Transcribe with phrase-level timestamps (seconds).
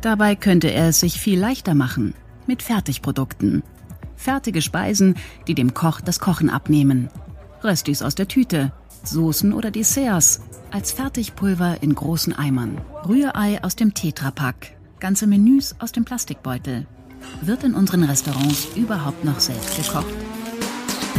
[0.00, 2.14] Dabei könnte er es sich viel leichter machen
[2.46, 3.62] mit Fertigprodukten.
[4.16, 5.14] Fertige Speisen,
[5.46, 7.08] die dem Koch das Kochen abnehmen.
[7.62, 8.72] Röstis aus der Tüte,
[9.04, 10.40] Soßen oder Desserts
[10.70, 12.80] als Fertigpulver in großen Eimern.
[13.06, 16.86] Rührei aus dem Tetrapack, ganze Menüs aus dem Plastikbeutel.
[17.42, 20.14] Wird in unseren Restaurants überhaupt noch selbst gekocht?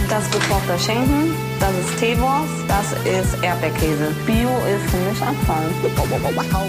[0.09, 4.11] Das ist gekochter Schinken, das ist Teewurst, das ist Erdbeerkäse.
[4.25, 5.69] Bio ist für mich Abfall.
[5.95, 6.03] Kau,
[6.51, 6.65] kau,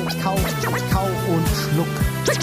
[0.93, 1.89] kau und schluck.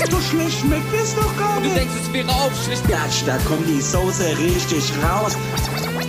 [0.10, 1.77] So schlecht schmeckt es doch gar Und du nicht.
[1.77, 2.88] denkst, es wäre aufschlicht.
[2.88, 5.38] Gatsch, da kommt die Soße richtig raus.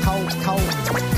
[0.03, 0.61] Kau, kau,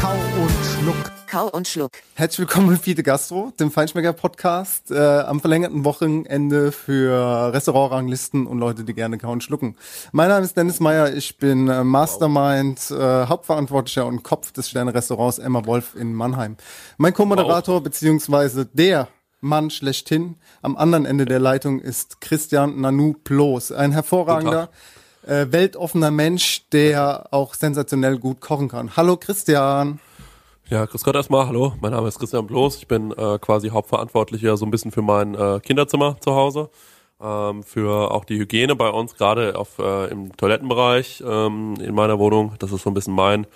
[0.00, 0.50] kau und
[0.82, 1.19] schluck.
[1.30, 1.92] Kau und Schluck.
[2.14, 8.82] Herzlich willkommen mit Fiete Gastro, dem Feinschmecker-Podcast, äh, am verlängerten Wochenende für Restaurantranglisten und Leute,
[8.82, 9.76] die gerne kauen schlucken.
[10.10, 15.38] Mein Name ist Dennis Meyer, ich bin äh, Mastermind, äh, Hauptverantwortlicher und Kopf des Sterne-Restaurants
[15.38, 16.56] Emma Wolf in Mannheim.
[16.96, 19.06] Mein Co-Moderator beziehungsweise der
[19.40, 24.68] Mann schlechthin am anderen Ende der Leitung ist Christian Nanu Ploß, ein hervorragender,
[25.24, 28.96] äh, weltoffener Mensch, der auch sensationell gut kochen kann.
[28.96, 30.00] Hallo Christian.
[30.70, 34.56] Ja, grüß Gott erstmal, hallo, mein Name ist Christian Bloß, ich bin äh, quasi Hauptverantwortlicher
[34.56, 36.70] so ein bisschen für mein äh, Kinderzimmer zu Hause,
[37.20, 42.20] ähm, für auch die Hygiene bei uns, gerade auf äh, im Toilettenbereich ähm, in meiner
[42.20, 43.48] Wohnung, das ist so ein bisschen mein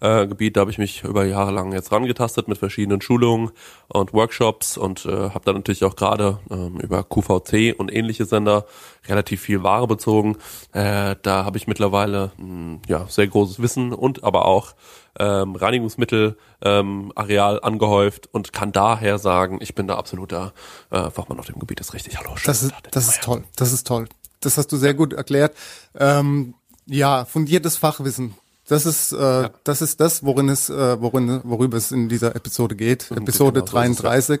[0.00, 3.50] äh, Gebiet, da habe ich mich über Jahre lang jetzt rangetastet mit verschiedenen Schulungen
[3.88, 8.64] und Workshops und äh, habe dann natürlich auch gerade ähm, über QVC und ähnliche Sender
[9.06, 10.38] relativ viel Ware bezogen.
[10.72, 14.72] Äh, da habe ich mittlerweile mh, ja sehr großes Wissen und aber auch
[15.18, 20.52] ähm, Reinigungsmittel ähm, Areal angehäuft und kann daher sagen, ich bin da absoluter
[20.90, 21.80] äh, Fachmann auf dem Gebiet.
[21.80, 22.18] Das ist richtig.
[22.18, 22.36] Hallo.
[22.36, 23.44] schönen Das ist, das ist toll.
[23.56, 24.08] Das ist toll.
[24.40, 25.56] Das hast du sehr gut erklärt.
[25.98, 26.54] Ähm,
[26.86, 28.34] ja, fundiertes Fachwissen.
[28.68, 32.74] Das ist, äh, das ist das, worin es, äh, worin, worüber es in dieser Episode
[32.76, 33.10] geht.
[33.10, 34.36] Episode genau, so ist es, ja.
[34.36, 34.40] 33.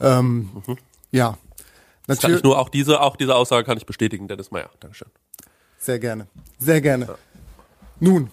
[0.00, 0.50] Ähm,
[1.10, 1.38] Ja.
[2.06, 4.70] Das kann Natürlich, ich nur auch diese, auch diese Aussage kann ich bestätigen, Dennis Meyer.
[4.80, 5.08] Dankeschön.
[5.78, 6.28] sehr gerne.
[6.58, 7.16] Sehr gerne.
[7.98, 8.30] Nun,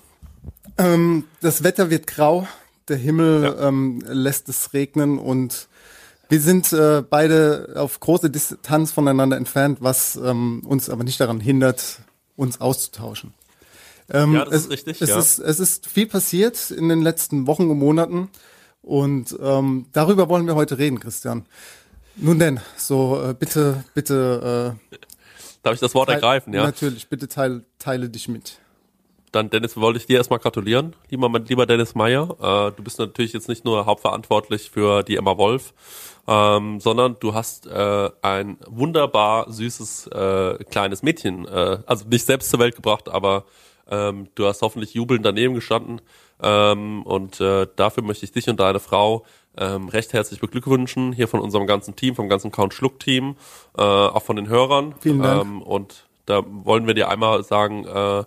[0.77, 2.47] ähm, das Wetter wird grau.
[2.89, 3.67] Der Himmel Ja.
[3.67, 5.67] ähm, lässt es regnen und
[6.29, 11.39] wir sind äh, beide auf große Distanz voneinander entfernt, was ähm, uns aber nicht daran
[11.39, 11.99] hindert,
[12.35, 13.33] uns auszutauschen.
[14.09, 15.19] Ähm, Ja, das es, ist richtig, Es, ja.
[15.19, 18.29] ist, es ist viel passiert in den letzten Wochen und Monaten
[18.81, 21.45] und ähm, darüber wollen wir heute reden, Christian.
[22.17, 24.75] Nun denn, so äh, bitte, bitte.
[24.91, 24.97] Äh,
[25.63, 26.63] Darf ich das Wort ergreifen, ja?
[26.63, 28.57] Natürlich, bitte teile, teile dich mit.
[29.33, 32.29] Dann, Dennis, wollte ich dir erstmal gratulieren, lieber, lieber Dennis Meyer.
[32.39, 35.73] Äh, du bist natürlich jetzt nicht nur hauptverantwortlich für die Emma Wolf,
[36.27, 42.51] ähm, sondern du hast äh, ein wunderbar süßes äh, kleines Mädchen, äh, also nicht selbst
[42.51, 43.45] zur Welt gebracht, aber
[43.89, 46.01] ähm, du hast hoffentlich jubelnd daneben gestanden.
[46.39, 49.25] Ähm, und äh, dafür möchte ich dich und deine Frau
[49.57, 53.35] ähm, recht herzlich beglückwünschen, hier von unserem ganzen Team, vom ganzen Count Schluck Team,
[53.75, 54.93] äh, auch von den Hörern.
[54.99, 55.43] Vielen Dank.
[55.43, 58.23] Ähm, und da wollen wir dir einmal sagen, äh,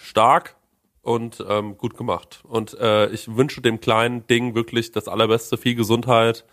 [0.00, 0.56] stark
[1.02, 2.40] und ähm, gut gemacht.
[2.44, 6.44] Und äh, ich wünsche dem kleinen Ding wirklich das Allerbeste, viel Gesundheit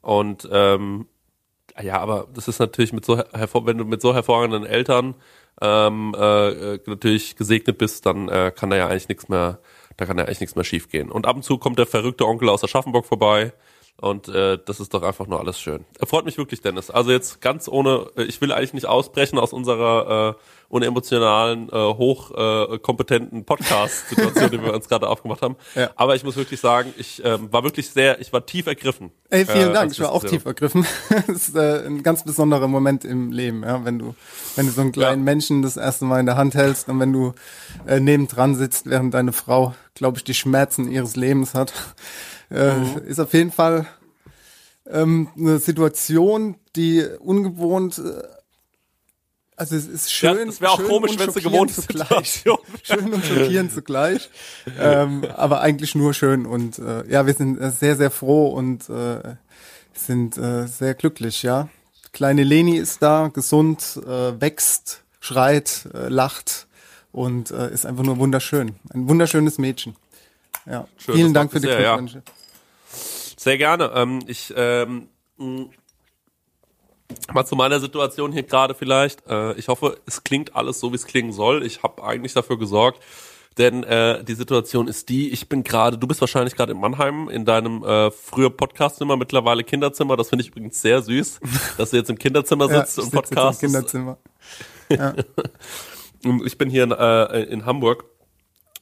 [0.00, 1.06] und ähm,
[1.82, 5.14] ja, aber das ist natürlich mit so hervor, wenn du mit so hervorragenden Eltern
[5.60, 9.58] ähm, äh, natürlich gesegnet bist, dann äh, kann da ja eigentlich nichts mehr,
[9.96, 11.10] da kann ja eigentlich nichts mehr schiefgehen.
[11.10, 13.52] Und ab und zu kommt der verrückte Onkel aus Aschaffenburg vorbei
[13.98, 15.86] und äh, das ist doch einfach nur alles schön.
[15.98, 16.90] Er freut mich wirklich, Dennis.
[16.90, 21.72] Also jetzt ganz ohne, äh, ich will eigentlich nicht ausbrechen aus unserer äh, unemotionalen, äh,
[21.72, 25.56] hochkompetenten äh, Podcast-Situation, die wir uns gerade aufgemacht haben.
[25.74, 25.90] Ja.
[25.96, 29.12] Aber ich muss wirklich sagen, ich ähm, war wirklich sehr, ich war tief ergriffen.
[29.30, 29.92] Ey, vielen äh, Dank.
[29.92, 30.86] Ich war auch tief ergriffen.
[31.08, 34.14] das ist äh, ein ganz besonderer Moment im Leben, ja, wenn du,
[34.56, 35.24] wenn du so einen kleinen Ja.
[35.24, 37.32] Menschen das erste Mal in der Hand hältst und wenn du
[37.86, 41.72] äh, nebendran sitzt, während deine Frau, glaube ich, die Schmerzen ihres Lebens hat,
[42.50, 42.98] äh, Mhm.
[43.06, 43.86] ist auf jeden Fall
[44.88, 47.98] ähm, eine Situation, die ungewohnt.
[47.98, 48.22] Äh,
[49.56, 50.36] also es ist schön.
[50.36, 51.74] Ja, das wäre auch schön komisch, wenn es eine gewohnte.
[51.80, 52.58] Situation.
[52.82, 54.28] Schön und schockierend zugleich.
[54.78, 56.44] ähm, aber eigentlich nur schön.
[56.44, 59.36] Und äh, ja, wir sind äh, sehr, sehr froh und äh,
[59.94, 61.68] sind äh, sehr glücklich, ja.
[62.12, 66.66] Kleine Leni ist da, gesund, äh, wächst, schreit, äh, lacht
[67.10, 68.74] und äh, ist einfach nur wunderschön.
[68.92, 69.96] Ein wunderschönes Mädchen.
[70.66, 70.86] Ja.
[70.98, 71.98] Schön, Vielen Dank für die sehr, ja.
[73.46, 73.92] Sehr gerne.
[73.94, 75.06] Ähm, ich ähm,
[75.36, 75.66] mh,
[77.32, 79.24] Mal zu meiner Situation hier gerade vielleicht.
[79.28, 81.64] Äh, ich hoffe, es klingt alles so, wie es klingen soll.
[81.64, 83.00] Ich habe eigentlich dafür gesorgt,
[83.56, 87.28] denn äh, die Situation ist die, ich bin gerade, du bist wahrscheinlich gerade in Mannheim
[87.28, 90.16] in deinem äh, früher Podcastzimmer, mittlerweile Kinderzimmer.
[90.16, 91.38] Das finde ich übrigens sehr süß,
[91.78, 93.62] dass du jetzt im Kinderzimmer sitzt ja, und Podcast.
[93.62, 94.18] Im Kinderzimmer.
[94.88, 95.14] Ja.
[96.44, 98.06] ich bin hier in, äh, in Hamburg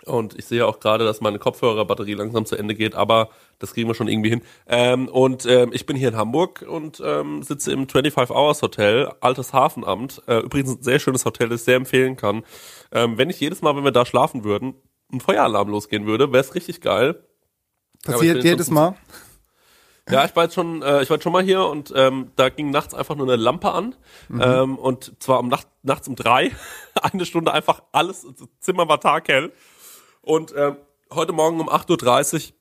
[0.07, 3.89] und ich sehe auch gerade, dass meine Kopfhörerbatterie langsam zu Ende geht, aber das kriegen
[3.89, 4.43] wir schon irgendwie hin.
[4.67, 9.11] Ähm, und ähm, ich bin hier in Hamburg und ähm, sitze im 25 Hours Hotel,
[9.21, 10.23] altes Hafenamt.
[10.27, 12.43] Äh, übrigens ein sehr schönes Hotel, das ich sehr empfehlen kann.
[12.93, 14.75] Ähm, wenn ich jedes Mal, wenn wir da schlafen würden,
[15.13, 17.25] ein Feueralarm losgehen würde, wäre es richtig geil.
[18.05, 18.97] Passiert jedes Mal?
[20.11, 22.51] Ja, ich war jetzt schon, äh, ich war jetzt schon mal hier und ähm, da
[22.51, 23.95] ging nachts einfach nur eine Lampe an
[24.29, 24.43] mhm.
[24.43, 26.51] ähm, und zwar um Nacht, nachts um drei,
[27.03, 29.51] eine Stunde einfach alles, das Zimmer war taghell
[30.25, 30.77] und ähm,
[31.13, 32.53] heute Morgen um 8.30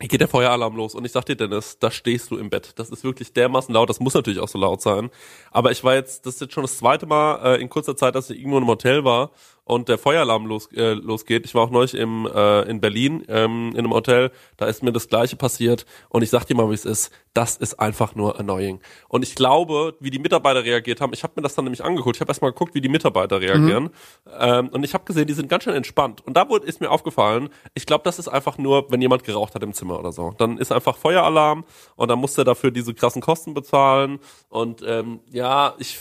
[0.00, 2.72] Uhr geht der Feueralarm los und ich sag dir, Dennis, da stehst du im Bett.
[2.76, 5.10] Das ist wirklich dermaßen laut, das muss natürlich auch so laut sein.
[5.50, 8.14] Aber ich war jetzt, das ist jetzt schon das zweite Mal äh, in kurzer Zeit,
[8.14, 9.30] dass ich irgendwo im Hotel war
[9.66, 11.44] und der Feueralarm los, äh, losgeht.
[11.44, 14.92] Ich war auch neulich im, äh, in Berlin ähm, in einem Hotel, da ist mir
[14.92, 18.38] das gleiche passiert und ich sag dir mal, wie es ist, das ist einfach nur
[18.38, 18.80] annoying.
[19.08, 22.16] Und ich glaube, wie die Mitarbeiter reagiert haben, ich habe mir das dann nämlich angeguckt,
[22.16, 24.32] ich habe erstmal geguckt, wie die Mitarbeiter reagieren mhm.
[24.38, 26.24] ähm, und ich habe gesehen, die sind ganz schön entspannt.
[26.24, 29.56] Und da wurde, ist mir aufgefallen, ich glaube, das ist einfach nur, wenn jemand geraucht
[29.56, 30.32] hat im Zimmer oder so.
[30.38, 31.64] Dann ist einfach Feueralarm
[31.96, 35.98] und dann muss er dafür diese krassen Kosten bezahlen und ähm, ja, ich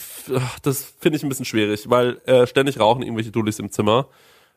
[0.61, 4.07] das finde ich ein bisschen schwierig, weil äh, ständig rauchen irgendwelche Dullis im Zimmer.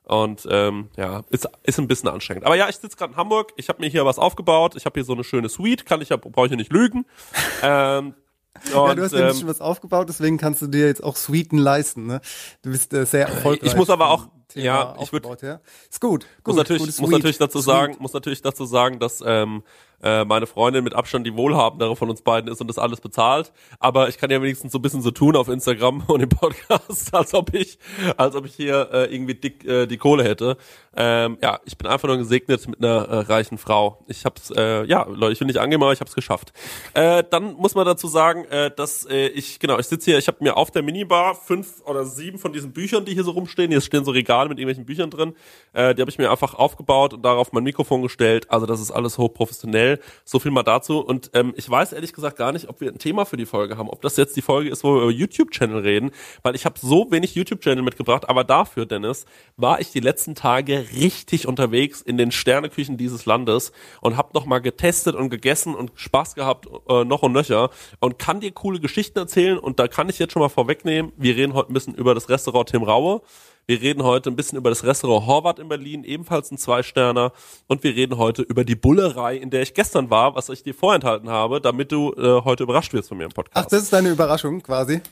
[0.05, 2.47] Und ähm, ja, ist, ist ein bisschen anstrengend.
[2.47, 4.95] Aber ja, ich sitze gerade in Hamburg, ich habe mir hier was aufgebaut, ich habe
[4.95, 7.05] hier so eine schöne Suite, kann ich ja, brauche ich ja nicht lügen.
[7.63, 8.15] ähm,
[8.55, 11.59] und, ja, du hast ja ähm, was aufgebaut, deswegen kannst du dir jetzt auch Suiten
[11.59, 12.07] leisten.
[12.07, 12.21] Ne?
[12.63, 13.71] Du bist äh, sehr erfolgreich.
[13.71, 15.61] Ich muss aber auch, Thema ja, ich würde, ja.
[15.91, 16.27] ist gut.
[16.43, 19.63] gut muss natürlich, muss natürlich dazu sagen, muss natürlich dazu sagen, dass ähm,
[20.03, 23.53] äh, meine Freundin mit Abstand die wohlhabendere von uns beiden ist und das alles bezahlt.
[23.81, 27.13] Aber ich kann ja wenigstens so ein bisschen so tun auf Instagram und im Podcast,
[27.15, 27.79] als ob ich,
[28.17, 30.57] als ob ich hier äh, irgendwie dick äh, die Kohle hätte.
[30.97, 34.05] Ähm, ja, ich bin einfach nur gesegnet mit einer äh, reichen Frau.
[34.09, 36.53] Ich hab's, äh, ja, Leute, ich will nicht angehen, aber ich hab's geschafft.
[36.95, 40.29] Äh, dann muss man dazu sagen, äh, dass äh, ich, genau, ich sitze hier, ich
[40.29, 43.71] habe mir auf der Minibar fünf oder sieben von diesen Büchern, die hier so rumstehen,
[43.71, 45.35] hier stehen so Regale mit irgendwelchen Büchern drin,
[45.73, 48.51] äh, die habe ich mir einfach aufgebaut und darauf mein Mikrofon gestellt.
[48.51, 50.01] Also das ist alles hochprofessionell.
[50.25, 51.01] So viel mal dazu.
[51.01, 53.77] Und ähm, ich weiß ehrlich gesagt gar nicht, ob wir ein Thema für die Folge
[53.77, 56.11] haben, ob das jetzt die Folge ist, wo wir über YouTube-Channel reden,
[56.43, 58.29] weil ich habe so wenig YouTube-Channel mitgebracht.
[58.29, 59.27] Aber dafür, Dennis,
[59.57, 64.49] war ich die letzten Tage richtig unterwegs in den Sterneküchen dieses Landes und habe noch
[64.63, 67.71] getestet und gegessen und Spaß gehabt äh, noch und nöcher
[68.01, 69.59] und kann dir coole Geschichten erzählen.
[69.59, 72.29] Und da kann ich jetzt schon mal vorwegnehmen, wir reden heute ein bisschen über das
[72.29, 73.21] Restaurant Tim Raue.
[73.69, 77.33] Wir reden heute ein bisschen über das Restaurant Horvath in Berlin, ebenfalls ein Zwei-Sterner.
[77.67, 80.73] Und wir reden heute über die Bullerei, in der ich gestern war, was ich dir
[80.73, 83.67] vorenthalten habe, damit du äh, heute überrascht wirst von mir im Podcast.
[83.67, 85.03] Ach, das ist deine Überraschung quasi.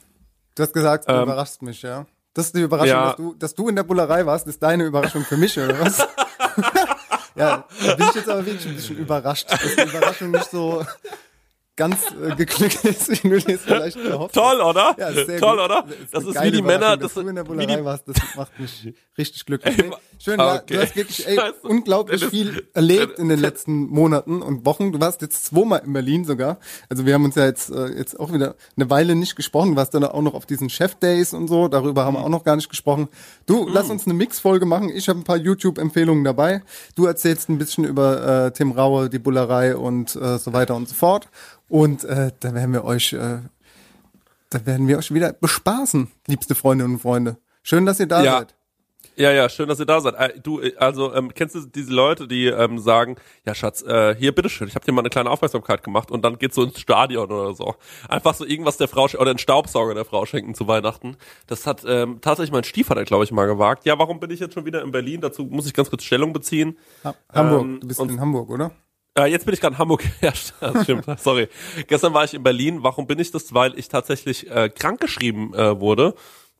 [0.54, 2.06] Du hast gesagt, du ähm, überraschst mich, ja.
[2.32, 3.06] Das ist die Überraschung, ja.
[3.08, 5.98] dass, du, dass du in der Bullerei warst, ist deine Überraschung für mich, oder was?
[7.36, 10.82] ja, da bin ich jetzt aber wirklich ein bisschen überrascht, dass die Überraschung nicht so
[11.76, 14.96] ganz äh, geglückt ist, wie du dir vielleicht gehofft Toll, oder?
[14.99, 15.64] Ja, sehr Toll, gut.
[15.67, 15.84] oder?
[16.11, 16.96] Das, das ist wie die Männer.
[16.96, 19.78] Das, dass du in der Bullerei warst, das macht mich richtig glücklich.
[19.78, 20.62] Ey, Schön, okay.
[20.67, 24.93] du hast wirklich ey, unglaublich viel erlebt in den letzten Monaten und Wochen.
[24.93, 26.58] Du warst jetzt zweimal in Berlin sogar.
[26.88, 29.73] Also wir haben uns ja jetzt, äh, jetzt auch wieder eine Weile nicht gesprochen.
[29.73, 31.68] Du warst dann auch noch auf diesen Chef-Days und so.
[31.68, 33.09] Darüber haben wir auch noch gar nicht gesprochen.
[33.45, 33.73] Du, mhm.
[33.75, 34.88] lass uns eine Mix-Folge machen.
[34.88, 36.62] Ich habe ein paar YouTube-Empfehlungen dabei.
[36.95, 40.88] Du erzählst ein bisschen über äh, Tim Raue, die Bullerei und äh, so weiter und
[40.88, 41.28] so fort.
[41.68, 43.38] Und äh, da werden wir euch, äh,
[44.50, 47.38] da werden wir euch wieder bespaßen, liebste Freundinnen und Freunde.
[47.62, 48.38] Schön, dass ihr da ja.
[48.38, 48.54] seid.
[49.16, 50.14] Ja, ja, schön, dass ihr da seid.
[50.14, 54.14] Äh, du, äh, also ähm, kennst du diese Leute, die ähm, sagen, ja Schatz, äh,
[54.14, 56.78] hier bitteschön, ich habe dir mal eine kleine Aufmerksamkeit gemacht und dann geht's so ins
[56.78, 57.76] Stadion oder so.
[58.08, 61.16] Einfach so irgendwas der Frau oder einen Staubsauger der Frau schenken zu Weihnachten.
[61.46, 63.87] Das hat ähm, tatsächlich mein Stiefvater, glaube ich, mal gewagt.
[63.87, 65.23] Ja, warum bin ich jetzt schon wieder in Berlin?
[65.23, 66.76] Dazu muss ich ganz kurz Stellung beziehen.
[67.02, 68.73] Ha Hamburg, ähm, du bist in Hamburg, oder?
[69.16, 70.04] Äh, jetzt bin ich gerade in Hamburg.
[70.20, 71.06] ja, stimmt.
[71.18, 71.49] Sorry.
[71.87, 72.82] Gestern war ich in Berlin.
[72.82, 73.54] Warum bin ich das?
[73.54, 76.14] Weil ich tatsächlich äh, krankgeschrieben äh, wurde.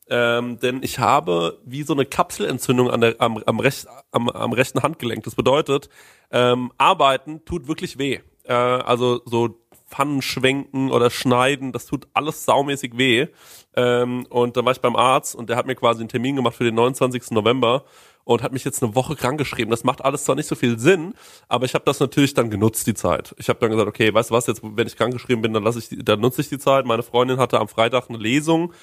[0.09, 4.53] Ähm, denn ich habe wie so eine Kapselentzündung an der, am, am, recht, am, am
[4.53, 5.23] rechten Handgelenk.
[5.23, 5.89] Das bedeutet,
[6.31, 8.19] ähm, arbeiten tut wirklich weh.
[8.45, 13.27] Äh, also so Pfannen schwenken oder schneiden, das tut alles saumäßig weh.
[13.75, 16.55] Ähm, und dann war ich beim Arzt und der hat mir quasi einen Termin gemacht
[16.55, 17.31] für den 29.
[17.31, 17.83] November
[18.27, 19.71] und hat mich jetzt eine Woche krank geschrieben.
[19.71, 21.13] Das macht alles zwar nicht so viel Sinn,
[21.47, 23.33] aber ich habe das natürlich dann genutzt, die Zeit.
[23.37, 25.63] Ich habe dann gesagt, okay, weißt du was, jetzt, wenn ich krank geschrieben bin, dann
[25.63, 26.85] lasse ich, dann nutze ich die Zeit.
[26.85, 28.73] Meine Freundin hatte am Freitag eine Lesung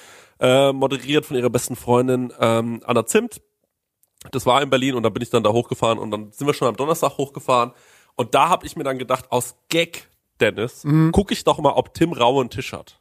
[0.40, 3.42] äh, moderiert von ihrer besten Freundin ähm, Anna Zimt.
[4.30, 6.54] Das war in Berlin und dann bin ich dann da hochgefahren und dann sind wir
[6.54, 7.72] schon am Donnerstag hochgefahren.
[8.16, 10.08] Und da habe ich mir dann gedacht, aus Gag,
[10.40, 11.12] Dennis, mhm.
[11.12, 12.98] gucke ich doch mal, ob Tim Raue einen Tisch hat.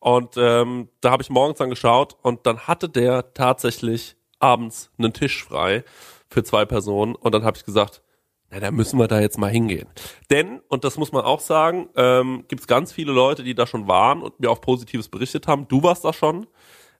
[0.00, 5.12] Und ähm, da habe ich morgens dann geschaut und dann hatte der tatsächlich abends einen
[5.12, 5.84] Tisch frei
[6.28, 8.02] für zwei Personen und dann habe ich gesagt,
[8.50, 9.88] na, da müssen wir da jetzt mal hingehen.
[10.28, 13.66] Denn, und das muss man auch sagen, ähm, gibt es ganz viele Leute, die da
[13.66, 15.68] schon waren und mir auch Positives berichtet haben.
[15.68, 16.48] Du warst da schon.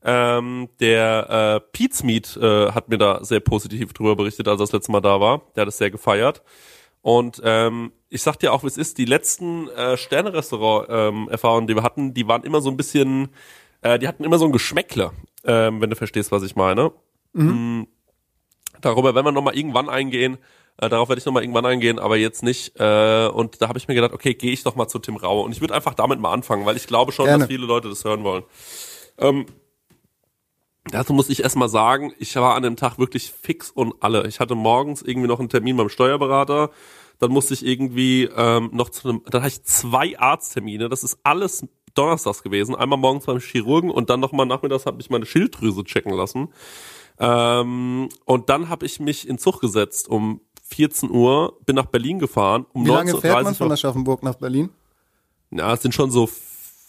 [0.03, 4.65] Ähm, der äh, Pete's Meat äh, hat mir da sehr positiv drüber berichtet, als er
[4.65, 5.43] das letzte Mal da war.
[5.55, 6.43] Der hat es sehr gefeiert.
[7.03, 11.75] Und ähm, ich sag dir auch, wie es ist, die letzten äh, Sterne-Restaurant-Erfahrungen, ähm, die
[11.75, 13.29] wir hatten, die waren immer so ein bisschen,
[13.83, 15.11] äh, die hatten immer so ein Geschmäckle,
[15.45, 16.93] ähm, wenn du verstehst, was ich meine.
[17.33, 17.81] Mhm.
[17.81, 17.87] Mm,
[18.81, 20.39] darüber werden wir nochmal irgendwann eingehen.
[20.79, 22.79] Äh, darauf werde ich nochmal irgendwann eingehen, aber jetzt nicht.
[22.81, 25.45] Äh, und da habe ich mir gedacht, okay, gehe ich doch mal zu Tim Raue.
[25.45, 27.41] Und ich würde einfach damit mal anfangen, weil ich glaube schon, Gerne.
[27.41, 28.45] dass viele Leute das hören wollen.
[29.19, 29.47] Ähm,
[30.91, 34.27] Dazu muss ich erstmal sagen, ich war an dem Tag wirklich fix und alle.
[34.27, 36.71] Ich hatte morgens irgendwie noch einen Termin beim Steuerberater.
[37.19, 40.89] Dann musste ich irgendwie ähm, noch zu einem, dann hatte ich zwei Arzttermine.
[40.89, 42.75] Das ist alles donnerstags gewesen.
[42.75, 46.49] Einmal morgens beim Chirurgen und dann nochmal nachmittags habe ich meine Schilddrüse checken lassen.
[47.21, 52.19] Ähm, und dann habe ich mich in Zug gesetzt um 14 Uhr, bin nach Berlin
[52.19, 52.67] gefahren.
[52.73, 54.71] Um Wie lange fährt man von Aschaffenburg nach Berlin?
[55.51, 56.29] Ja, es sind schon so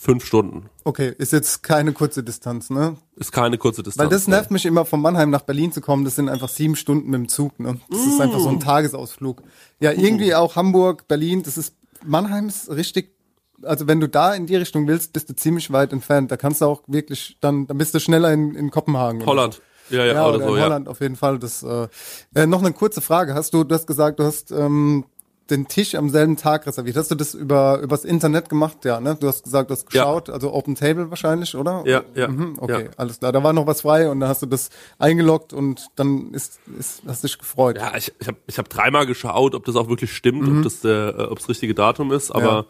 [0.01, 0.69] fünf Stunden.
[0.83, 2.95] Okay, ist jetzt keine kurze Distanz, ne?
[3.17, 4.03] Ist keine kurze Distanz.
[4.03, 6.05] Weil das nervt mich immer, von Mannheim nach Berlin zu kommen.
[6.05, 7.79] Das sind einfach sieben Stunden mit dem Zug, ne?
[7.89, 8.09] Das mm.
[8.09, 8.61] ist einfach so ein mm.
[8.61, 9.43] Tagesausflug.
[9.79, 13.15] Ja, irgendwie auch Hamburg, Berlin, das ist, Mannheim ist richtig,
[13.61, 16.31] also wenn du da in die Richtung willst, bist du ziemlich weit entfernt.
[16.31, 19.23] Da kannst du auch wirklich, dann, dann bist du schneller in, in Kopenhagen.
[19.25, 19.55] Holland.
[19.55, 19.61] So.
[19.91, 20.91] Ja, ja, ja, oder, oder so, in Holland ja.
[20.91, 21.39] auf jeden Fall.
[21.39, 21.87] Das, äh,
[22.35, 23.33] äh, noch eine kurze Frage.
[23.33, 25.05] Hast du, du hast gesagt, du hast ähm,
[25.51, 26.95] den Tisch am selben Tag reserviert.
[26.95, 28.85] Hast du das über übers Internet gemacht?
[28.85, 29.17] Ja, ne?
[29.19, 30.33] Du hast gesagt, du hast geschaut, ja.
[30.33, 31.83] also Open Table wahrscheinlich, oder?
[31.85, 32.29] Ja, ja.
[32.29, 32.89] Mhm, okay, ja.
[32.97, 33.31] alles klar.
[33.31, 37.03] Da war noch was frei und dann hast du das eingeloggt und dann ist, ist
[37.05, 37.77] hast dich gefreut.
[37.77, 40.57] Ja, ich, ich habe ich hab dreimal geschaut, ob das auch wirklich stimmt, mhm.
[40.57, 42.65] ob das der, äh, ob das richtige Datum ist, aber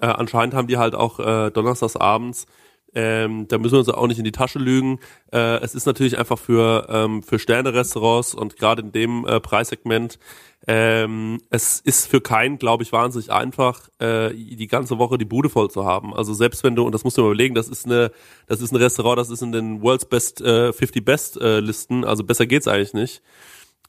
[0.00, 0.10] ja.
[0.10, 2.46] äh, anscheinend haben die halt auch äh, donnerstags abends
[2.94, 4.98] ähm, da müssen wir uns auch nicht in die Tasche lügen.
[5.32, 10.18] Äh, es ist natürlich einfach für, ähm, für Sterne-Restaurants und gerade in dem äh, Preissegment
[10.66, 15.48] ähm, es ist für keinen, glaube ich, wahnsinnig einfach, äh, die ganze Woche die Bude
[15.48, 16.14] voll zu haben.
[16.14, 18.12] Also selbst wenn du, und das musst du mal überlegen, das ist eine,
[18.46, 22.04] das ist ein Restaurant, das ist in den World's Best äh, 50 Best äh, Listen,
[22.04, 23.22] also besser geht's eigentlich nicht.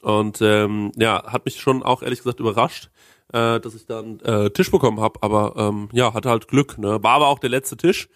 [0.01, 2.89] Und ähm, ja, hat mich schon auch ehrlich gesagt überrascht,
[3.33, 5.21] äh, dass ich dann äh, Tisch bekommen habe.
[5.21, 6.77] Aber ähm, ja, hatte halt Glück.
[6.77, 7.03] Ne?
[7.03, 8.07] War aber auch der letzte Tisch.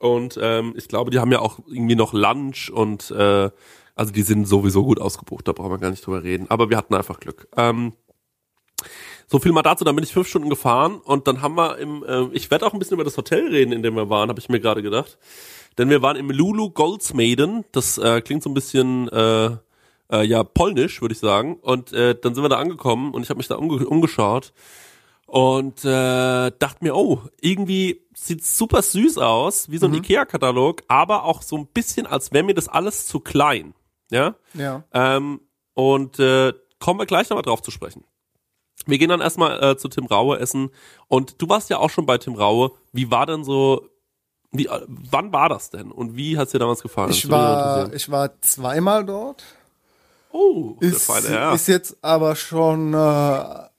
[0.00, 3.50] Und ähm, ich glaube, die haben ja auch irgendwie noch Lunch und äh,
[3.94, 6.46] also die sind sowieso gut ausgebucht, da brauchen wir gar nicht drüber reden.
[6.48, 7.48] Aber wir hatten einfach Glück.
[7.54, 7.92] Ähm,
[9.26, 12.02] so viel mal dazu, dann bin ich fünf Stunden gefahren und dann haben wir im,
[12.02, 14.40] äh, ich werde auch ein bisschen über das Hotel reden, in dem wir waren, habe
[14.40, 15.18] ich mir gerade gedacht.
[15.76, 19.50] Denn wir waren im Lulu Goldsmaiden, das äh, klingt so ein bisschen äh,
[20.10, 21.58] äh, ja polnisch, würde ich sagen.
[21.60, 24.54] Und äh, dann sind wir da angekommen und ich habe mich da umge umgeschaut
[25.30, 29.98] und äh, dachte mir, oh, irgendwie sieht super süß aus, wie so ein mhm.
[29.98, 33.74] Ikea-Katalog, aber auch so ein bisschen, als wäre mir das alles zu klein.
[34.10, 34.34] Ja.
[34.54, 34.82] Ja.
[34.92, 35.40] Ähm,
[35.74, 38.02] und äh, kommen wir gleich nochmal drauf zu sprechen.
[38.86, 40.70] Wir gehen dann erstmal äh, zu Tim Raue essen.
[41.06, 42.72] Und du warst ja auch schon bei Tim Raue.
[42.92, 43.86] Wie war denn so,
[44.50, 45.92] wie, äh, wann war das denn?
[45.92, 47.10] Und wie hat es dir damals gefallen?
[47.10, 49.44] Ich war, ich war zweimal dort.
[50.32, 53.69] Oh, ist, ist jetzt aber schon äh,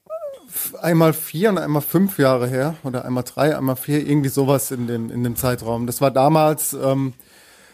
[0.81, 2.75] einmal vier und einmal fünf Jahre her.
[2.83, 5.87] Oder einmal drei, einmal vier, irgendwie sowas in dem, in dem Zeitraum.
[5.87, 7.13] Das war damals, ähm,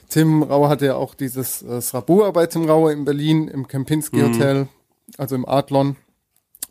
[0.09, 4.17] Tim Rauer hatte ja auch dieses äh, Srabur bei Tim Rauer in Berlin im Kempinski
[4.17, 4.33] mhm.
[4.33, 4.67] Hotel,
[5.17, 5.97] also im Adlon.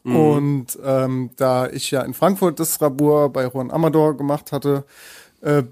[0.04, 0.16] Mhm.
[0.16, 4.84] Und ähm, da ich ja in Frankfurt das Srabur bei Juan Amador gemacht hatte,
[5.42, 5.64] äh,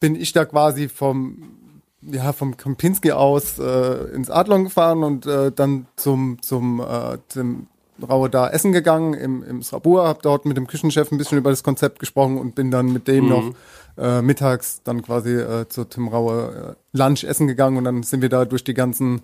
[0.00, 1.58] bin ich da quasi vom
[2.02, 7.68] ja vom Kempinski aus äh, ins Adlon gefahren und äh, dann zum zum äh, Tim
[8.04, 11.50] Raue da essen gegangen im, im Srabur, habe dort mit dem Küchenchef ein bisschen über
[11.50, 13.30] das Konzept gesprochen und bin dann mit dem mhm.
[13.30, 13.54] noch
[13.98, 18.22] äh, mittags dann quasi äh, zu Tim Raue äh, Lunch essen gegangen und dann sind
[18.22, 19.22] wir da durch die ganzen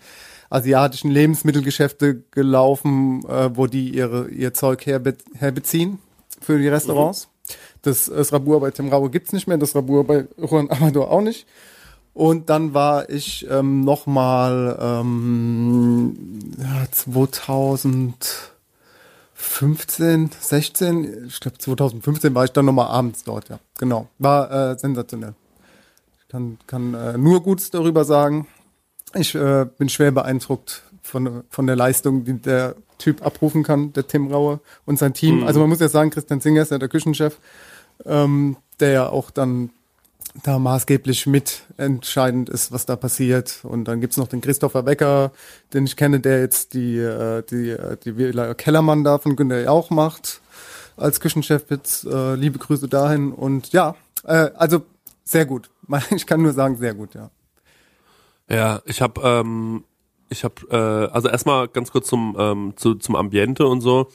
[0.51, 5.99] asiatischen Lebensmittelgeschäfte gelaufen, äh, wo die ihre, ihr Zeug herbe herbeziehen
[6.41, 7.27] für die Restaurants.
[7.27, 7.53] Mhm.
[7.83, 11.21] Das, das Rabur bei Tim Raue gibt's nicht mehr, das Rabur bei Juan Amador auch
[11.21, 11.47] nicht.
[12.19, 16.17] Und dann war ich ähm, nochmal ähm,
[16.59, 18.53] ja, 2000
[19.41, 23.61] 15, 16, ich glaube 2015 war ich dann nochmal abends dort, ja.
[23.79, 24.09] Genau.
[24.19, 25.35] War äh, sensationell.
[26.21, 28.49] Ich kann, kann äh, nur Gutes darüber sagen.
[29.15, 34.09] Ich äh, bin schwer beeindruckt von, von der Leistung, die der Typ abrufen kann, der
[34.09, 35.39] Tim Raue und sein Team.
[35.39, 35.47] Mhm.
[35.47, 37.39] Also man muss ja sagen, Christian Singer ist ja der Küchenchef,
[38.07, 39.71] ähm, der ja auch dann
[40.43, 43.61] da maßgeblich mitentscheidend ist, was da passiert.
[43.63, 45.33] Und dann gibt's noch den Christopher Wecker,
[45.73, 49.63] den ich kenne, der jetzt die, äh, die, äh, die Villa Kellermann da von Günter
[49.63, 50.41] Jauch macht
[50.97, 51.65] als Küchenchef.
[51.71, 53.33] Jetzt äh, liebe Grüße dahin.
[53.33, 54.83] Und ja, äh, also
[55.25, 55.71] sehr gut.
[56.11, 57.31] Ich kann nur sagen, sehr gut, ja.
[58.51, 59.85] Ja, ich habe ähm,
[60.31, 64.09] ich habe äh, also erstmal ganz kurz zum ähm, zu, zum Ambiente und so.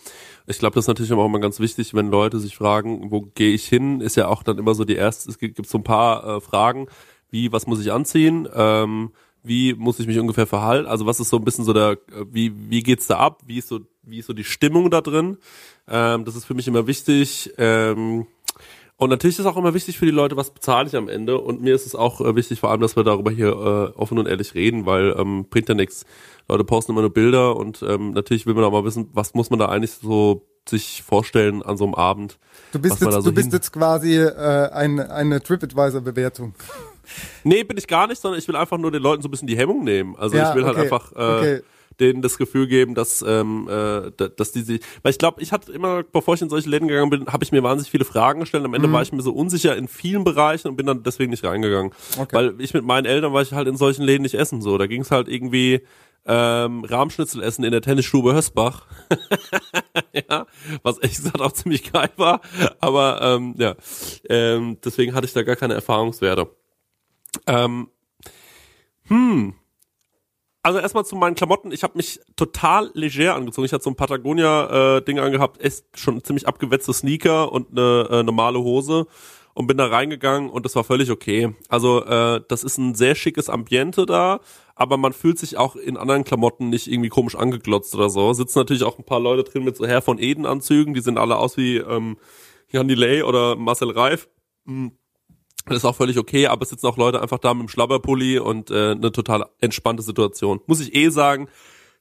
[0.45, 3.53] Ich glaube, das ist natürlich auch immer ganz wichtig, wenn Leute sich fragen, wo gehe
[3.53, 6.37] ich hin, ist ja auch dann immer so die erste, es gibt, so ein paar
[6.37, 6.87] äh, Fragen,
[7.31, 9.11] wie, was muss ich anziehen, ähm,
[9.43, 11.97] wie muss ich mich ungefähr verhalten, also was ist so ein bisschen so der,
[12.31, 15.37] wie, wie geht's da ab, wie ist so, wie ist so die Stimmung da drin,
[15.87, 18.27] ähm, das ist für mich immer wichtig, ähm,
[18.97, 21.39] und natürlich ist auch immer wichtig für die Leute, was bezahle ich am Ende.
[21.39, 24.19] Und mir ist es auch äh, wichtig, vor allem, dass wir darüber hier äh, offen
[24.19, 26.05] und ehrlich reden, weil ähm, bringt ja nichts.
[26.47, 29.49] Leute posten immer nur Bilder und ähm, natürlich will man auch mal wissen, was muss
[29.49, 32.37] man da eigentlich so sich vorstellen an so einem Abend.
[32.71, 36.53] Du bist, jetzt, so du bist jetzt quasi äh, ein, eine TripAdvisor-Bewertung.
[37.43, 39.47] Nee, bin ich gar nicht, sondern ich will einfach nur den Leuten so ein bisschen
[39.47, 40.15] die Hemmung nehmen.
[40.15, 41.61] Also ja, ich will halt okay, halt einfach äh, okay
[41.99, 45.71] denen das Gefühl geben, dass ähm, äh, dass die sich, weil ich glaube, ich hatte
[45.71, 48.65] immer, bevor ich in solche Läden gegangen bin, habe ich mir wahnsinnig viele Fragen gestellt.
[48.65, 48.93] Am Ende mhm.
[48.93, 52.35] war ich mir so unsicher in vielen Bereichen und bin dann deswegen nicht reingegangen, okay.
[52.35, 54.61] weil ich mit meinen Eltern war ich halt in solchen Läden nicht essen.
[54.61, 55.81] So, da ging es halt irgendwie
[56.25, 58.85] ähm, Rahmschnitzel essen in der Tennisstube Hösbach.
[60.29, 60.45] ja,
[60.83, 62.41] was ehrlich gesagt auch ziemlich geil war.
[62.79, 63.75] Aber ähm, ja,
[64.29, 66.49] ähm, deswegen hatte ich da gar keine Erfahrungswerte.
[67.47, 67.89] Ähm,
[69.07, 69.53] hm,
[70.63, 71.71] also erstmal zu meinen Klamotten.
[71.71, 73.65] Ich habe mich total leger angezogen.
[73.65, 78.23] Ich hatte so ein Patagonia-Ding äh, angehabt, echt schon ziemlich abgewetzte Sneaker und eine äh,
[78.23, 79.05] normale Hose
[79.53, 81.53] und bin da reingegangen und das war völlig okay.
[81.67, 84.39] Also äh, das ist ein sehr schickes Ambiente da,
[84.73, 88.33] aber man fühlt sich auch in anderen Klamotten nicht irgendwie komisch angeglotzt oder so.
[88.33, 91.17] Sitzen natürlich auch ein paar Leute drin mit so Herr von Eden Anzügen, die sind
[91.17, 92.17] alle aus wie ähm,
[92.71, 94.29] Jan Delay oder Marcel Reif.
[94.65, 94.93] Mhm
[95.65, 98.39] das ist auch völlig okay, aber es sitzen auch Leute einfach da mit dem Schlabberpulli
[98.39, 100.59] und äh, eine total entspannte Situation.
[100.67, 101.47] Muss ich eh sagen,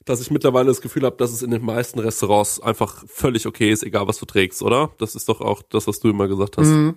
[0.05, 3.71] dass ich mittlerweile das Gefühl habe, dass es in den meisten Restaurants einfach völlig okay
[3.71, 4.91] ist, egal was du trägst, oder?
[4.97, 6.67] Das ist doch auch das, was du immer gesagt hast.
[6.67, 6.95] Mhm.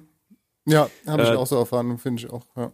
[0.65, 2.73] Ja, habe ich äh, auch so erfahren, finde ich auch, ja.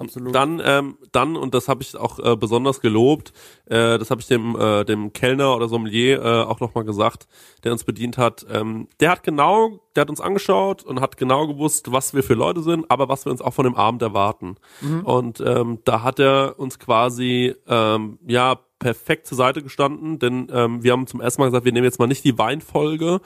[0.00, 0.34] Absolut.
[0.34, 3.34] Dann, ähm, dann und das habe ich auch äh, besonders gelobt.
[3.66, 7.28] Äh, das habe ich dem äh, dem Kellner oder Sommelier äh, auch nochmal gesagt,
[7.64, 8.46] der uns bedient hat.
[8.50, 12.32] Ähm, der hat genau, der hat uns angeschaut und hat genau gewusst, was wir für
[12.32, 14.56] Leute sind, aber was wir uns auch von dem Abend erwarten.
[14.80, 15.00] Mhm.
[15.04, 20.82] Und ähm, da hat er uns quasi ähm, ja perfekt zur Seite gestanden, denn ähm,
[20.82, 23.20] wir haben zum ersten Mal gesagt, wir nehmen jetzt mal nicht die Weinfolge,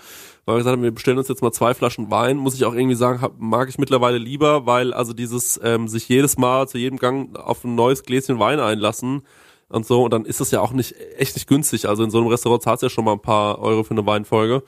[0.44, 2.36] weil wir gesagt haben, wir bestellen uns jetzt mal zwei Flaschen Wein.
[2.36, 6.08] Muss ich auch irgendwie sagen, hab, mag ich mittlerweile lieber, weil also dieses ähm, sich
[6.08, 9.22] jedes Mal zu jedem Gang auf ein neues Gläschen Wein einlassen
[9.68, 11.88] und so und dann ist das ja auch nicht echt nicht günstig.
[11.88, 14.04] Also in so einem Restaurant zahlst du ja schon mal ein paar Euro für eine
[14.04, 14.64] Weinfolge.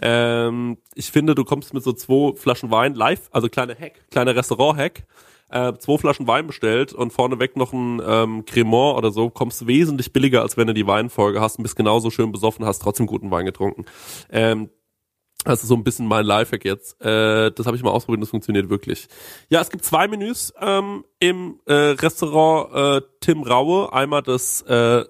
[0.00, 4.34] Ähm, ich finde, du kommst mit so zwei Flaschen Wein live, also kleine Hack, kleiner
[4.34, 5.04] Restaurant-Hack
[5.50, 10.12] äh, zwei Flaschen Wein bestellt und vorneweg noch ein ähm, Cremant oder so, kommst wesentlich
[10.12, 13.30] billiger, als wenn du die Weinfolge hast und bist genauso schön besoffen, hast trotzdem guten
[13.30, 13.84] Wein getrunken.
[14.30, 14.70] Ähm,
[15.44, 17.00] das ist so ein bisschen mein Lifehack jetzt.
[17.00, 19.08] Äh, das habe ich mal ausprobiert, das funktioniert wirklich.
[19.48, 23.92] Ja, es gibt zwei Menüs ähm, im äh, Restaurant äh, Tim Raue.
[23.92, 25.04] Einmal das, äh,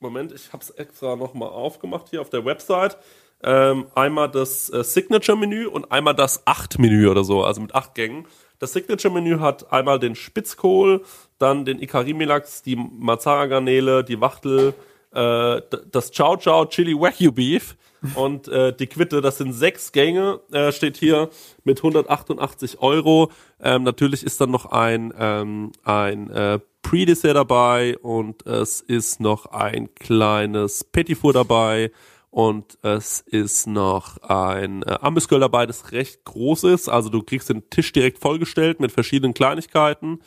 [0.00, 2.98] Moment, ich habe es extra nochmal aufgemacht hier auf der Website.
[3.42, 8.26] Ähm, einmal das äh, Signature-Menü und einmal das Acht-Menü oder so, also mit acht Gängen.
[8.58, 11.02] Das Signature-Menü hat einmal den Spitzkohl,
[11.38, 14.74] dann den Ikari-Melachs, die Mazzara-Garnele, die Wachtel,
[15.12, 17.76] äh, das Chow Chow Chili Wagyu Beef
[18.14, 19.20] und äh, die Quitte.
[19.20, 21.30] Das sind sechs Gänge, äh, steht hier
[21.64, 23.30] mit 188 Euro.
[23.62, 29.46] Ähm, natürlich ist dann noch ein, ähm, ein äh, Pre-Dessert dabei und es ist noch
[29.46, 31.90] ein kleines Petit Four dabei
[32.30, 34.98] und es ist noch ein äh,
[35.30, 36.88] dabei, das recht groß ist.
[36.88, 40.20] Also du kriegst den Tisch direkt vollgestellt mit verschiedenen Kleinigkeiten.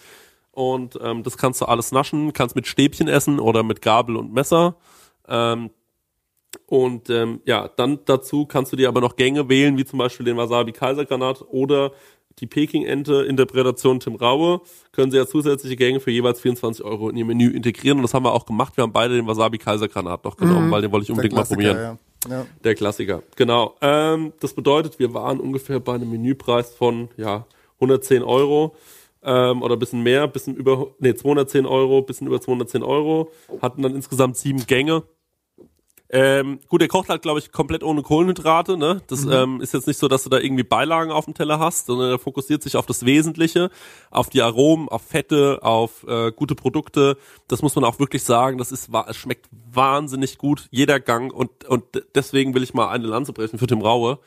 [0.52, 4.34] Und ähm, das kannst du alles naschen, kannst mit Stäbchen essen oder mit Gabel und
[4.34, 4.78] Messer.
[5.28, 5.70] Ähm,
[6.66, 10.26] und ähm, ja, dann dazu kannst du dir aber noch Gänge wählen, wie zum Beispiel
[10.26, 11.92] den Wasabi Kaisergranat oder
[12.40, 17.18] die Peking-Ente, Interpretation Tim Raue, können Sie ja zusätzliche Gänge für jeweils 24 Euro in
[17.18, 17.98] Ihr Menü integrieren.
[17.98, 18.78] Und das haben wir auch gemacht.
[18.78, 20.72] Wir haben beide den Wasabi Kaisergranat noch genommen, mhm.
[20.72, 21.78] weil den wollte ich unbedingt mal probieren.
[21.78, 21.98] Ja.
[22.30, 22.46] Ja.
[22.66, 23.76] Der Klassiker, genau.
[23.82, 28.76] Ähm, das bedeutet, wir waren ungefähr bei einem Menüpreis von ja 110 Euro
[29.24, 33.32] ähm, oder bisschen mehr, bisschen über, nee 210 Euro, bisschen über 210 Euro.
[33.62, 35.04] Hatten dann insgesamt sieben Gänge
[36.12, 38.78] ähm, gut, der kocht halt, glaube ich, komplett ohne Kohlenhydrate.
[38.78, 39.02] Ne?
[39.08, 39.32] Das mhm.
[39.32, 42.10] ähm, ist jetzt nicht so, dass du da irgendwie Beilagen auf dem Teller hast, sondern
[42.10, 43.70] er fokussiert sich auf das Wesentliche,
[44.10, 47.18] auf die Aromen, auf Fette, auf äh, gute Produkte.
[47.48, 48.58] Das muss man auch wirklich sagen.
[48.58, 51.32] Das ist, es schmeckt wahnsinnig gut, jeder Gang.
[51.32, 51.84] Und, und
[52.16, 54.18] deswegen will ich mal eine Lanze brechen für Tim Raue.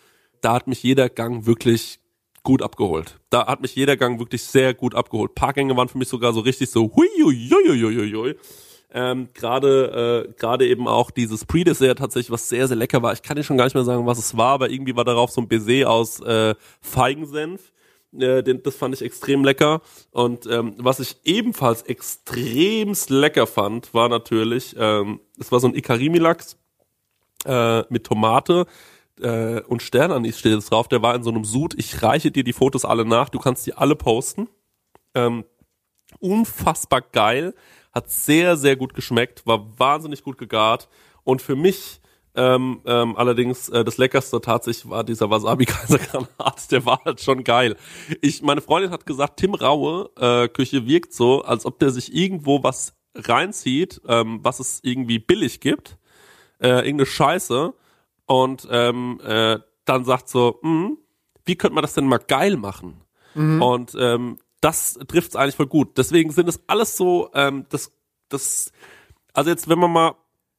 [0.41, 1.99] Da hat mich jeder Gang wirklich
[2.45, 3.19] gut abgeholt.
[3.31, 5.35] Da hat mich jeder Gang wirklich sehr gut abgeholt.
[5.35, 8.35] Parkgänge waren für mich sogar so richtig so hui, hui, hui, hui, hui, hui.
[8.95, 13.15] Ähm, gerade äh, gerade eben auch dieses Pre-Dessert tatsächlich, was sehr, sehr lecker war.
[13.15, 15.31] Ich kann dir schon gar nicht mehr sagen, was es war, aber irgendwie war darauf
[15.31, 17.73] so ein Baiser aus äh, Feigensenf.
[18.13, 19.81] Äh, den, das fand ich extrem lecker.
[20.11, 25.75] Und ähm, was ich ebenfalls extremst lecker fand, war natürlich, ähm, es war so ein
[25.75, 26.59] Ikarimi-Lachs
[27.47, 28.67] äh, mit Tomate
[29.21, 30.89] äh, und Sternanis steht jetzt drauf.
[30.89, 31.75] Der war in so einem Sud.
[31.79, 33.31] Ich reiche dir die Fotos alle nach.
[33.31, 34.49] Du kannst die alle posten.
[35.15, 35.45] Ähm,
[36.21, 37.55] unfassbar geil.
[37.93, 39.47] Hat sehr, sehr gut geschmeckt.
[39.47, 40.89] War wahnsinnig gut gegart.
[41.25, 42.01] Und für mich
[42.35, 47.45] ähm, ähm, allerdings äh, das leckerste tatsächlich war dieser Wasabi Kaisergranat, der war halt schon
[47.45, 47.77] geil.
[48.23, 52.15] Ich meine Freundin hat gesagt, Tim Raue äh, Küche wirkt so, als ob der sich
[52.15, 55.99] irgendwo was reinzieht, ähm, was es irgendwie billig gibt,
[56.59, 57.75] äh, irgendeine Scheiße
[58.25, 60.93] und ähm, äh, dann sagt so, mh,
[61.45, 63.03] wie könnte man das denn mal geil machen?
[63.35, 63.61] Mhm.
[63.61, 65.99] Und ähm, das trifft es eigentlich voll gut.
[65.99, 67.93] Deswegen sind es alles so, ähm, das,
[68.29, 68.73] das,
[69.35, 70.15] also jetzt, wenn man mal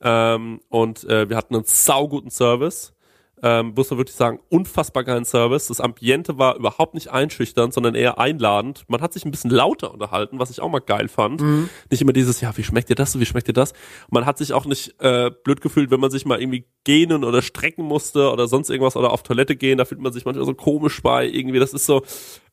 [0.00, 2.93] ähm, und äh, wir hatten einen sauguten Service
[3.42, 5.66] ähm, muss man wirklich sagen, unfassbar geilen Service.
[5.66, 8.84] Das Ambiente war überhaupt nicht einschüchternd, sondern eher einladend.
[8.88, 11.40] Man hat sich ein bisschen lauter unterhalten, was ich auch mal geil fand.
[11.40, 11.68] Mhm.
[11.90, 13.72] Nicht immer dieses, ja, wie schmeckt dir das, wie schmeckt dir das?
[14.10, 17.42] Man hat sich auch nicht äh, blöd gefühlt, wenn man sich mal irgendwie gähnen oder
[17.42, 19.78] strecken musste oder sonst irgendwas oder auf Toilette gehen.
[19.78, 21.26] Da fühlt man sich manchmal so komisch bei.
[21.26, 22.02] Irgendwie, das ist so,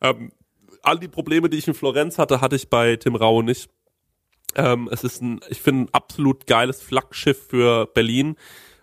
[0.02, 0.32] ähm,
[0.82, 3.70] all die Probleme, die ich in Florenz hatte, hatte ich bei Tim Rau nicht.
[4.56, 8.36] Ähm, es ist ein, ich finde, ein absolut geiles Flaggschiff für Berlin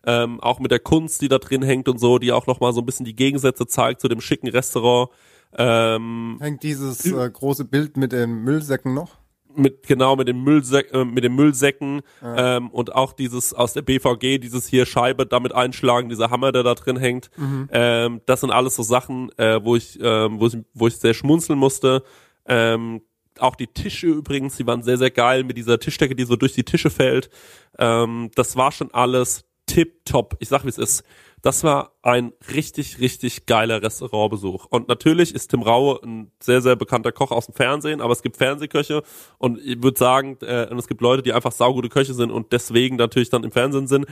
[0.07, 2.81] ähm, auch mit der Kunst, die da drin hängt und so, die auch nochmal so
[2.81, 5.11] ein bisschen die Gegensätze zeigt zu dem schicken Restaurant.
[5.57, 9.17] Ähm, hängt dieses äh, große Bild mit den Müllsäcken noch?
[9.55, 12.59] Mit, genau, mit den, Müllsäck, äh, mit den Müllsäcken ja.
[12.59, 16.63] ähm, und auch dieses aus der BVG, dieses hier Scheibe damit einschlagen, dieser Hammer, der
[16.63, 17.31] da drin hängt.
[17.37, 17.69] Mhm.
[17.73, 21.15] Ähm, das sind alles so Sachen, äh, wo, ich, ähm, wo, ich, wo ich sehr
[21.15, 22.05] schmunzeln musste.
[22.47, 23.01] Ähm,
[23.41, 26.53] auch die Tische übrigens, die waren sehr, sehr geil mit dieser Tischdecke, die so durch
[26.53, 27.31] die Tische fällt.
[27.79, 30.37] Ähm, das war schon alles tipptopp.
[30.41, 31.05] Ich sag, wie es ist.
[31.43, 34.67] Das war ein richtig, richtig geiler Restaurantbesuch.
[34.67, 38.23] Und natürlich ist Tim Raue ein sehr, sehr bekannter Koch aus dem Fernsehen, aber es
[38.23, 39.05] gibt Fernsehköche
[39.39, 42.53] und ich würde sagen, äh, und es gibt Leute, die einfach saugute Köche sind und
[42.53, 44.07] deswegen natürlich dann im Fernsehen sind.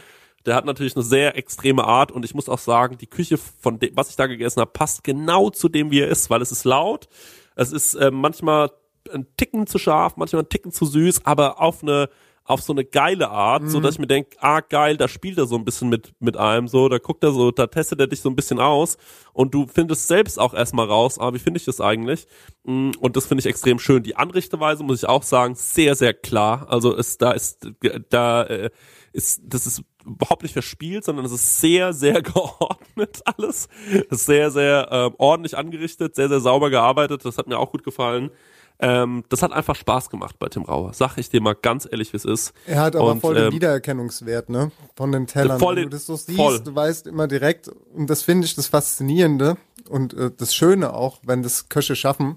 [0.44, 3.80] Der hat natürlich eine sehr extreme Art und ich muss auch sagen, die Küche von
[3.80, 6.52] dem, was ich da gegessen habe, passt genau zu dem, wie er ist, weil es
[6.52, 7.08] ist laut,
[7.56, 8.70] es ist äh, manchmal
[9.12, 12.08] ein Ticken zu scharf, manchmal ein Ticken zu süß, aber auf eine
[12.46, 13.68] auf so eine geile Art, mhm.
[13.68, 16.36] so dass ich mir denke, ah geil, da spielt er so ein bisschen mit mit
[16.36, 18.96] einem so, da guckt er so, da testet er dich so ein bisschen aus
[19.32, 22.26] und du findest selbst auch erstmal raus, ah wie finde ich das eigentlich?
[22.64, 24.02] Mm, und das finde ich extrem schön.
[24.02, 26.66] Die Anrichteweise muss ich auch sagen, sehr sehr klar.
[26.68, 27.68] Also ist da ist
[28.10, 28.70] da äh,
[29.12, 33.68] ist das ist überhaupt nicht verspielt, sondern es ist sehr, sehr geordnet alles.
[34.10, 37.24] Sehr, sehr äh, ordentlich angerichtet, sehr, sehr sauber gearbeitet.
[37.24, 38.30] Das hat mir auch gut gefallen.
[38.78, 40.92] Ähm, das hat einfach Spaß gemacht bei Tim Rauer.
[40.92, 42.52] Sag ich dir mal ganz ehrlich, wie es ist.
[42.66, 44.70] Er hat aber und, voll den ähm, Wiedererkennungswert, ne?
[44.94, 45.58] Von den Tellern.
[45.58, 46.60] Voll, Wenn du das so siehst, voll.
[46.60, 49.56] du weißt immer direkt, und das finde ich das Faszinierende
[49.88, 52.36] und äh, das Schöne auch, wenn das Köche schaffen,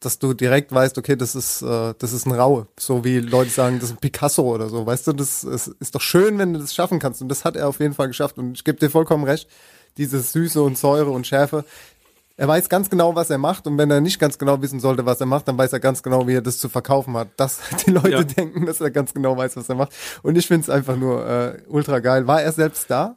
[0.00, 2.66] dass du direkt weißt, okay, das ist, äh, das ist ein Raue.
[2.78, 4.84] So wie Leute sagen, das ist ein Picasso oder so.
[4.86, 7.20] Weißt du, das, das ist doch schön, wenn du das schaffen kannst.
[7.20, 8.38] Und das hat er auf jeden Fall geschafft.
[8.38, 9.48] Und ich gebe dir vollkommen recht,
[9.98, 11.64] diese Süße und Säure und Schärfe,
[12.40, 15.04] er weiß ganz genau, was er macht und wenn er nicht ganz genau wissen sollte,
[15.04, 17.28] was er macht, dann weiß er ganz genau, wie er das zu verkaufen hat.
[17.36, 18.22] Dass die Leute Ja.
[18.22, 19.92] denken, dass er ganz genau weiß, was er macht.
[20.22, 22.26] Und ich finde es einfach nur äh, ultra geil.
[22.26, 23.14] War er selbst da?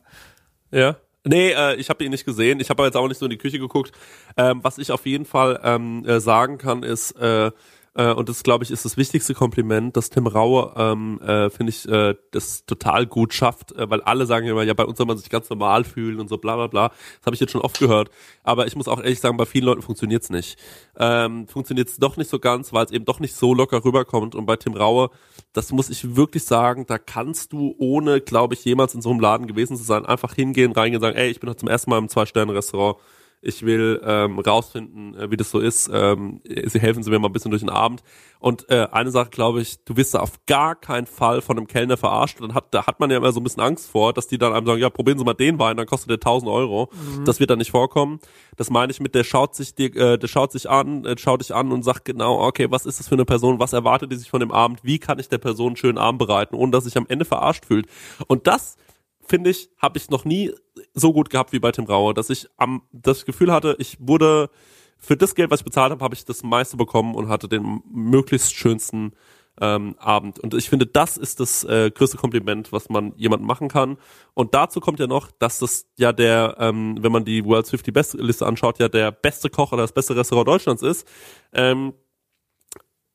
[0.72, 0.98] Ja.
[1.26, 2.60] Nee, äh, ich habe ihn nicht gesehen.
[2.60, 3.94] Ich habe jetzt auch nicht so in die Küche geguckt.
[4.36, 7.50] Ähm, was ich auf jeden Fall ähm, äh, sagen kann, ist, äh,
[7.96, 11.70] äh, und das glaube ich ist das wichtigste Kompliment, dass Tim Raue, ähm, äh, finde
[11.70, 15.06] ich, äh, das total gut schafft, äh, weil alle sagen immer, ja, bei uns soll
[15.06, 16.88] man sich ganz normal fühlen und so bla bla bla.
[16.90, 18.10] Das habe ich jetzt schon oft gehört.
[18.44, 20.58] Aber ich muss auch ehrlich sagen, bei vielen Leuten funktioniert's nicht.
[20.98, 24.34] Ähm, funktioniert's doch nicht so ganz, weil es eben doch nicht so locker rüberkommt.
[24.34, 25.10] Und bei Tim Raue,
[25.54, 29.20] das muss ich wirklich sagen, da kannst du, ohne, glaube ich, jemals in so einem
[29.20, 31.92] Laden gewesen zu sein, einfach hingehen, reingehen und sagen, ey, ich bin heute zum ersten
[31.92, 32.98] Mal im Zwei-Sterne-Restaurant.
[33.44, 35.90] Ich will ähm, rausfinden, äh, wie das so ist.
[35.94, 38.02] Ähm, sie helfen Sie mir mal ein bisschen durch den Abend.
[38.40, 41.68] Und äh, eine Sache, glaube ich, du wirst da auf gar keinen Fall von einem
[41.68, 42.42] Kellner verarscht.
[42.42, 44.54] Dann hat, da hat man ja immer so ein bisschen Angst vor, dass die dann
[44.54, 46.90] einem sagen, ja, probieren Sie mal den Wein, dann kostet der 1000 Euro.
[47.26, 48.20] Das wird dann nicht vorkommen.
[48.56, 51.42] Das meine ich mit, der schaut sich dir, äh, der schaut sich an, äh, schaut
[51.42, 54.16] dich an und sagt genau, okay, was ist das für eine Person, was erwartet die
[54.16, 56.84] sich von dem Abend, wie kann ich der Person einen schönen Abend bereiten, ohne dass
[56.86, 57.88] sich am Ende verarscht fühlt.
[58.28, 58.78] Und das
[59.26, 60.52] finde ich, habe ich noch nie
[60.94, 64.50] so gut gehabt wie bei Tim Raue, dass ich am das Gefühl hatte, ich wurde
[64.98, 67.82] für das Geld, was ich bezahlt habe, habe ich das meiste bekommen und hatte den
[67.92, 69.14] möglichst schönsten
[69.60, 70.40] ähm, Abend.
[70.40, 73.98] Und ich finde, das ist das äh, größte Kompliment, was man jemandem machen kann.
[74.34, 77.94] Und dazu kommt ja noch, dass das ja der, ähm, wenn man die World's 50
[77.94, 81.08] Best Liste anschaut, ja der beste Koch oder das beste Restaurant Deutschlands ist.
[81.52, 81.94] Ähm,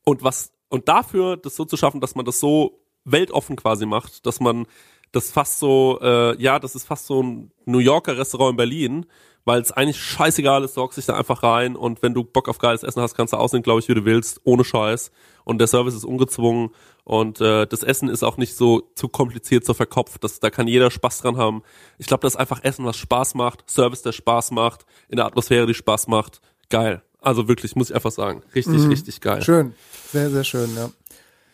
[0.04, 4.26] und was und dafür das so zu schaffen, dass man das so weltoffen quasi macht,
[4.26, 4.66] dass man
[5.12, 9.06] das fast so, äh, ja, das ist fast so ein New Yorker Restaurant in Berlin,
[9.44, 12.58] weil es eigentlich scheißegal ist, hockst dich da einfach rein und wenn du Bock auf
[12.58, 15.10] geiles Essen hast, kannst du aussehen, glaube ich, wie du willst, ohne Scheiß.
[15.44, 16.70] Und der Service ist ungezwungen
[17.04, 20.22] und äh, das Essen ist auch nicht so zu kompliziert, so verkopft.
[20.22, 21.62] Das, da kann jeder Spaß dran haben.
[21.96, 25.24] Ich glaube, das ist einfach Essen, was Spaß macht, Service, der Spaß macht, in der
[25.24, 26.42] Atmosphäre, die Spaß macht.
[26.68, 27.02] Geil.
[27.22, 28.42] Also wirklich, muss ich einfach sagen.
[28.54, 29.42] Richtig, richtig geil.
[29.42, 29.74] Schön.
[30.12, 30.90] Sehr, sehr schön, ja.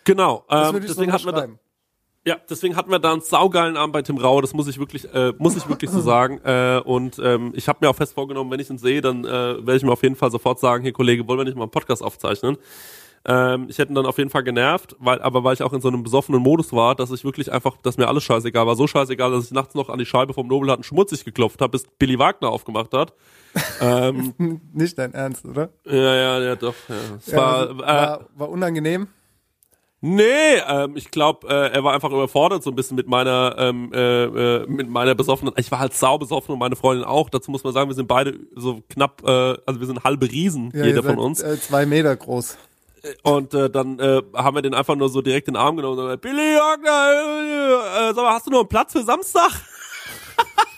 [0.02, 0.44] Genau.
[0.50, 1.46] Ähm, deswegen hatten wir da.
[2.26, 5.12] Ja, deswegen hatten wir da einen saugeilen Abend bei Tim Rau, das muss ich wirklich,
[5.12, 6.40] äh, muss ich wirklich so sagen.
[6.44, 9.28] Äh, und ähm, ich habe mir auch fest vorgenommen, wenn ich ihn sehe, dann äh,
[9.28, 11.70] werde ich mir auf jeden Fall sofort sagen, hier Kollege, wollen wir nicht mal einen
[11.70, 12.56] Podcast aufzeichnen?
[13.26, 15.80] Ähm, ich hätte ihn dann auf jeden Fall genervt, weil, aber weil ich auch in
[15.80, 18.86] so einem besoffenen Modus war, dass ich wirklich einfach, dass mir alles scheißegal war, so
[18.86, 22.18] scheißegal, dass ich nachts noch an die Scheibe vom Nobelhatten schmutzig geklopft habe, bis Billy
[22.18, 23.14] Wagner aufgemacht hat.
[23.80, 24.34] ähm,
[24.74, 25.70] Nicht dein Ernst, oder?
[25.86, 26.74] ja, ja, ja, doch.
[26.88, 26.94] Ja.
[27.16, 29.08] Es Ja, war, also, äh, war, war unangenehm.
[30.06, 33.90] Nee, ähm, ich glaube, äh, er war einfach überfordert so ein bisschen mit meiner ähm,
[33.90, 35.54] äh, äh, mit meiner besoffenen.
[35.56, 37.30] Ich war halt sau besoffen und meine Freundin auch.
[37.30, 40.72] Dazu muss man sagen, wir sind beide so knapp, äh, also wir sind halbe Riesen,
[40.74, 41.40] Ja, jeder von uns.
[41.40, 42.58] Äh, zwei Meter groß.
[43.22, 45.98] Und äh, dann äh, haben wir den einfach nur so direkt in den Arm genommen
[45.98, 49.52] und gesagt, Billy Wagner, äh, sag mal, hast du noch einen Platz für Samstag?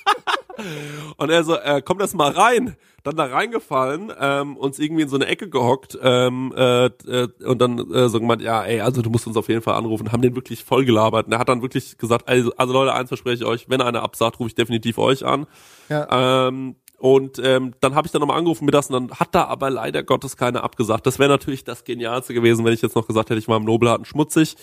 [1.17, 2.77] und er so, äh, komm das mal rein.
[3.03, 7.61] Dann da reingefallen, ähm, uns irgendwie in so eine Ecke gehockt ähm, äh, äh, und
[7.61, 10.11] dann äh, so gemeint, ja, ey, also du musst uns auf jeden Fall anrufen.
[10.11, 11.27] Haben den wirklich voll gelabert.
[11.27, 14.03] Und er hat dann wirklich gesagt, also, also Leute, eins verspreche ich euch, wenn einer
[14.03, 15.47] absagt, rufe ich definitiv euch an.
[15.89, 16.49] Ja.
[16.49, 19.69] Ähm, und ähm, dann habe ich dann nochmal angerufen mittags und dann hat da aber
[19.69, 21.07] leider Gottes keiner abgesagt.
[21.07, 23.65] Das wäre natürlich das Genialste gewesen, wenn ich jetzt noch gesagt hätte, ich war im
[23.65, 24.57] Nobelharten schmutzig,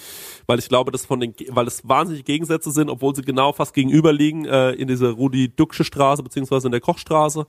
[0.48, 3.74] weil ich glaube, dass von den, weil es wahnsinnige Gegensätze sind, obwohl sie genau fast
[3.74, 7.46] gegenüber liegen, äh, in dieser Rudi-Ducksche Straße beziehungsweise in der Kochstraße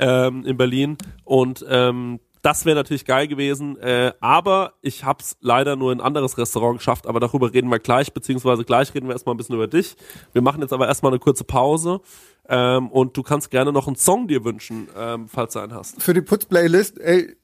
[0.00, 0.98] ähm, in Berlin.
[1.24, 6.06] Und ähm, das wäre natürlich geil gewesen, äh, aber ich hab's leider nur in ein
[6.06, 9.54] anderes Restaurant geschafft, aber darüber reden wir gleich, beziehungsweise gleich reden wir erstmal ein bisschen
[9.54, 9.96] über dich.
[10.32, 12.00] Wir machen jetzt aber erstmal eine kurze Pause
[12.48, 16.02] ähm, und du kannst gerne noch einen Song dir wünschen, ähm, falls du einen hast.
[16.02, 17.34] Für die Putz-Playlist, ey,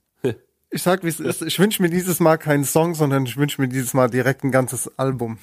[0.72, 1.42] ich sag, wie es ist.
[1.42, 4.52] Ich wünsche mir dieses Mal keinen Song, sondern ich wünsche mir dieses Mal direkt ein
[4.52, 5.38] ganzes Album.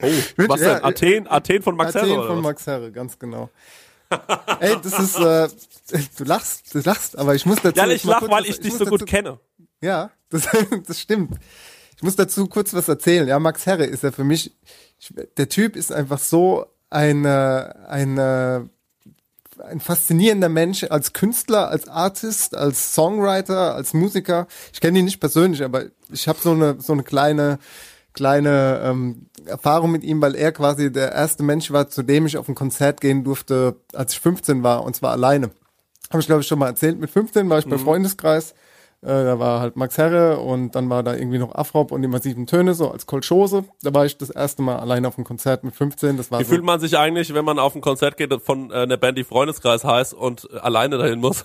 [0.00, 0.06] Oh,
[0.36, 0.84] Wünsch- was ja, denn?
[0.84, 2.42] Athen, Athen von Max Athen Herre, oder von?
[2.42, 3.50] Max Herre, ganz genau.
[4.60, 5.48] Ey, das ist, äh,
[6.18, 7.78] du lachst, du lachst, aber ich muss dazu.
[7.78, 9.38] Ja, ich lach, kurz weil was- ich dich so gut dazu- kenne.
[9.80, 10.48] Ja, das,
[10.86, 11.38] das stimmt.
[11.96, 13.26] Ich muss dazu kurz was erzählen.
[13.28, 14.54] Ja, Max Herre ist ja für mich,
[14.98, 18.68] ich, der Typ ist einfach so eine, eine,
[19.64, 24.46] ein faszinierender Mensch als Künstler, als Artist, als Songwriter, als Musiker.
[24.72, 27.58] Ich kenne ihn nicht persönlich, aber ich habe so eine, so eine kleine,
[28.12, 32.36] kleine ähm, Erfahrung mit ihm, weil er quasi der erste Mensch war, zu dem ich
[32.36, 35.50] auf ein Konzert gehen durfte, als ich 15 war, und zwar alleine.
[36.10, 36.98] Habe ich, glaube ich, schon mal erzählt.
[36.98, 38.54] Mit 15 war ich bei Freundeskreis.
[39.02, 42.08] Äh, da war halt Max Herre und dann war da irgendwie noch Afrop und die
[42.08, 43.64] massiven Töne, so als Kolchose.
[43.82, 46.16] Da war ich das erste Mal alleine auf einem Konzert mit 15.
[46.16, 48.70] Das war Wie so, fühlt man sich eigentlich, wenn man auf ein Konzert geht von
[48.70, 51.44] äh, einer Band, die Freundeskreis heißt und äh, alleine dahin muss?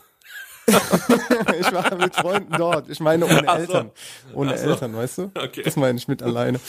[0.67, 2.89] Ich war mit Freunden dort.
[2.89, 3.61] Ich meine ohne Ach so.
[3.61, 3.91] Eltern.
[4.33, 4.69] Ohne Ach so.
[4.69, 5.31] Eltern, weißt du?
[5.35, 5.63] Okay.
[5.63, 6.59] Das meine ich mit alleine.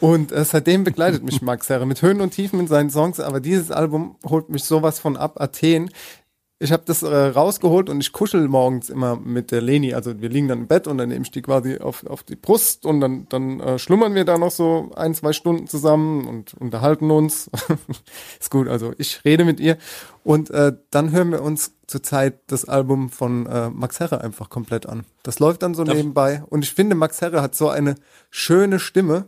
[0.00, 3.40] Und äh, seitdem begleitet mich Max Herre mit Höhen und Tiefen in seinen Songs, aber
[3.40, 5.40] dieses Album holt mich sowas von ab.
[5.40, 5.90] Athen.
[6.60, 9.94] Ich habe das äh, rausgeholt und ich kuschel morgens immer mit der Leni.
[9.94, 12.34] Also wir liegen dann im Bett und dann nehme ich die quasi auf, auf die
[12.34, 16.54] Brust und dann, dann äh, schlummern wir da noch so ein, zwei Stunden zusammen und
[16.54, 17.48] unterhalten uns.
[18.40, 19.78] ist gut, also ich rede mit ihr.
[20.24, 24.86] Und äh, dann hören wir uns zurzeit das Album von äh, Max Herre einfach komplett
[24.86, 25.04] an.
[25.22, 26.42] Das läuft dann so Darf- nebenbei.
[26.48, 27.94] Und ich finde, Max Herre hat so eine
[28.30, 29.26] schöne Stimme.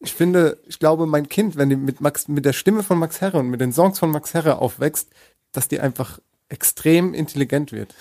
[0.00, 3.22] Ich finde, ich glaube, mein Kind, wenn die mit Max, mit der Stimme von Max
[3.22, 5.08] Herre und mit den Songs von Max Herre aufwächst,
[5.52, 7.94] dass die einfach extrem intelligent wird.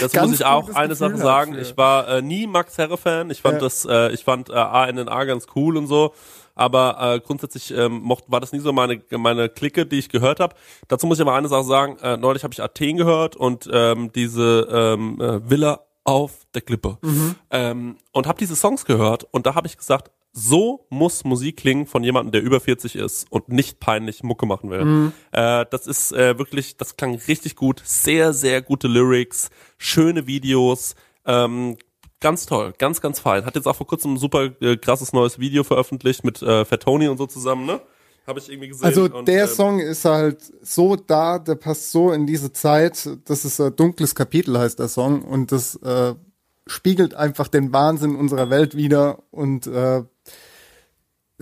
[0.00, 1.52] Das muss ich auch eine Sache sagen.
[1.52, 1.66] dafür.
[1.68, 3.30] Ich war äh, nie Max Herre Fan.
[3.30, 3.60] Ich fand Ja.
[3.60, 6.14] das, äh, ich fand äh, ANNA ganz cool und so.
[6.54, 10.40] Aber äh, grundsätzlich ähm, mocht, war das nie so meine meine Clique, die ich gehört
[10.40, 10.54] habe.
[10.88, 11.96] Dazu muss ich aber eine Sache sagen.
[12.02, 16.98] Äh, neulich habe ich Athen gehört und ähm, diese ähm, äh, Villa auf der Klippe
[17.02, 17.34] Mhm.
[17.50, 21.86] ähm, und habe diese Songs gehört und da habe ich gesagt, so muss Musik klingen
[21.86, 24.84] von jemandem, der über 40 ist und nicht peinlich Mucke machen will.
[24.84, 25.12] Mhm.
[25.32, 30.94] Äh, das ist äh, wirklich, das klang richtig gut, sehr, sehr gute Lyrics, schöne Videos,
[31.26, 31.76] ähm,
[32.20, 33.44] ganz toll, ganz, ganz fein.
[33.44, 36.82] Hat jetzt auch vor kurzem ein super äh, krasses neues Video veröffentlicht mit äh, Fat
[36.82, 37.80] Tony und so zusammen, ne?
[38.26, 38.84] Habe ich irgendwie gesehen.
[38.84, 43.08] Also und, der ähm, Song ist halt so da, der passt so in diese Zeit.
[43.24, 45.22] Das ist ein dunkles Kapitel, heißt der Song.
[45.22, 46.14] Und das äh,
[46.66, 50.02] spiegelt einfach den Wahnsinn unserer Welt wieder und äh,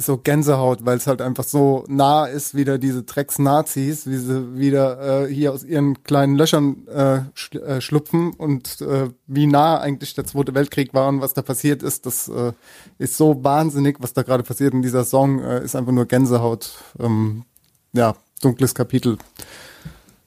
[0.00, 5.24] so Gänsehaut, weil es halt einfach so nah ist, wieder diese Drecks-Nazis, wie sie wieder
[5.24, 10.14] äh, hier aus ihren kleinen Löchern äh, schl äh, schlupfen und äh, wie nah eigentlich
[10.14, 12.52] der Zweite Weltkrieg war und was da passiert ist, das äh,
[12.98, 16.72] ist so wahnsinnig, was da gerade passiert in dieser Song, äh, ist einfach nur Gänsehaut.
[17.00, 17.44] Ähm,
[17.92, 19.18] ja, dunkles Kapitel.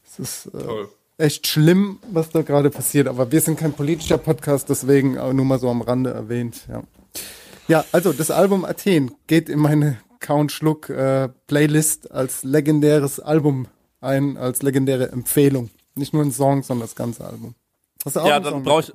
[0.06, 0.90] Es ist äh, Toll.
[1.22, 5.60] Echt schlimm, was da gerade passiert, aber wir sind kein politischer Podcast, deswegen nur mal
[5.60, 6.84] so am Rande erwähnt, ja.
[7.68, 13.68] Ja, also das Album Athen geht in meine Count Schluck äh, Playlist als legendäres Album
[14.02, 15.70] ein, als legendäre Empfehlung.
[15.96, 17.56] Nicht nur ein Song, sondern das ganze Album.
[18.04, 18.94] Hast du auch Ja, einen dann Song brauch ich-?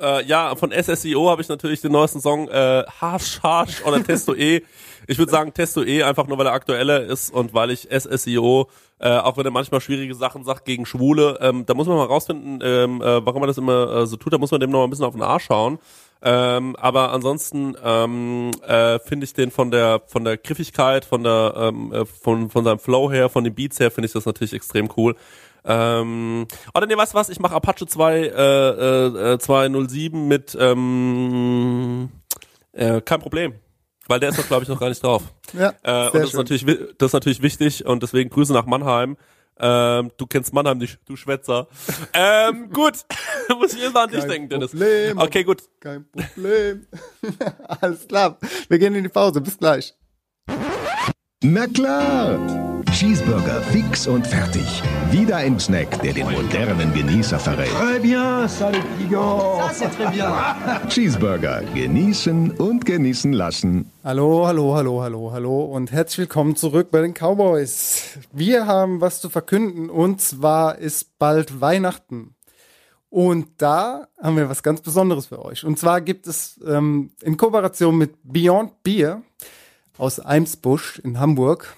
[0.00, 4.34] Äh, ja, von SSIO habe ich natürlich den neuesten Song äh, Harsh Harsh oder Testo
[4.34, 4.62] E.
[5.06, 8.68] Ich würde sagen Testo E einfach nur, weil er aktueller ist und weil ich SSIO,
[9.00, 12.06] äh, auch wenn er manchmal schwierige Sachen sagt gegen Schwule, ähm, da muss man mal
[12.06, 14.32] rausfinden, ähm, äh, warum er das immer äh, so tut.
[14.32, 15.78] Da muss man dem noch mal ein bisschen auf den Arsch schauen.
[16.20, 21.54] Ähm, aber ansonsten ähm, äh, finde ich den von der von der Griffigkeit, von der
[21.56, 24.52] ähm, äh, von von seinem Flow her, von den Beats her, finde ich das natürlich
[24.52, 25.14] extrem cool.
[25.64, 27.28] Ähm, oder nee, weißt du was?
[27.28, 32.08] Ich mache Apache 2 äh, äh, äh, 207 mit ähm,
[32.72, 33.54] äh, kein Problem.
[34.08, 35.22] Weil der ist doch, glaube ich, noch gar nicht drauf.
[35.52, 36.64] Ja, Äh, und das ist, natürlich,
[36.98, 39.16] das ist natürlich wichtig und deswegen Grüße nach Mannheim.
[39.60, 41.66] Ähm, du kennst Mannheim nicht, du Schwätzer.
[42.14, 42.94] ähm, gut,
[43.58, 44.70] muss ich immer an dich denken, Dennis.
[44.70, 45.18] Problem.
[45.18, 45.62] Okay, gut.
[45.80, 46.86] Kein Problem.
[47.80, 48.38] Alles klar.
[48.68, 49.40] Wir gehen in die Pause.
[49.40, 49.94] Bis gleich.
[51.42, 52.67] Na klar!
[52.92, 54.82] Cheeseburger fix und fertig.
[55.10, 57.68] Wieder ein Snack, der den modernen Genießer verrät.
[57.68, 60.32] Très bien, c'est très bien.
[60.88, 63.90] Cheeseburger, genießen und genießen lassen.
[64.02, 68.18] Hallo, hallo, hallo, hallo, hallo und herzlich willkommen zurück bei den Cowboys.
[68.32, 72.34] Wir haben was zu verkünden und zwar ist bald Weihnachten.
[73.10, 75.64] Und da haben wir was ganz Besonderes für euch.
[75.64, 79.22] Und zwar gibt es ähm, in Kooperation mit Beyond Beer
[79.98, 81.76] aus Eimsbusch in Hamburg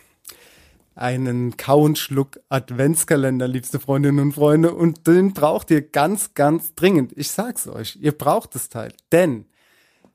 [1.01, 4.75] einen Kau und Schluck Adventskalender, liebste Freundinnen und Freunde.
[4.75, 7.13] Und den braucht ihr ganz, ganz dringend.
[7.17, 8.93] Ich sag's euch, ihr braucht das Teil.
[9.11, 9.47] Denn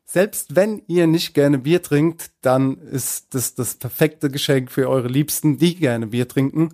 [0.05, 5.07] selbst wenn ihr nicht gerne Bier trinkt, dann ist das das perfekte Geschenk für eure
[5.07, 6.69] Liebsten, die gerne Bier trinken.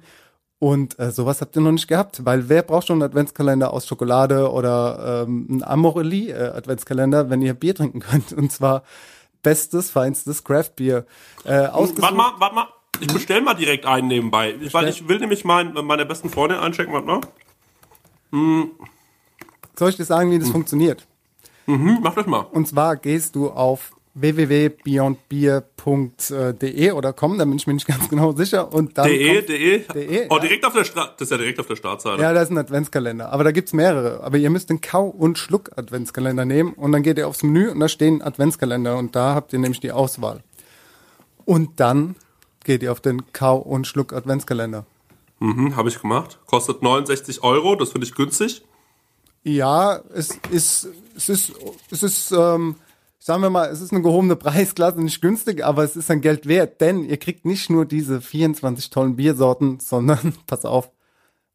[0.59, 3.87] Und äh, sowas habt ihr noch nicht gehabt, weil wer braucht schon einen Adventskalender aus
[3.87, 8.33] Schokolade oder ähm, einen Amorelie äh, wenn ihr Bier trinken könnt?
[8.33, 8.83] Und zwar
[9.41, 11.05] bestes, feinstes Craftbier.
[11.45, 11.69] Äh.
[11.71, 12.67] Warte mal, warte mal.
[13.01, 14.55] Ich bestell mal direkt einen nebenbei.
[14.61, 17.21] Ich, weil ich will nämlich mein, meine besten Freunde einchecken, warte mal.
[19.77, 21.05] Soll ich dir sagen, wie das funktioniert?
[21.65, 22.41] Mhm, mach das mal.
[22.51, 28.33] Und zwar gehst du auf www.beyondbeer.de oder com, da bin ich mir nicht ganz genau
[28.33, 28.73] sicher.
[28.73, 29.79] Und dann De, kommt- de.
[29.87, 30.39] de, Oh, ja.
[30.41, 31.11] direkt auf der Straße.
[31.17, 32.21] Das ist ja direkt auf der Startseite.
[32.21, 33.31] Ja, da ist ein Adventskalender.
[33.31, 34.21] Aber da gibt's mehrere.
[34.23, 37.79] Aber ihr müsst den Kau- und Schluck-Adventskalender nehmen und dann geht ihr aufs Menü und
[37.79, 40.41] da stehen Adventskalender und da habt ihr nämlich die Auswahl.
[41.45, 42.15] Und dann
[42.63, 44.85] geht ihr auf den Kau- und Schluck-Adventskalender.
[45.39, 46.39] Mhm, habe ich gemacht.
[46.45, 48.63] Kostet 69 Euro, das finde ich günstig.
[49.43, 51.53] Ja, es ist, es ist,
[51.89, 52.75] es ist, ähm,
[53.17, 56.47] sagen wir mal, es ist eine gehobene Preisklasse, nicht günstig, aber es ist ein Geld
[56.47, 60.91] wert, denn ihr kriegt nicht nur diese 24 tollen Biersorten, sondern, pass auf,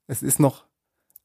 [0.08, 0.64] es ist noch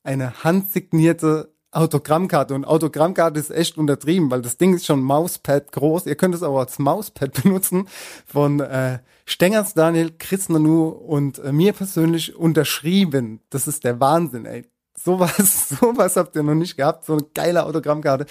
[0.04, 2.54] eine handsignierte Autogrammkarte.
[2.54, 6.06] Und Autogrammkarte ist echt untertrieben, weil das Ding ist schon Mauspad groß.
[6.06, 7.88] Ihr könnt es auch als Mauspad benutzen
[8.26, 13.40] von äh, Stengers Daniel, Chris Nanu und äh, mir persönlich unterschrieben.
[13.50, 14.66] Das ist der Wahnsinn, ey.
[15.04, 17.06] Sowas, sowas habt ihr noch nicht gehabt.
[17.06, 18.26] So eine geile Autogrammkarte.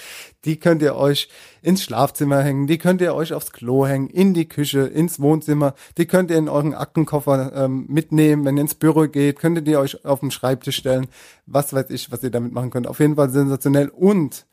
[0.45, 1.27] Die könnt ihr euch
[1.61, 2.67] ins Schlafzimmer hängen.
[2.67, 5.73] Die könnt ihr euch aufs Klo hängen, in die Küche, ins Wohnzimmer.
[5.97, 8.45] Die könnt ihr in euren Aktenkoffer ähm, mitnehmen.
[8.45, 11.07] Wenn ihr ins Büro geht, könntet ihr euch auf den Schreibtisch stellen.
[11.45, 12.87] Was weiß ich, was ihr damit machen könnt.
[12.87, 13.89] Auf jeden Fall sensationell.
[13.89, 14.45] Und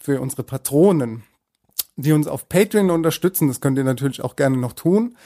[0.00, 1.22] für unsere Patronen,
[1.96, 5.16] die uns auf Patreon unterstützen, das könnt ihr natürlich auch gerne noch tun,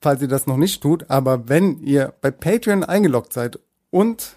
[0.00, 1.08] falls ihr das noch nicht tut.
[1.08, 3.58] Aber wenn ihr bei Patreon eingeloggt seid
[3.90, 4.36] und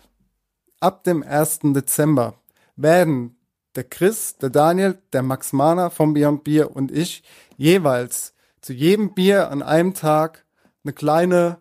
[0.80, 1.60] ab dem 1.
[1.74, 2.36] Dezember
[2.76, 3.38] werden
[3.76, 7.24] der Chris, der Daniel, der Max Mahner vom Beyond Beer und ich
[7.58, 10.46] jeweils zu jedem Bier an einem Tag
[10.84, 11.60] eine kleine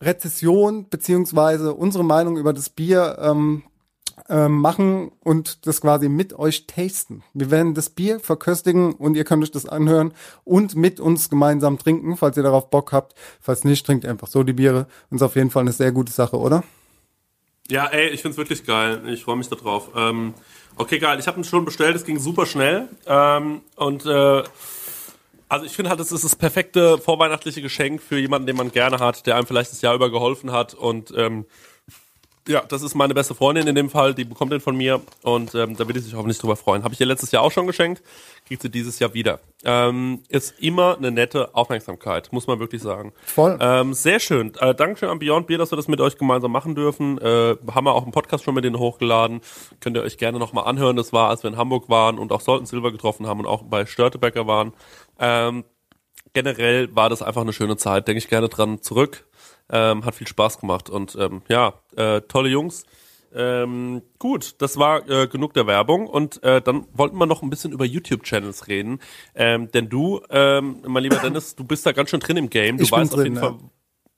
[0.00, 3.62] Rezession beziehungsweise unsere Meinung über das Bier ähm,
[4.28, 7.22] ähm, machen und das quasi mit euch tasten.
[7.34, 10.12] Wir werden das Bier verköstigen und ihr könnt euch das anhören
[10.44, 13.14] und mit uns gemeinsam trinken, falls ihr darauf Bock habt.
[13.40, 14.86] Falls nicht, trinkt einfach so die Biere.
[15.10, 16.62] Ist auf jeden Fall eine sehr gute Sache, oder?
[17.70, 19.02] Ja, ey, ich find's wirklich geil.
[19.08, 19.90] Ich freue mich darauf.
[19.96, 20.34] Ähm,
[20.76, 21.18] okay, geil.
[21.18, 21.96] Ich habe ihn schon bestellt.
[21.96, 22.88] Es ging super schnell.
[23.06, 24.44] Ähm, und äh,
[25.48, 28.98] also ich finde halt, es ist das perfekte vorweihnachtliche Geschenk für jemanden, den man gerne
[28.98, 30.74] hat, der einem vielleicht das Jahr über geholfen hat.
[30.74, 31.44] Und ähm,
[32.46, 34.14] ja, das ist meine beste Freundin in dem Fall.
[34.14, 35.00] Die bekommt den von mir.
[35.22, 36.84] Und ähm, da will ich sich hoffentlich drüber freuen.
[36.84, 38.02] Habe ich ihr letztes Jahr auch schon geschenkt
[38.46, 39.40] kriegt sie dieses Jahr wieder.
[39.64, 43.12] Ähm, ist immer eine nette Aufmerksamkeit, muss man wirklich sagen.
[43.24, 43.58] Voll.
[43.60, 44.52] Ähm, sehr schön.
[44.60, 47.18] Äh, Dankeschön an Beyond Beer, dass wir das mit euch gemeinsam machen dürfen.
[47.18, 49.40] Äh, haben wir auch einen Podcast schon mit denen hochgeladen.
[49.80, 50.96] Könnt ihr euch gerne nochmal anhören.
[50.96, 53.62] Das war, als wir in Hamburg waren und auch Solten Silver getroffen haben und auch
[53.64, 54.72] bei Störtebecker waren.
[55.18, 55.64] Ähm,
[56.32, 58.06] generell war das einfach eine schöne Zeit.
[58.06, 59.26] Denke ich gerne dran zurück.
[59.68, 62.84] Ähm, hat viel Spaß gemacht und ähm, ja, äh, tolle Jungs.
[63.34, 67.50] Ähm, gut, das war äh, genug der Werbung und äh, dann wollten wir noch ein
[67.50, 69.00] bisschen über YouTube-Channels reden.
[69.34, 72.78] Ähm, denn du, ähm, mein lieber Dennis, du bist da ganz schön drin im Game.
[72.78, 73.58] Du Ich weißt bin auf jeden drin, Fall,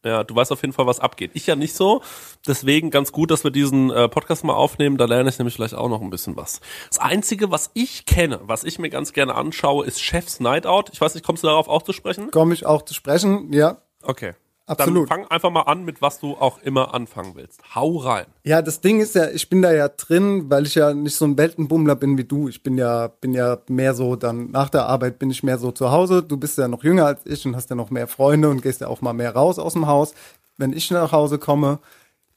[0.04, 1.32] ja, du weißt auf jeden Fall, was abgeht.
[1.34, 2.02] Ich ja nicht so.
[2.46, 4.96] Deswegen ganz gut, dass wir diesen äh, Podcast mal aufnehmen.
[4.96, 6.61] Da lerne ich nämlich vielleicht auch noch ein bisschen was.
[6.88, 10.90] Das Einzige, was ich kenne, was ich mir ganz gerne anschaue, ist Chef's Night Out.
[10.92, 12.30] Ich weiß nicht, kommst du darauf auch zu sprechen?
[12.30, 13.78] Komme ich auch zu sprechen, ja.
[14.02, 14.34] Okay.
[14.69, 15.11] Absolut.
[15.11, 17.61] Dann fang einfach mal an, mit was du auch immer anfangen willst.
[17.75, 18.27] Hau rein.
[18.45, 21.25] Ja, das Ding ist ja, ich bin da ja drin, weil ich ja nicht so
[21.25, 22.49] ein Weltenbummler bin wie du.
[22.49, 25.73] Ich bin ja, bin ja mehr so dann nach der Arbeit bin ich mehr so
[25.73, 26.23] zu Hause.
[26.23, 28.81] Du bist ja noch jünger als ich und hast ja noch mehr Freunde und gehst
[28.81, 30.14] ja auch mal mehr raus aus dem Haus.
[30.59, 31.79] Wenn ich nach Hause komme,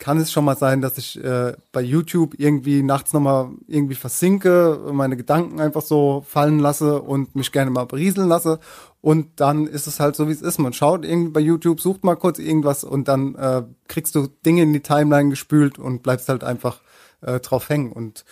[0.01, 4.79] kann es schon mal sein, dass ich äh, bei YouTube irgendwie nachts nochmal irgendwie versinke,
[4.91, 8.59] meine Gedanken einfach so fallen lasse und mich gerne mal berieseln lasse.
[9.01, 10.59] Und dann ist es halt so, wie es ist.
[10.59, 14.61] Man schaut irgendwie bei YouTube, sucht mal kurz irgendwas und dann äh, kriegst du Dinge
[14.61, 16.81] in die Timeline gespült und bleibst halt einfach
[17.21, 17.91] äh, drauf hängen.
[17.91, 18.25] Und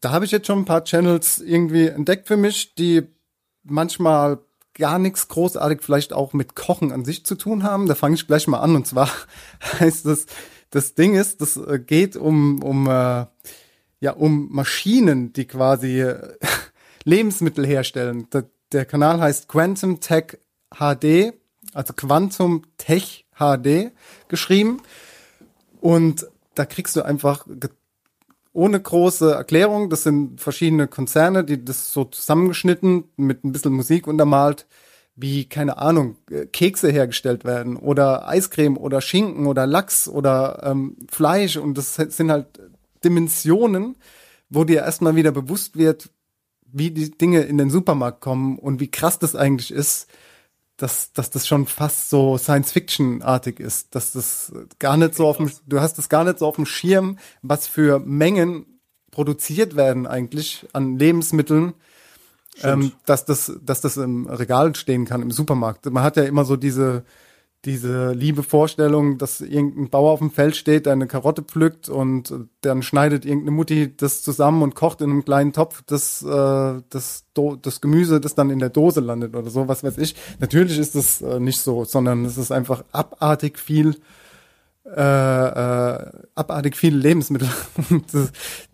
[0.00, 3.02] da habe ich jetzt schon ein paar Channels irgendwie entdeckt für mich, die
[3.64, 4.38] manchmal
[4.74, 7.86] gar nichts großartig vielleicht auch mit Kochen an sich zu tun haben.
[7.86, 8.76] Da fange ich gleich mal an.
[8.76, 9.10] Und zwar
[9.80, 10.26] heißt es,
[10.70, 13.26] das Ding ist, das äh, geht um, um, äh,
[14.00, 16.36] ja, um Maschinen, die quasi äh,
[17.04, 18.28] Lebensmittel herstellen.
[18.72, 20.38] Der, Kanal heißt Quantum Tech
[20.74, 21.32] HD,
[21.74, 23.92] also Quantum Tech HD
[24.28, 24.82] geschrieben.
[25.80, 27.46] Und da kriegst du einfach
[28.52, 34.06] ohne große Erklärung, das sind verschiedene Konzerne, die das so zusammengeschnitten mit ein bisschen Musik
[34.06, 34.66] untermalt,
[35.14, 40.96] wie, keine Ahnung, äh, Kekse hergestellt werden oder Eiscreme oder Schinken oder Lachs oder ähm,
[41.10, 42.46] Fleisch und das sind halt
[43.04, 43.96] Dimensionen,
[44.48, 46.10] wo dir erstmal wieder bewusst wird,
[46.72, 50.08] wie die Dinge in den Supermarkt kommen und wie krass das eigentlich ist,
[50.76, 55.50] dass, dass das schon fast so Science-Fiction-artig ist, dass das gar nicht so auf dem,
[55.66, 60.66] du hast das gar nicht so auf dem Schirm, was für Mengen produziert werden eigentlich
[60.72, 61.74] an Lebensmitteln,
[62.62, 65.86] ähm, dass das, dass das im Regal stehen kann im Supermarkt.
[65.86, 67.04] Man hat ja immer so diese,
[67.64, 72.32] diese liebe Vorstellung, dass irgendein Bauer auf dem Feld steht, eine Karotte pflückt und
[72.62, 77.24] dann schneidet irgendeine Mutti das zusammen und kocht in einem kleinen Topf das, äh, das,
[77.34, 80.14] Do das Gemüse, das dann in der Dose landet oder so, was weiß ich.
[80.38, 83.96] Natürlich ist das äh, nicht so, sondern es ist einfach abartig viel
[84.84, 87.48] äh, äh, abartig viele Lebensmittel.
[88.12, 88.32] das,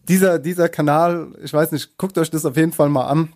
[0.08, 3.32] dieser, dieser Kanal, ich weiß nicht, guckt euch das auf jeden Fall mal an.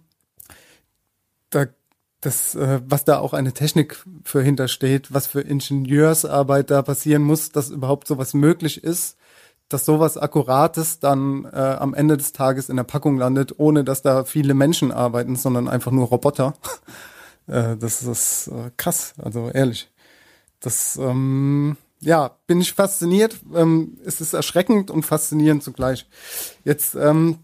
[2.21, 7.23] Da das, äh, was da auch eine Technik für hintersteht, was für Ingenieursarbeit da passieren
[7.23, 9.17] muss, dass überhaupt sowas möglich ist,
[9.71, 14.03] dass sowas Akkurates dann äh, am Ende des Tages in der Packung landet, ohne dass
[14.03, 16.55] da viele Menschen arbeiten, sondern einfach nur Roboter.
[17.47, 19.91] äh, das ist äh, krass, also ehrlich.
[20.59, 23.37] Das, ähm, ja, bin ich fasziniert.
[23.55, 26.07] Ähm, es ist erschreckend und faszinierend zugleich.
[26.65, 27.39] Jetzt ähm,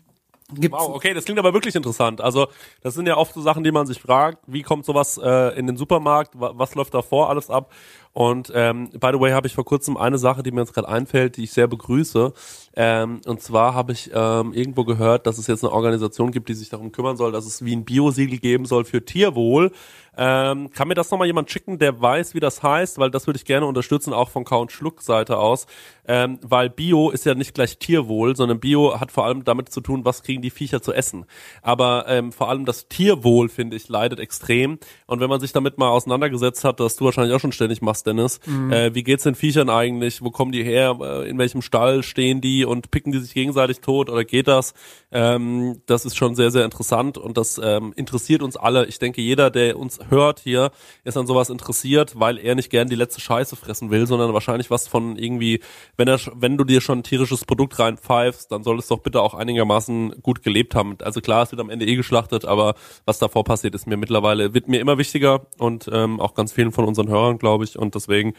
[0.54, 2.20] Gibt's wow, okay, das klingt aber wirklich interessant.
[2.20, 2.46] Also,
[2.80, 5.66] das sind ja oft so Sachen, die man sich fragt, wie kommt sowas äh, in
[5.66, 7.72] den Supermarkt, was läuft da vor alles ab?
[8.16, 10.88] Und ähm, by the way habe ich vor kurzem eine Sache, die mir jetzt gerade
[10.88, 12.32] einfällt, die ich sehr begrüße.
[12.74, 16.54] Ähm, und zwar habe ich ähm, irgendwo gehört, dass es jetzt eine Organisation gibt, die
[16.54, 19.70] sich darum kümmern soll, dass es wie ein Biosiegel geben soll für Tierwohl.
[20.16, 23.36] Ähm, kann mir das nochmal jemand schicken, der weiß, wie das heißt, weil das würde
[23.36, 25.66] ich gerne unterstützen, auch von Count Schluck Seite aus.
[26.08, 29.80] Ähm, weil Bio ist ja nicht gleich Tierwohl, sondern Bio hat vor allem damit zu
[29.80, 31.26] tun, was kriegen die Viecher zu essen.
[31.62, 34.78] Aber ähm, vor allem das Tierwohl, finde ich, leidet extrem.
[35.06, 38.06] Und wenn man sich damit mal auseinandergesetzt hat, dass du wahrscheinlich auch schon ständig machst,
[38.06, 38.72] Dennis, mhm.
[38.72, 40.22] äh, wie geht's den Viechern eigentlich?
[40.22, 40.96] Wo kommen die her?
[41.00, 44.74] Äh, in welchem Stall stehen die und picken die sich gegenseitig tot oder geht das?
[45.10, 48.86] Ähm, das ist schon sehr, sehr interessant und das ähm, interessiert uns alle.
[48.86, 50.70] Ich denke, jeder, der uns hört hier,
[51.04, 54.70] ist an sowas interessiert, weil er nicht gern die letzte Scheiße fressen will, sondern wahrscheinlich
[54.70, 55.60] was von irgendwie,
[55.96, 59.20] wenn er, wenn du dir schon ein tierisches Produkt reinpfeifst, dann soll es doch bitte
[59.20, 60.96] auch einigermaßen gut gelebt haben.
[61.02, 64.54] Also klar, es wird am Ende eh geschlachtet, aber was davor passiert, ist mir mittlerweile,
[64.54, 67.78] wird mir immer wichtiger und ähm, auch ganz vielen von unseren Hörern, glaube ich.
[67.78, 68.34] Und deswegen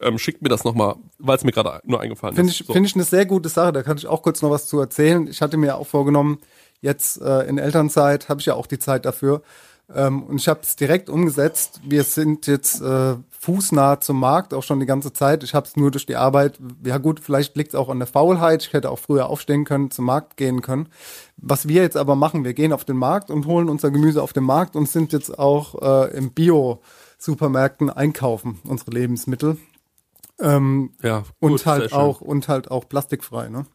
[0.00, 2.60] ähm, schickt mir das nochmal, weil es mir gerade nur eingefallen find ist.
[2.60, 2.72] Ich, so.
[2.72, 5.26] Finde ich eine sehr gute Sache, da kann ich auch kurz noch was zu erzählen.
[5.26, 6.38] Ich hatte mir auch vorgenommen,
[6.80, 9.42] jetzt äh, in Elternzeit habe ich ja auch die Zeit dafür,
[9.94, 11.80] ähm, und ich habe es direkt umgesetzt.
[11.84, 15.42] Wir sind jetzt äh, fußnah zum Markt, auch schon die ganze Zeit.
[15.42, 16.58] Ich habe es nur durch die Arbeit.
[16.84, 18.62] Ja gut, vielleicht liegt es auch an der Faulheit.
[18.62, 20.88] Ich hätte auch früher aufstehen können, zum Markt gehen können.
[21.36, 24.32] Was wir jetzt aber machen, wir gehen auf den Markt und holen unser Gemüse auf
[24.32, 29.58] den Markt und sind jetzt auch äh, im Bio-Supermärkten einkaufen, unsere Lebensmittel.
[30.38, 33.66] Ähm, ja, gut, und halt auch und halt auch plastikfrei, ne?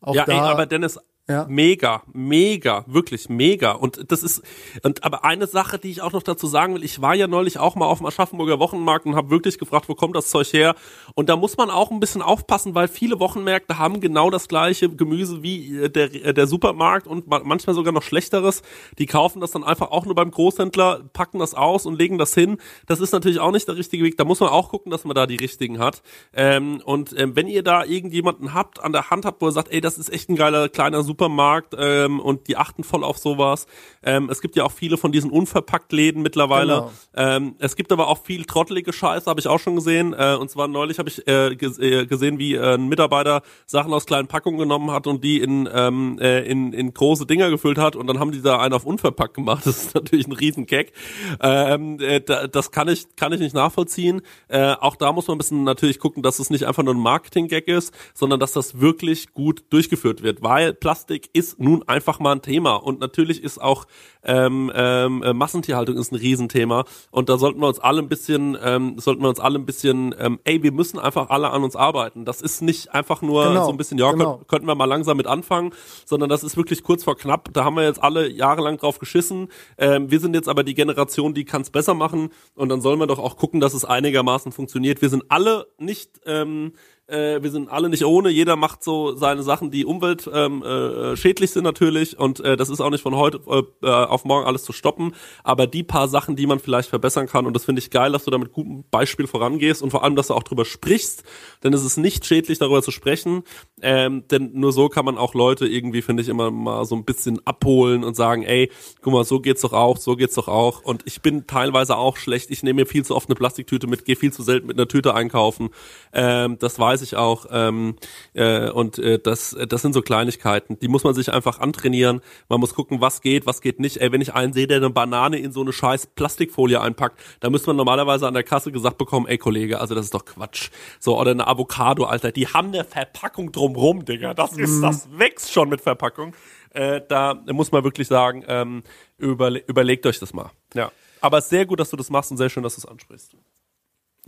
[0.00, 0.98] Auch ja, ey, aber Dennis,
[1.28, 1.44] ja.
[1.48, 3.72] Mega, mega, wirklich mega.
[3.72, 4.42] Und das ist,
[4.84, 7.58] und aber eine Sache, die ich auch noch dazu sagen will, ich war ja neulich
[7.58, 10.76] auch mal auf dem Aschaffenburger Wochenmarkt und habe wirklich gefragt, wo kommt das Zeug her?
[11.16, 14.88] Und da muss man auch ein bisschen aufpassen, weil viele Wochenmärkte haben genau das gleiche
[14.88, 18.62] Gemüse wie äh, der, äh, der Supermarkt und manchmal sogar noch schlechteres.
[19.00, 22.34] Die kaufen das dann einfach auch nur beim Großhändler, packen das aus und legen das
[22.34, 22.58] hin.
[22.86, 24.16] Das ist natürlich auch nicht der richtige Weg.
[24.16, 26.02] Da muss man auch gucken, dass man da die richtigen hat.
[26.32, 29.72] Ähm, und ähm, wenn ihr da irgendjemanden habt, an der Hand habt, wo er sagt,
[29.72, 33.16] ey, das ist echt ein geiler kleiner Supermarkt, Supermarkt ähm, und die achten voll auf
[33.16, 33.66] sowas.
[34.02, 36.74] Ähm, es gibt ja auch viele von diesen unverpackt Läden mittlerweile.
[36.74, 36.92] Genau.
[37.16, 40.12] Ähm, es gibt aber auch viel trottelige Scheiße, habe ich auch schon gesehen.
[40.12, 44.04] Äh, und zwar neulich habe ich äh, äh, gesehen, wie äh, ein Mitarbeiter Sachen aus
[44.04, 47.96] kleinen Packungen genommen hat und die in, ähm, äh, in, in große Dinger gefüllt hat
[47.96, 49.64] und dann haben die da einen auf unverpackt gemacht.
[49.76, 50.92] Das ist natürlich ein Riesenkeck.
[51.40, 54.22] Ähm, äh, das kann ich, kann ich nicht nachvollziehen.
[54.48, 57.00] Äh, auch da muss man ein bisschen natürlich gucken, dass es nicht einfach nur ein
[57.00, 62.18] Marketing-Gag ist, sondern dass das wirklich gut durchgeführt wird, weil Plastik Plastik ist nun einfach
[62.18, 63.86] mal ein Thema und natürlich ist auch
[64.24, 68.58] ähm, ähm, äh, Massentierhaltung ist ein Riesenthema und da sollten wir uns alle ein bisschen,
[68.62, 71.76] ähm, sollten wir uns alle ein bisschen, ähm, ey, wir müssen einfach alle an uns
[71.76, 72.24] arbeiten.
[72.24, 74.32] Das ist nicht einfach nur genau, so ein bisschen, ja, genau.
[74.32, 75.72] könnten, könnten wir mal langsam mit anfangen,
[76.04, 77.50] sondern das ist wirklich kurz vor knapp.
[77.52, 79.48] Da haben wir jetzt alle jahrelang drauf geschissen.
[79.78, 82.98] Ähm, wir sind jetzt aber die Generation, die kann es besser machen und dann sollen
[82.98, 85.02] wir doch auch gucken, dass es einigermaßen funktioniert.
[85.02, 86.72] Wir sind alle nicht ähm,
[87.08, 88.30] äh, wir sind alle nicht ohne.
[88.30, 92.18] Jeder macht so seine Sachen, die umweltschädlich ähm, äh, schädlich sind natürlich.
[92.18, 93.40] Und äh, das ist auch nicht von heute
[93.82, 95.14] äh, auf morgen alles zu stoppen.
[95.44, 98.24] Aber die paar Sachen, die man vielleicht verbessern kann, und das finde ich geil, dass
[98.24, 101.22] du da mit gutem Beispiel vorangehst und vor allem, dass du auch drüber sprichst.
[101.62, 103.44] Denn es ist nicht schädlich, darüber zu sprechen.
[103.82, 107.04] Ähm, denn nur so kann man auch Leute irgendwie, finde ich, immer mal so ein
[107.04, 110.82] bisschen abholen und sagen, ey, guck mal, so geht's doch auch, so geht's doch auch.
[110.82, 112.50] Und ich bin teilweise auch schlecht.
[112.50, 114.88] Ich nehme mir viel zu oft eine Plastiktüte mit, gehe viel zu selten mit einer
[114.88, 115.70] Tüte einkaufen.
[116.12, 117.44] Ähm, das weiß weiß ich auch.
[117.50, 117.96] Ähm,
[118.32, 122.22] äh, und äh, das, das sind so Kleinigkeiten, die muss man sich einfach antrainieren.
[122.48, 123.98] Man muss gucken, was geht, was geht nicht.
[123.98, 127.50] Ey, wenn ich einen sehe, der eine Banane in so eine scheiß Plastikfolie einpackt, da
[127.50, 130.70] müsste man normalerweise an der Kasse gesagt bekommen, ey Kollege, also das ist doch Quatsch.
[130.98, 134.32] So, oder eine Avocado, Alter, die haben eine Verpackung drumrum, Digga.
[134.32, 134.82] Das ist, mhm.
[134.82, 136.34] das wächst schon mit Verpackung.
[136.70, 138.82] Äh, da muss man wirklich sagen, ähm,
[139.18, 140.50] überle überlegt euch das mal.
[140.74, 140.90] Ja.
[141.20, 143.36] Aber sehr gut, dass du das machst und sehr schön, dass du es ansprichst.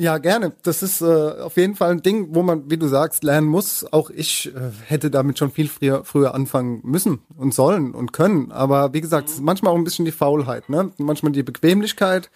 [0.01, 0.53] Ja, gerne.
[0.63, 3.85] Das ist äh, auf jeden Fall ein Ding, wo man, wie du sagst, lernen muss.
[3.93, 8.53] Auch ich äh, hätte damit schon viel früher, früher anfangen müssen und sollen und können.
[8.53, 9.45] Aber wie gesagt, mhm.
[9.45, 10.93] manchmal auch ein bisschen die Faulheit, ne?
[10.99, 12.31] Manchmal die Bequemlichkeit.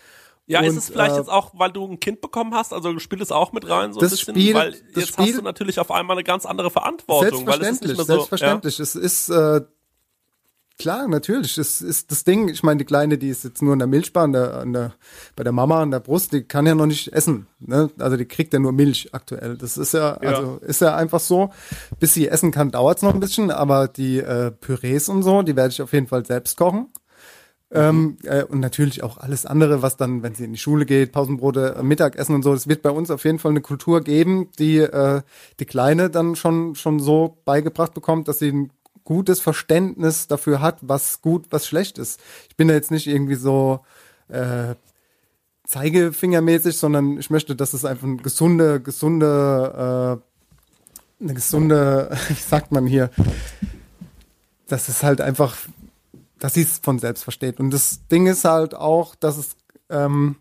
[0.46, 2.98] Ja, und, ist es vielleicht äh, jetzt auch, weil du ein Kind bekommen hast, also
[2.98, 5.42] spielt es auch mit rein so das ein bisschen, Spiel, weil jetzt Spiel, hast du
[5.42, 7.46] natürlich auf einmal eine ganz andere Verantwortung.
[7.46, 8.78] Selbstverständlich, weil es ist selbstverständlich.
[8.78, 8.82] Ja?
[8.82, 9.60] Es ist äh,
[10.82, 11.54] Klar, natürlich.
[11.54, 12.48] Das ist das Ding.
[12.48, 14.92] Ich meine, die Kleine, die ist jetzt nur in der Milchbar, an der, an der,
[15.36, 17.46] bei der Mama an der Brust, die kann ja noch nicht essen.
[17.60, 17.90] Ne?
[17.98, 19.56] Also die kriegt ja nur Milch aktuell.
[19.56, 20.28] Das ist ja, ja.
[20.28, 21.50] also ist ja einfach so.
[22.00, 25.42] Bis sie essen kann, dauert es noch ein bisschen, aber die äh, Pürees und so,
[25.42, 26.88] die werde ich auf jeden Fall selbst kochen.
[27.70, 31.12] Ähm, äh, und natürlich auch alles andere, was dann, wenn sie in die Schule geht,
[31.12, 34.48] Pausenbrote, äh, Mittagessen und so, das wird bei uns auf jeden Fall eine Kultur geben,
[34.58, 35.22] die äh,
[35.58, 38.70] die Kleine dann schon, schon so beigebracht bekommt, dass sie ein
[39.04, 42.20] gutes Verständnis dafür hat, was gut, was schlecht ist.
[42.48, 43.80] Ich bin da jetzt nicht irgendwie so
[44.28, 44.74] äh,
[45.64, 50.20] zeigefingermäßig, sondern ich möchte, dass es einfach eine gesunde, gesunde,
[51.20, 53.10] äh, eine gesunde, wie sagt man hier,
[54.68, 55.56] dass es halt einfach
[56.42, 57.60] dass sie es von selbst versteht.
[57.60, 59.54] Und das Ding ist halt auch, dass es
[59.90, 60.36] ähm,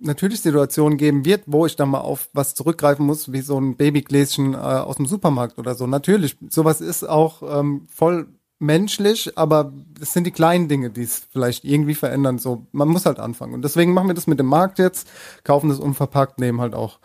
[0.00, 3.76] natürlich Situationen geben wird, wo ich dann mal auf was zurückgreifen muss, wie so ein
[3.76, 5.86] Babygläschen äh, aus dem Supermarkt oder so.
[5.86, 8.28] Natürlich, sowas ist auch ähm, voll
[8.58, 12.38] menschlich, aber es sind die kleinen Dinge, die es vielleicht irgendwie verändern.
[12.38, 13.54] So, man muss halt anfangen.
[13.54, 15.08] Und deswegen machen wir das mit dem Markt jetzt,
[15.44, 16.98] kaufen das unverpackt, nehmen halt auch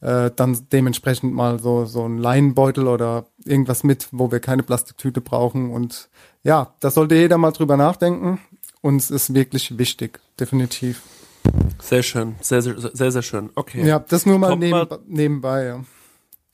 [0.00, 5.20] äh, dann dementsprechend mal so so ein Leinenbeutel oder irgendwas mit, wo wir keine Plastiktüte
[5.20, 6.08] brauchen und
[6.42, 8.38] ja, da sollte jeder mal drüber nachdenken.
[8.82, 11.02] Uns ist wirklich wichtig, definitiv.
[11.80, 13.50] Sehr schön, sehr, sehr, sehr, sehr schön.
[13.54, 13.86] Okay.
[13.86, 15.84] Ja, das nur mal, neben, mal nebenbei, ja.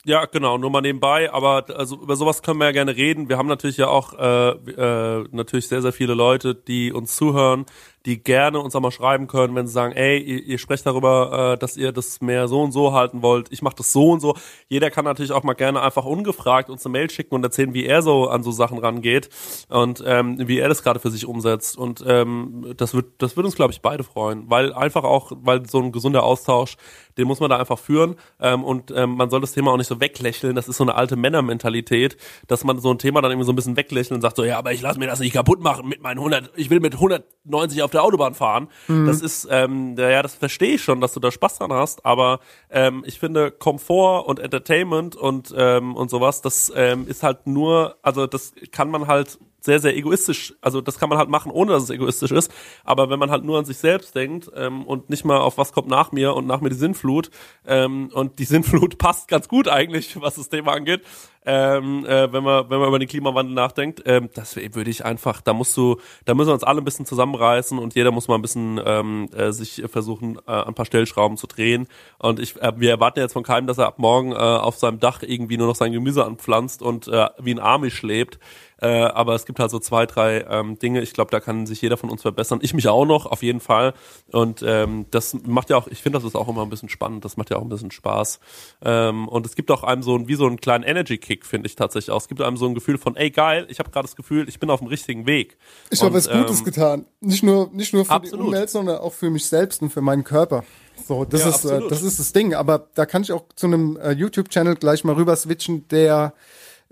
[0.05, 3.29] Ja, genau, nur mal nebenbei, aber also über sowas können wir ja gerne reden.
[3.29, 7.65] Wir haben natürlich ja auch äh, äh, natürlich sehr, sehr viele Leute, die uns zuhören,
[8.05, 11.53] die gerne uns auch mal schreiben können, wenn sie sagen, ey, ihr, ihr sprecht darüber,
[11.53, 14.19] äh, dass ihr das mehr so und so halten wollt, ich mache das so und
[14.19, 14.35] so.
[14.67, 17.85] Jeder kann natürlich auch mal gerne einfach ungefragt uns eine Mail schicken und erzählen, wie
[17.85, 19.29] er so an so Sachen rangeht
[19.69, 21.77] und ähm, wie er das gerade für sich umsetzt.
[21.77, 25.67] Und ähm, das wird, das wird uns, glaube ich, beide freuen, weil einfach auch, weil
[25.67, 26.75] so ein gesunder Austausch,
[27.17, 29.87] den muss man da einfach führen ähm, und ähm, man soll das Thema auch nicht
[29.87, 30.55] so weglächeln.
[30.55, 33.55] Das ist so eine alte Männermentalität, dass man so ein Thema dann irgendwie so ein
[33.55, 36.01] bisschen weglächeln und sagt so, ja, aber ich lasse mir das nicht kaputt machen mit
[36.01, 38.67] meinen 100, ich will mit 190 auf der Autobahn fahren.
[38.87, 39.07] Mhm.
[39.07, 42.39] Das ist, ähm, ja, das verstehe ich schon, dass du da Spaß dran hast, aber
[42.69, 47.97] ähm, ich finde Komfort und Entertainment und ähm, und sowas, das ähm, ist halt nur,
[48.01, 51.71] also das kann man halt sehr, sehr egoistisch, also das kann man halt machen, ohne
[51.71, 52.53] dass es egoistisch ist.
[52.83, 55.71] Aber wenn man halt nur an sich selbst denkt ähm, und nicht mal auf was
[55.71, 57.29] kommt nach mir und nach mir die Sinnflut,
[57.65, 61.01] ähm, und die Sinnflut passt ganz gut eigentlich, was das Thema angeht,
[61.45, 65.41] ähm, äh, wenn man wenn man über den Klimawandel nachdenkt, ähm, das würde ich einfach,
[65.41, 68.35] da musst du, da müssen wir uns alle ein bisschen zusammenreißen und jeder muss mal
[68.35, 71.87] ein bisschen ähm, äh, sich versuchen, äh, ein paar Stellschrauben zu drehen.
[72.17, 74.99] Und ich, äh, wir erwarten jetzt von keinem, dass er ab morgen äh, auf seinem
[74.99, 78.39] Dach irgendwie nur noch sein Gemüse anpflanzt und äh, wie ein Amish lebt.
[78.83, 81.01] Äh, aber es gibt halt so zwei, drei ähm, Dinge.
[81.01, 82.59] Ich glaube, da kann sich jeder von uns verbessern.
[82.61, 83.93] Ich mich auch noch, auf jeden Fall.
[84.29, 87.23] Und ähm, das macht ja auch, ich finde, das ist auch immer ein bisschen spannend.
[87.23, 88.41] Das macht ja auch ein bisschen Spaß.
[88.83, 91.77] Ähm, und es gibt auch einem so ein, wie so einen kleinen Energy-Kick, finde ich
[91.77, 92.19] tatsächlich auch.
[92.19, 94.59] Es gibt einem so ein Gefühl von, ey geil, ich habe gerade das Gefühl, ich
[94.59, 95.57] bin auf dem richtigen Weg.
[95.89, 97.05] Ich habe was Gutes ähm, getan.
[97.21, 98.41] Nicht nur, nicht nur für absolut.
[98.41, 100.65] die Umwelt, sondern auch für mich selbst und für meinen Körper.
[101.07, 102.53] So, das ja, ist, äh, das ist das Ding.
[102.53, 106.33] Aber da kann ich auch zu einem äh, YouTube-Channel gleich mal rüber switchen, der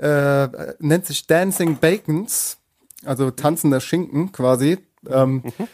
[0.01, 2.57] äh, nennt sich Dancing Bacons,
[3.05, 4.79] also tanzender Schinken quasi.
[5.07, 5.67] Ähm, mhm.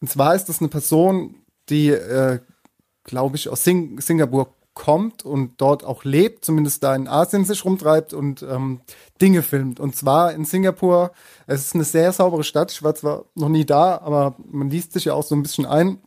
[0.00, 2.40] Und zwar ist das eine Person, die, äh,
[3.04, 7.64] glaube ich, aus Sing Singapur kommt und dort auch lebt, zumindest da in Asien sich
[7.64, 8.80] rumtreibt und ähm,
[9.20, 9.80] Dinge filmt.
[9.80, 11.12] Und zwar in Singapur,
[11.46, 14.92] es ist eine sehr saubere Stadt, ich war zwar noch nie da, aber man liest
[14.92, 15.98] sich ja auch so ein bisschen ein.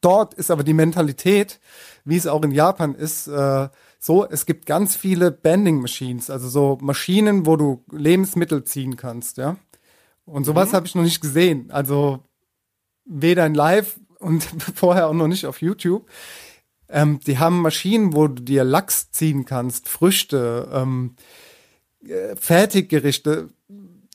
[0.00, 1.60] Dort ist aber die Mentalität,
[2.04, 3.68] wie es auch in Japan ist, äh,
[4.02, 9.36] so, es gibt ganz viele Bending Machines, also so Maschinen, wo du Lebensmittel ziehen kannst,
[9.36, 9.56] ja.
[10.24, 10.76] Und sowas mhm.
[10.76, 11.70] habe ich noch nicht gesehen.
[11.70, 12.24] Also
[13.04, 14.42] weder in Live und
[14.74, 16.08] vorher auch noch nicht auf YouTube.
[16.88, 21.16] Ähm, die haben Maschinen, wo du dir Lachs ziehen kannst, Früchte, ähm,
[22.02, 23.50] äh, Fertiggerichte.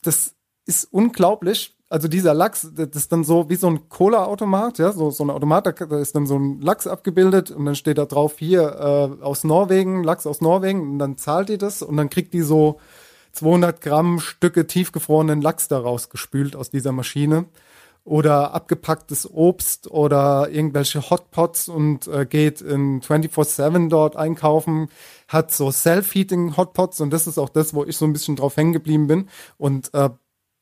[0.02, 0.34] Das
[0.66, 5.12] ist unglaublich also dieser Lachs, das ist dann so wie so ein Cola-Automat, ja, so,
[5.12, 8.36] so ein Automat, da ist dann so ein Lachs abgebildet und dann steht da drauf
[8.40, 12.34] hier äh, aus Norwegen, Lachs aus Norwegen und dann zahlt die das und dann kriegt
[12.34, 12.80] die so
[13.34, 17.46] 200 Gramm Stücke tiefgefrorenen Lachs daraus gespült aus dieser Maschine
[18.04, 24.90] oder abgepacktes Obst oder irgendwelche Hotpots und äh, geht in 24-7 dort einkaufen,
[25.28, 28.58] hat so Self-Heating Hotpots und das ist auch das, wo ich so ein bisschen drauf
[28.58, 30.10] hängen geblieben bin und äh,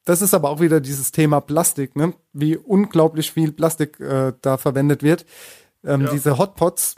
[0.05, 2.13] das ist aber auch wieder dieses Thema Plastik, ne?
[2.33, 5.25] wie unglaublich viel Plastik äh, da verwendet wird.
[5.83, 6.11] Ähm, ja.
[6.11, 6.95] Diese Hotpots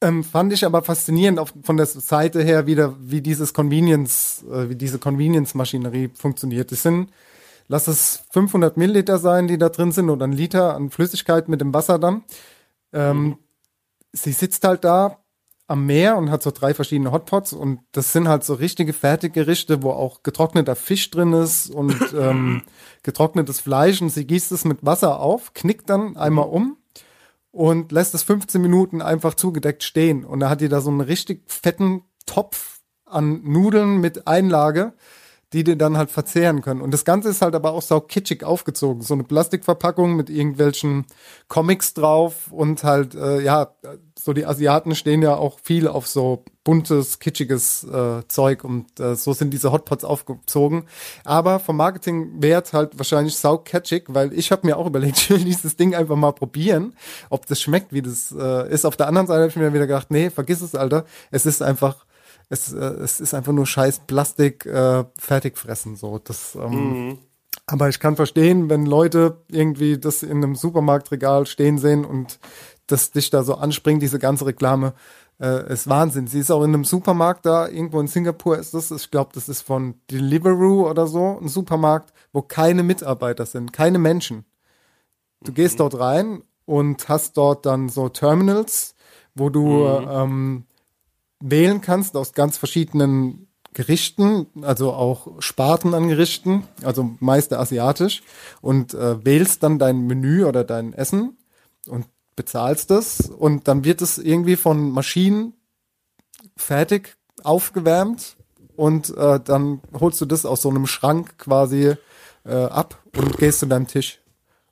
[0.00, 4.68] ähm, fand ich aber faszinierend auf, von der Seite her wieder, wie dieses Convenience, äh,
[4.68, 6.72] wie diese Convenience-Maschinerie funktioniert.
[6.72, 7.10] Das sind,
[7.68, 11.60] lass es 500 Milliliter sein, die da drin sind oder ein Liter an Flüssigkeit mit
[11.60, 12.22] dem Wasser dann.
[12.92, 13.38] Ähm, mhm.
[14.12, 15.18] Sie sitzt halt da,
[15.68, 19.82] am Meer und hat so drei verschiedene Hotpots und das sind halt so richtige Fertiggerichte,
[19.82, 22.62] wo auch getrockneter Fisch drin ist und ähm,
[23.02, 26.78] getrocknetes Fleisch und sie gießt es mit Wasser auf, knickt dann einmal um
[27.52, 31.02] und lässt es 15 Minuten einfach zugedeckt stehen und da hat die da so einen
[31.02, 34.94] richtig fetten Topf an Nudeln mit Einlage
[35.52, 36.82] die dir dann halt verzehren können.
[36.82, 39.02] Und das Ganze ist halt aber auch sau kitschig aufgezogen.
[39.02, 41.06] So eine Plastikverpackung mit irgendwelchen
[41.48, 43.74] Comics drauf und halt, äh, ja,
[44.28, 49.16] so die Asiaten stehen ja auch viel auf so buntes, kitschiges äh, Zeug und äh,
[49.16, 50.84] so sind diese Hotpots aufgezogen.
[51.24, 55.42] Aber vom Marketingwert halt wahrscheinlich sau catchig, weil ich habe mir auch überlegt, ich will
[55.42, 56.94] dieses Ding einfach mal probieren,
[57.30, 58.84] ob das schmeckt, wie das äh, ist.
[58.84, 61.06] Auf der anderen Seite habe ich mir wieder gedacht, nee, vergiss es, Alter.
[61.30, 62.04] Es ist einfach
[62.50, 65.96] es, äh, es ist einfach nur scheiß Plastik äh, fertigfressen.
[65.96, 66.18] So.
[66.18, 67.18] Das, ähm, mhm.
[67.64, 72.38] Aber ich kann verstehen, wenn Leute irgendwie das in einem Supermarktregal stehen sehen und
[72.88, 74.94] das dich da so anspringt, diese ganze Reklame,
[75.40, 76.26] äh, ist Wahnsinn.
[76.26, 79.48] Sie ist auch in einem Supermarkt da, irgendwo in Singapur ist das, ich glaube, das
[79.48, 84.44] ist von Deliveroo oder so, ein Supermarkt, wo keine Mitarbeiter sind, keine Menschen.
[85.42, 85.54] Du mhm.
[85.54, 88.94] gehst dort rein und hast dort dann so Terminals,
[89.34, 90.08] wo du mhm.
[90.10, 90.64] ähm,
[91.40, 98.22] wählen kannst aus ganz verschiedenen Gerichten, also auch Sparten an Gerichten, also meist asiatisch,
[98.60, 101.36] und äh, wählst dann dein Menü oder dein Essen
[101.86, 102.06] und
[102.38, 105.54] bezahlst das und dann wird es irgendwie von Maschinen
[106.56, 108.36] fertig aufgewärmt
[108.76, 111.96] und äh, dann holst du das aus so einem Schrank quasi
[112.46, 114.20] äh, ab und gehst zu deinem Tisch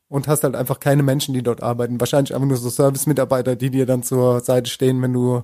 [0.09, 1.99] und hast halt einfach keine Menschen, die dort arbeiten.
[1.99, 5.43] Wahrscheinlich einfach nur so Service-Mitarbeiter, die dir dann zur Seite stehen, wenn du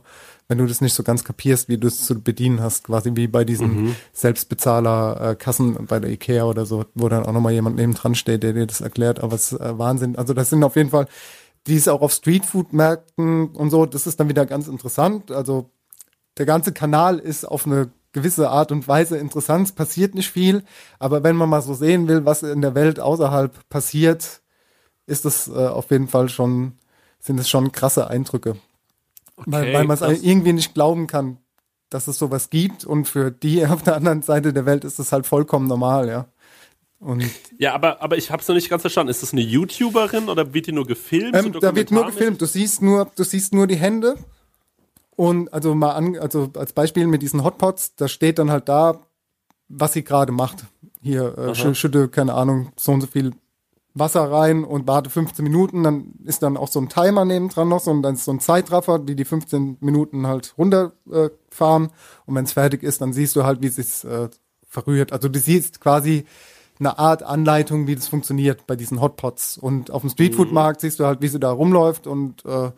[0.53, 3.27] wenn du das nicht so ganz kapierst, wie du es zu bedienen hast, quasi wie
[3.27, 3.97] bei diesen mhm.
[4.13, 8.53] Selbstbezahler-Kassen bei der Ikea oder so, wo dann auch nochmal jemand neben dran steht, der
[8.53, 10.17] dir das erklärt, aber es ist äh, Wahnsinn.
[10.17, 11.07] Also das sind auf jeden Fall,
[11.67, 15.31] die ist auch auf Streetfood-Märkten und so, das ist dann wieder ganz interessant.
[15.31, 15.71] Also
[16.39, 20.65] der ganze Kanal ist auf eine gewisse Art und Weise interessant, es passiert nicht viel,
[20.99, 24.43] aber wenn man mal so sehen will, was in der Welt außerhalb passiert,
[25.07, 26.79] ist das äh, auf jeden Fall schon,
[27.21, 28.57] sind es schon krasse Eindrücke.
[29.37, 31.39] Okay, weil weil man es irgendwie nicht glauben kann,
[31.93, 32.85] dass es sowas gibt.
[32.85, 36.27] Und für die auf der anderen Seite der Welt ist es halt vollkommen normal, ja.
[37.03, 37.25] Und
[37.59, 39.11] ja, aber, aber ich habe es noch nicht ganz verstanden.
[39.11, 41.35] Ist das eine YouTuberin oder wird die nur gefilmt?
[41.35, 42.41] Ähm, da wird nur gefilmt.
[42.41, 44.17] Du siehst nur, du siehst nur die Hände.
[45.17, 49.01] Und also mal an, also als Beispiel mit diesen Hotpots, da steht dann halt da,
[49.69, 50.65] was sie gerade macht.
[51.03, 53.33] Hier, äh, schütte, keine Ahnung, so und so viel
[53.95, 57.81] Wasser rein und warte 15 Minuten, dann ist dann auch so ein Timer nebendran noch,
[57.81, 61.91] so, und dann ist so ein Zeitraffer, die die 15 Minuten halt runterfahren äh,
[62.27, 64.31] und wenn es fertig ist, dann siehst du halt, wie es sich äh,
[64.67, 65.13] verrührt.
[65.13, 66.25] Also du siehst quasi
[66.83, 71.07] eine Art Anleitung, wie das funktioniert bei diesen Hotpots und auf dem Streetfood-Markt siehst du
[71.07, 72.71] halt, wie sie da rumläuft und äh,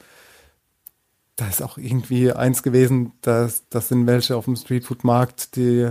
[1.37, 5.91] da ist auch irgendwie eins gewesen, dass das sind welche auf dem Streetfood-Markt, die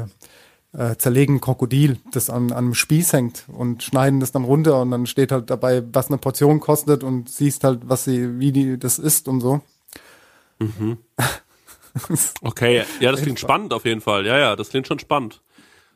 [0.74, 4.92] äh, zerlegen Krokodil, das an, an einem Spieß hängt und schneiden das dann runter und
[4.92, 8.78] dann steht halt dabei, was eine Portion kostet und siehst halt, was sie, wie die
[8.78, 9.62] das ist und so.
[10.60, 10.98] Mhm.
[12.42, 14.26] okay, ja, das klingt spannend auf jeden Fall.
[14.26, 15.42] Ja, ja, das klingt schon spannend.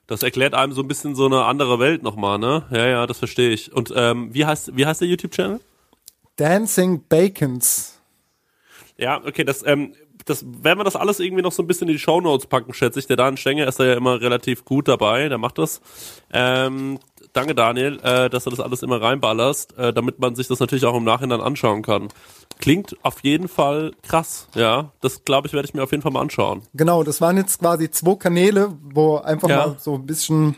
[0.08, 2.66] Das erklärt einem so ein bisschen so eine andere Welt nochmal, ne?
[2.72, 3.74] Ja, ja, das verstehe ich.
[3.74, 5.60] Und ähm, wie heißt wie heißt der YouTube-Channel?
[6.38, 8.00] Dancing Bacons.
[8.98, 9.94] Ja, okay, das ähm,
[10.26, 13.00] das werden wir das alles irgendwie noch so ein bisschen in die Shownotes packen, schätze
[13.00, 13.08] ich.
[13.08, 15.82] Der Dan Stenger ist da ja immer relativ gut dabei, der macht das.
[16.32, 17.00] Ähm,
[17.38, 20.86] danke Daniel, äh, dass du das alles immer reinballerst, äh, damit man sich das natürlich
[20.86, 22.10] auch im Nachhinein anschauen kann.
[22.60, 24.92] Klingt auf jeden Fall krass, ja.
[25.02, 26.64] Das glaube ich, werde ich mir auf jeden Fall mal anschauen.
[26.74, 29.68] Genau, das waren jetzt quasi zwei Kanäle, wo einfach ja.
[29.68, 30.56] mal so ein bisschen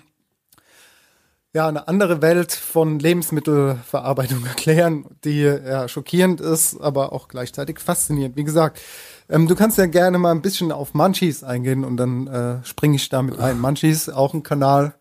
[1.53, 8.37] ja, eine andere Welt von Lebensmittelverarbeitung erklären, die ja schockierend ist, aber auch gleichzeitig faszinierend.
[8.37, 8.79] Wie gesagt,
[9.27, 12.95] ähm, du kannst ja gerne mal ein bisschen auf Munchies eingehen und dann äh, springe
[12.95, 13.59] ich damit ein.
[13.61, 14.93] Munchies, auch ein Kanal,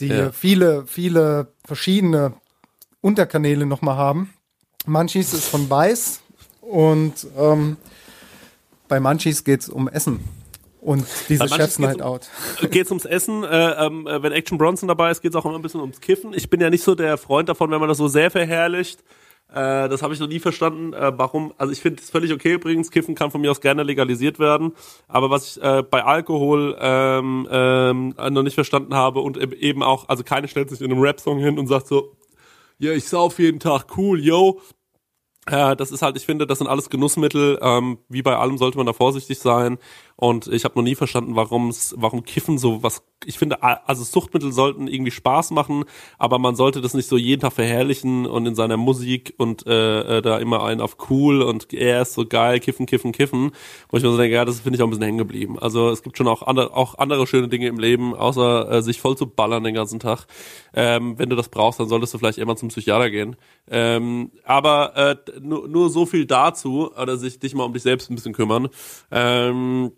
[0.00, 0.32] die ja.
[0.32, 2.34] viele, viele verschiedene
[3.00, 4.32] Unterkanäle nochmal haben.
[4.86, 6.20] Munchies ist von Weiß
[6.60, 7.76] und ähm,
[8.88, 10.20] bei Munchies geht's um Essen.
[10.80, 12.30] Und diese Chefs Night Out.
[12.70, 13.44] Geht's ums Essen.
[13.44, 16.32] Äh, ähm, äh, wenn Action Bronson dabei ist, geht's auch immer ein bisschen ums Kiffen.
[16.32, 19.04] Ich bin ja nicht so der Freund davon, wenn man das so sehr verherrlicht.
[19.52, 21.52] Äh, das habe ich noch nie verstanden, äh, warum.
[21.58, 24.72] Also ich finde es völlig okay übrigens, Kiffen kann von mir aus gerne legalisiert werden.
[25.08, 30.08] Aber was ich äh, bei Alkohol ähm, ähm, noch nicht verstanden habe und eben auch,
[30.08, 32.16] also keine stellt sich in einem Rap-Song hin und sagt so,
[32.78, 34.60] ja, ich sauf jeden Tag, cool, yo.
[35.46, 37.58] Äh, das ist halt, ich finde, das sind alles Genussmittel.
[37.60, 39.78] Ähm, wie bei allem sollte man da vorsichtig sein.
[40.20, 43.02] Und ich habe noch nie verstanden, warum's, warum Kiffen so was.
[43.24, 45.84] Ich finde, also Suchtmittel sollten irgendwie Spaß machen,
[46.18, 50.18] aber man sollte das nicht so jeden Tag verherrlichen und in seiner Musik und äh,
[50.18, 53.52] äh, da immer einen auf cool und er ist so geil, kiffen, kiffen, kiffen.
[53.88, 55.58] Wo ich mir so denke, ja, das finde ich auch ein bisschen hängen geblieben.
[55.58, 59.00] Also es gibt schon auch andere, auch andere schöne Dinge im Leben, außer äh, sich
[59.00, 60.26] voll zu ballern den ganzen Tag.
[60.74, 63.36] Ähm, wenn du das brauchst, dann solltest du vielleicht immer zum Psychiater gehen.
[63.70, 68.10] Ähm, aber äh, nur, nur so viel dazu, oder sich dich mal um dich selbst
[68.10, 68.68] ein bisschen kümmern.
[69.10, 69.92] Ähm,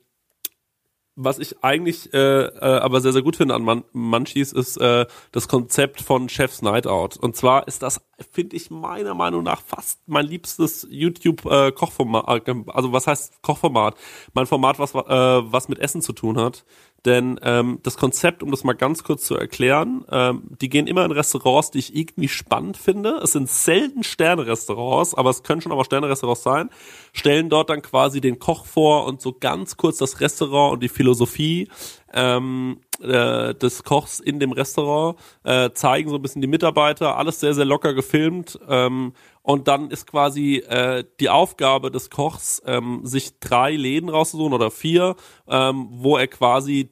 [1.25, 5.07] was ich eigentlich äh, äh, aber sehr, sehr gut finde an Man Munchies ist äh,
[5.33, 7.17] das Konzept von Chef's Night Out.
[7.17, 8.01] Und zwar ist das,
[8.31, 13.97] finde ich meiner Meinung nach fast mein liebstes YouTube-Kochformat, äh, also was heißt Kochformat?
[14.35, 16.65] Mein Format, was, äh, was mit Essen zu tun hat.
[17.05, 21.05] Denn ähm, das Konzept, um das mal ganz kurz zu erklären, ähm, die gehen immer
[21.05, 23.21] in Restaurants, die ich irgendwie spannend finde.
[23.23, 26.71] Es sind selten Sterne-Restaurants, aber es können schon aber Sterne-Restaurants sein.
[27.13, 30.89] Stellen dort dann quasi den Koch vor und so ganz kurz das Restaurant und die
[30.89, 31.69] Philosophie
[32.13, 37.41] ähm, äh, des Kochs in dem Restaurant, äh, zeigen so ein bisschen die Mitarbeiter, alles
[37.41, 38.59] sehr, sehr locker gefilmt.
[38.69, 39.13] Ähm,
[39.43, 44.71] und dann ist quasi äh, die Aufgabe des Kochs, ähm, sich drei Läden rauszusuchen oder
[44.71, 45.17] vier,
[45.49, 46.91] ähm, wo er quasi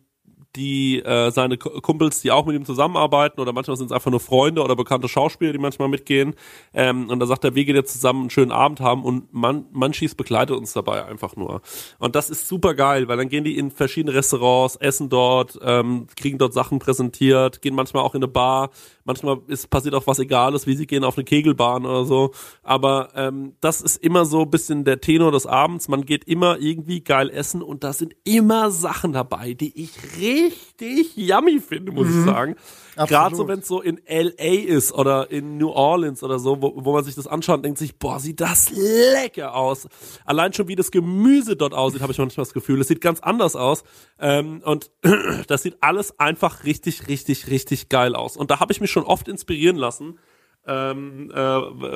[0.57, 4.21] die äh, seine Kumpels, die auch mit ihm zusammenarbeiten oder manchmal sind es einfach nur
[4.21, 6.35] Freunde oder bekannte Schauspieler, die manchmal mitgehen.
[6.75, 9.67] Ähm, und da sagt er, wir gehen jetzt zusammen einen schönen Abend haben und Man
[9.73, 11.63] Munchies begleitet uns dabei einfach nur.
[11.99, 16.07] Und das ist super geil, weil dann gehen die in verschiedene Restaurants, essen dort, ähm,
[16.17, 18.71] kriegen dort Sachen präsentiert, gehen manchmal auch in eine Bar.
[19.05, 22.33] Manchmal ist passiert auch was Egales, wie sie gehen auf eine Kegelbahn oder so.
[22.63, 25.89] Aber ähm, das ist immer so ein bisschen der Tenor des Abends.
[25.89, 31.17] Man geht immer irgendwie geil essen und da sind immer Sachen dabei, die ich richtig
[31.17, 32.19] yummy finde, muss mhm.
[32.19, 32.57] ich sagen.
[32.97, 36.73] Gerade so, wenn es so in LA ist oder in New Orleans oder so, wo,
[36.85, 39.89] wo man sich das anschaut und denkt sich, boah, sieht das lecker aus.
[40.25, 42.81] Allein schon wie das Gemüse dort aussieht, habe ich manchmal das Gefühl.
[42.81, 43.85] Es sieht ganz anders aus.
[44.19, 44.91] Ähm, und
[45.47, 48.37] das sieht alles einfach richtig, richtig, richtig geil aus.
[48.37, 50.19] Und da habe ich mich schon oft inspirieren lassen
[50.67, 51.37] ähm, äh,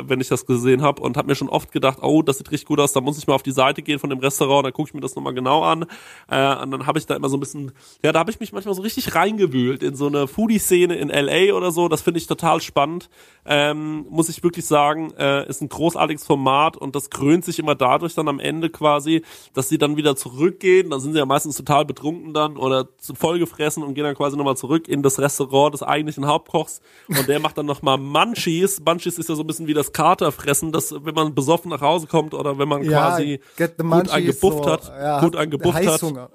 [0.09, 2.67] wenn ich das gesehen habe und habe mir schon oft gedacht, oh, das sieht richtig
[2.67, 4.89] gut aus, da muss ich mal auf die Seite gehen von dem Restaurant, dann gucke
[4.89, 5.83] ich mir das nochmal genau an.
[6.31, 8.53] Äh, und dann habe ich da immer so ein bisschen, ja, da habe ich mich
[8.53, 12.27] manchmal so richtig reingewühlt in so eine Foodie-Szene in LA oder so, das finde ich
[12.27, 13.11] total spannend,
[13.45, 17.75] ähm, muss ich wirklich sagen, äh, ist ein großartiges Format und das krönt sich immer
[17.75, 21.57] dadurch dann am Ende quasi, dass sie dann wieder zurückgehen, dann sind sie ja meistens
[21.57, 25.83] total betrunken dann oder vollgefressen und gehen dann quasi nochmal zurück in das Restaurant des
[25.83, 26.81] eigentlichen Hauptkochs.
[27.09, 28.85] Und der macht dann nochmal Munchie Bunchies.
[28.85, 32.07] Bunchies ist ja so ein bisschen wie das Katerfressen, dass wenn man besoffen nach Hause
[32.07, 36.31] kommt oder wenn man ja, quasi gut eingebufft so, hat, ja, gut eingebufft hat.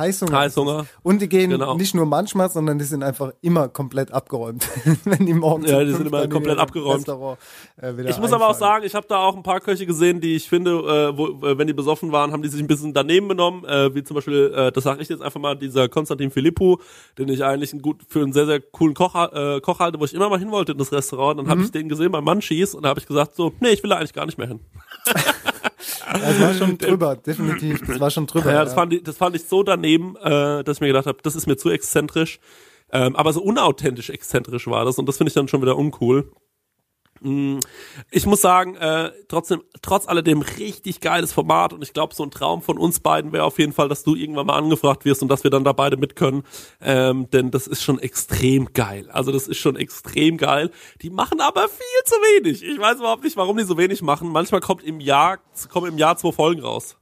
[0.00, 0.38] Heißhunger.
[0.38, 0.86] Heißhunger.
[1.02, 1.76] Und die gehen genau.
[1.76, 4.66] nicht nur manchmal, sondern die sind einfach immer komplett abgeräumt.
[5.04, 7.06] Wenn die morgens Ja, die sind immer komplett abgeräumt.
[7.80, 10.36] Äh, ich muss aber auch sagen, ich habe da auch ein paar Köche gesehen, die
[10.36, 13.28] ich finde, äh, wo, äh, wenn die besoffen waren, haben die sich ein bisschen daneben
[13.28, 13.64] benommen.
[13.64, 16.80] Äh, wie zum Beispiel, äh, das sage ich jetzt einfach mal, dieser Konstantin Filippo,
[17.18, 20.04] den ich eigentlich ein gut, für einen sehr, sehr coolen Koch, äh, Koch halte, wo
[20.04, 21.38] ich immer mal hin wollte in das Restaurant.
[21.38, 21.50] Dann mhm.
[21.50, 23.90] habe ich den gesehen bei Munchies und da habe ich gesagt so, nee, ich will
[23.90, 24.60] da eigentlich gar nicht mehr hin.
[26.12, 27.86] Das war schon drüber, definitiv.
[27.86, 28.52] Das war schon drüber.
[28.52, 31.18] Ja, das, Fand ich, das fand ich so daneben, äh, dass ich mir gedacht habe,
[31.22, 32.40] das ist mir zu exzentrisch.
[32.92, 36.32] Ähm, aber so unauthentisch exzentrisch war das und das finde ich dann schon wieder uncool.
[37.20, 37.58] Mm,
[38.10, 42.30] ich muss sagen, äh, trotzdem, trotz alledem richtig geiles Format und ich glaube, so ein
[42.30, 45.28] Traum von uns beiden wäre auf jeden Fall, dass du irgendwann mal angefragt wirst und
[45.28, 46.44] dass wir dann da beide mit können,
[46.80, 49.10] ähm, denn das ist schon extrem geil.
[49.10, 50.70] Also das ist schon extrem geil.
[51.02, 52.62] Die machen aber viel zu wenig.
[52.62, 54.30] Ich weiß überhaupt nicht, warum die so wenig machen.
[54.30, 55.38] Manchmal kommt im Jahr,
[55.70, 56.96] kommen im Jahr zwei Folgen raus.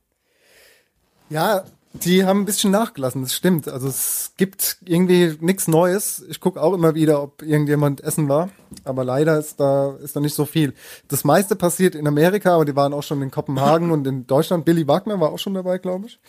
[1.30, 3.68] Ja, die haben ein bisschen nachgelassen, das stimmt.
[3.68, 6.24] Also es gibt irgendwie nichts Neues.
[6.28, 8.50] Ich gucke auch immer wieder, ob irgendjemand essen war.
[8.84, 10.74] Aber leider ist da, ist da nicht so viel.
[11.08, 14.64] Das meiste passiert in Amerika, aber die waren auch schon in Kopenhagen und in Deutschland.
[14.64, 16.20] Billy Wagner war auch schon dabei, glaube ich.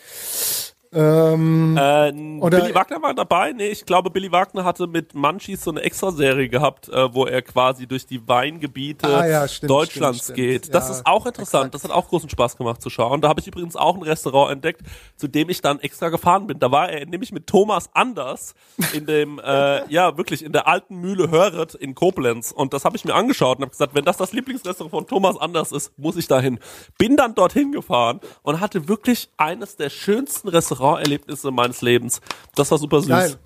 [0.92, 3.52] Ähm, äh, Billy Wagner war dabei?
[3.52, 7.42] Nee, ich glaube, Billy Wagner hatte mit Munchies so eine Extra-Serie gehabt, äh, wo er
[7.42, 10.62] quasi durch die Weingebiete ah, ja, stimmt, Deutschlands stimmt, geht.
[10.64, 10.74] Stimmt.
[10.74, 11.66] Das ja, ist auch interessant.
[11.66, 11.74] Exakt.
[11.74, 13.20] Das hat auch großen Spaß gemacht zu schauen.
[13.20, 14.82] Da habe ich übrigens auch ein Restaurant entdeckt,
[15.14, 16.58] zu dem ich dann extra gefahren bin.
[16.58, 18.54] Da war er nämlich mit Thomas Anders
[18.92, 22.50] in dem, äh, ja, wirklich in der alten Mühle Höret in Koblenz.
[22.50, 25.36] Und das habe ich mir angeschaut und habe gesagt, wenn das das Lieblingsrestaurant von Thomas
[25.36, 26.58] Anders ist, muss ich dahin.
[26.98, 32.20] Bin dann dorthin gefahren und hatte wirklich eines der schönsten Restaurants Restauranterlebnisse meines Lebens.
[32.54, 33.08] Das war super süß.
[33.08, 33.36] Geil.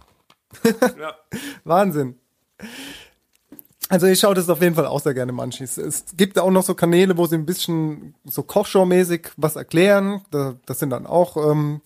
[0.98, 1.14] ja.
[1.64, 2.18] Wahnsinn.
[3.88, 5.76] Also ich schaue das auf jeden Fall auch sehr gerne Munchies.
[5.76, 10.22] Es gibt auch noch so Kanäle, wo sie ein bisschen so Kochshow-mäßig was erklären.
[10.30, 11.82] das sind dann auch ähm,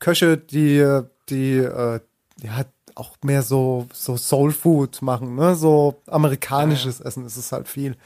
[0.00, 2.00] Köche, die, die äh,
[2.42, 2.64] ja,
[2.96, 5.54] auch mehr so, so Soul Food machen, ne?
[5.54, 7.04] So amerikanisches ja.
[7.04, 7.96] Essen ist es halt viel.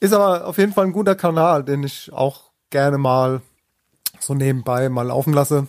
[0.00, 3.40] Ist aber auf jeden Fall ein guter Kanal, den ich auch gerne mal
[4.20, 5.68] so nebenbei mal laufen lasse.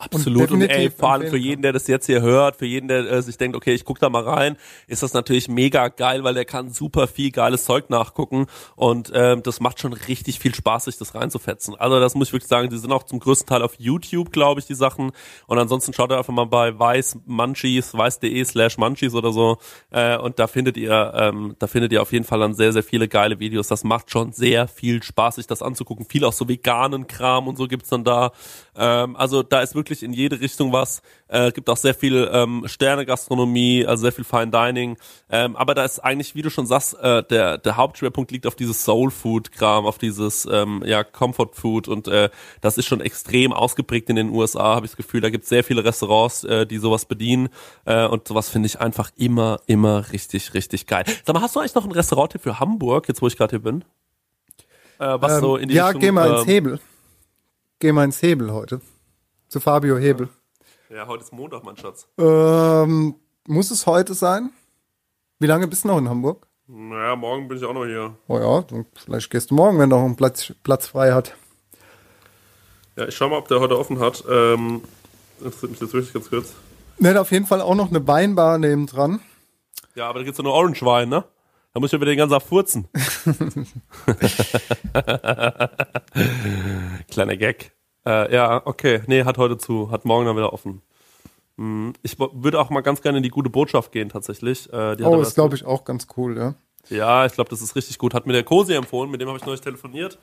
[0.00, 0.50] Absolut.
[0.50, 3.10] Und, und ey, vor allem für jeden, der das jetzt hier hört, für jeden, der
[3.10, 6.32] äh, sich denkt, okay, ich guck da mal rein, ist das natürlich mega geil, weil
[6.32, 8.46] der kann super viel geiles Zeug nachgucken
[8.76, 11.74] und ähm, das macht schon richtig viel Spaß, sich das reinzufetzen.
[11.76, 14.60] Also das muss ich wirklich sagen, die sind auch zum größten Teil auf YouTube, glaube
[14.60, 15.12] ich, die Sachen.
[15.46, 19.58] Und ansonsten schaut einfach mal bei weiß munchies, weiß.de slash munchies oder so
[19.90, 22.82] äh, und da findet ihr, ähm, da findet ihr auf jeden Fall dann sehr, sehr
[22.82, 23.68] viele geile Videos.
[23.68, 26.06] Das macht schon sehr viel Spaß, sich das anzugucken.
[26.06, 28.32] Viel auch so veganen Kram und so gibt's dann da.
[28.76, 31.02] Ähm, also da ist wirklich in jede Richtung was.
[31.28, 34.96] Äh, gibt auch sehr viel ähm, Sterne-Gastronomie, also sehr viel Fine Dining.
[35.28, 38.54] Ähm, aber da ist eigentlich, wie du schon sagst, äh, der, der Hauptschwerpunkt liegt auf
[38.54, 42.30] dieses Soul-Food-Kram, auf dieses ähm, ja, Comfort-Food und äh,
[42.60, 45.20] das ist schon extrem ausgeprägt in den USA, habe ich das Gefühl.
[45.20, 47.48] Da gibt es sehr viele Restaurants, äh, die sowas bedienen
[47.84, 51.04] äh, und sowas finde ich einfach immer, immer richtig, richtig geil.
[51.24, 53.62] Sag mal, hast du eigentlich noch ein Restaurant für Hamburg, jetzt wo ich gerade hier
[53.62, 53.84] bin?
[55.00, 56.80] Äh, was ähm, so in die ja, Richtung, geh mal ins ähm, Hebel.
[57.78, 58.82] Geh mal ins Hebel heute.
[59.50, 60.28] Zu Fabio Hebel.
[60.90, 62.06] Ja, heute ist Montag, mein Schatz.
[62.18, 63.16] Ähm,
[63.48, 64.50] muss es heute sein?
[65.40, 66.46] Wie lange bist du noch in Hamburg?
[66.68, 68.14] Naja, morgen bin ich auch noch hier.
[68.28, 68.62] Oh ja,
[68.94, 71.34] vielleicht gehst du morgen, wenn noch ein Platz, Platz frei hat.
[72.94, 74.22] Ja, ich schau mal, ob der heute offen hat.
[74.30, 74.82] Ähm,
[75.40, 76.54] interessiert mich jetzt wirklich ganz kurz.
[77.00, 79.18] Ne, auf jeden Fall auch noch eine Weinbar neben dran.
[79.96, 81.24] Ja, aber da gibt's ja nur Orange Wein, ne?
[81.74, 82.86] Da muss ich ja wieder den ganzen Tag furzen.
[87.10, 87.72] Kleiner Gag.
[88.06, 89.02] Äh, ja, okay.
[89.06, 89.90] Nee, hat heute zu.
[89.90, 90.82] Hat morgen dann wieder offen.
[91.56, 91.92] Mhm.
[92.02, 94.72] Ich würde auch mal ganz gerne in die gute Botschaft gehen, tatsächlich.
[94.72, 96.54] Äh, oh, ist, glaube ich, auch ganz cool, ja.
[96.88, 98.14] Ja, ich glaube, das ist richtig gut.
[98.14, 100.18] Hat mir der Cosi empfohlen, mit dem habe ich neulich telefoniert.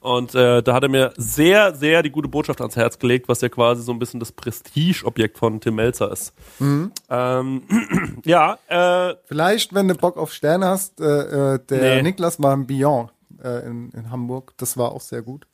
[0.00, 3.42] Und äh, da hat er mir sehr, sehr die gute Botschaft ans Herz gelegt, was
[3.42, 6.32] ja quasi so ein bisschen das Prestigeobjekt von Tim Melzer ist.
[6.58, 6.90] Mhm.
[7.10, 7.62] Ähm,
[8.24, 8.58] ja.
[8.66, 12.02] Äh, Vielleicht, wenn du Bock auf Sterne hast, äh, äh, der nee.
[12.02, 13.12] Niklas war im Beyond
[13.44, 14.54] äh, in, in Hamburg.
[14.56, 15.46] Das war auch sehr gut.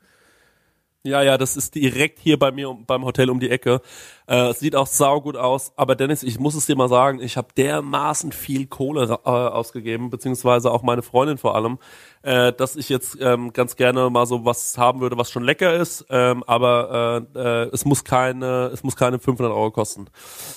[1.06, 3.80] Ja, ja, das ist direkt hier bei mir beim Hotel um die Ecke.
[4.26, 5.72] Äh, sieht auch saugut aus.
[5.76, 10.10] Aber Dennis, ich muss es dir mal sagen, ich habe dermaßen viel Kohle äh, ausgegeben,
[10.10, 11.78] beziehungsweise auch meine Freundin vor allem,
[12.22, 15.74] äh, dass ich jetzt ähm, ganz gerne mal so was haben würde, was schon lecker
[15.74, 20.06] ist, ähm, aber äh, äh, es muss keine, es muss keine 500 Euro kosten.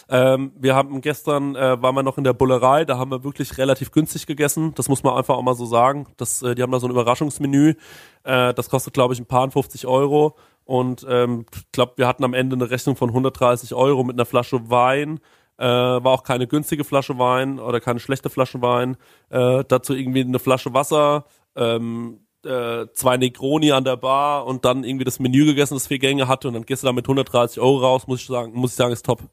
[0.09, 3.59] Ähm, wir haben gestern äh, waren wir noch in der Bullerei, da haben wir wirklich
[3.59, 4.73] relativ günstig gegessen.
[4.75, 6.07] Das muss man einfach auch mal so sagen.
[6.17, 7.75] Das, äh, die haben da so ein Überraschungsmenü.
[8.23, 10.35] Äh, das kostet glaube ich ein paar 50 Euro.
[10.65, 14.69] Und ähm, glaube, wir hatten am Ende eine Rechnung von 130 Euro mit einer Flasche
[14.69, 15.19] Wein.
[15.57, 18.95] Äh, war auch keine günstige Flasche Wein oder keine schlechte Flasche Wein.
[19.29, 24.83] Äh, dazu irgendwie eine Flasche Wasser, ähm, äh, zwei Negroni an der Bar und dann
[24.83, 27.59] irgendwie das Menü gegessen, das vier Gänge hatte und dann gehst du da mit 130
[27.59, 29.23] Euro raus, muss ich sagen, muss ich sagen, ist top.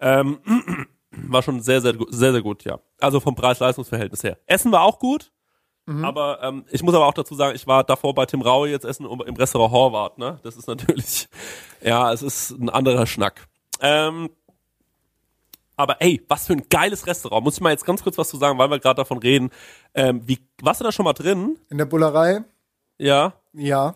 [0.00, 0.38] Ähm,
[1.10, 2.78] war schon sehr, sehr, sehr, sehr gut, ja.
[3.00, 4.38] Also vom Preis-Leistungs-Verhältnis her.
[4.46, 5.32] Essen war auch gut.
[5.88, 6.04] Mhm.
[6.04, 8.84] Aber ähm, ich muss aber auch dazu sagen, ich war davor bei Tim Raue jetzt
[8.84, 10.38] essen im Restaurant Horvath, ne?
[10.42, 11.28] Das ist natürlich,
[11.80, 13.48] ja, es ist ein anderer Schnack.
[13.80, 14.28] Ähm,
[15.76, 17.42] aber ey, was für ein geiles Restaurant.
[17.42, 19.48] Muss ich mal jetzt ganz kurz was zu sagen, weil wir gerade davon reden.
[19.94, 21.58] Ähm, wie, warst du da schon mal drin?
[21.70, 22.44] In der Bullerei?
[22.98, 23.32] Ja.
[23.54, 23.94] Ja.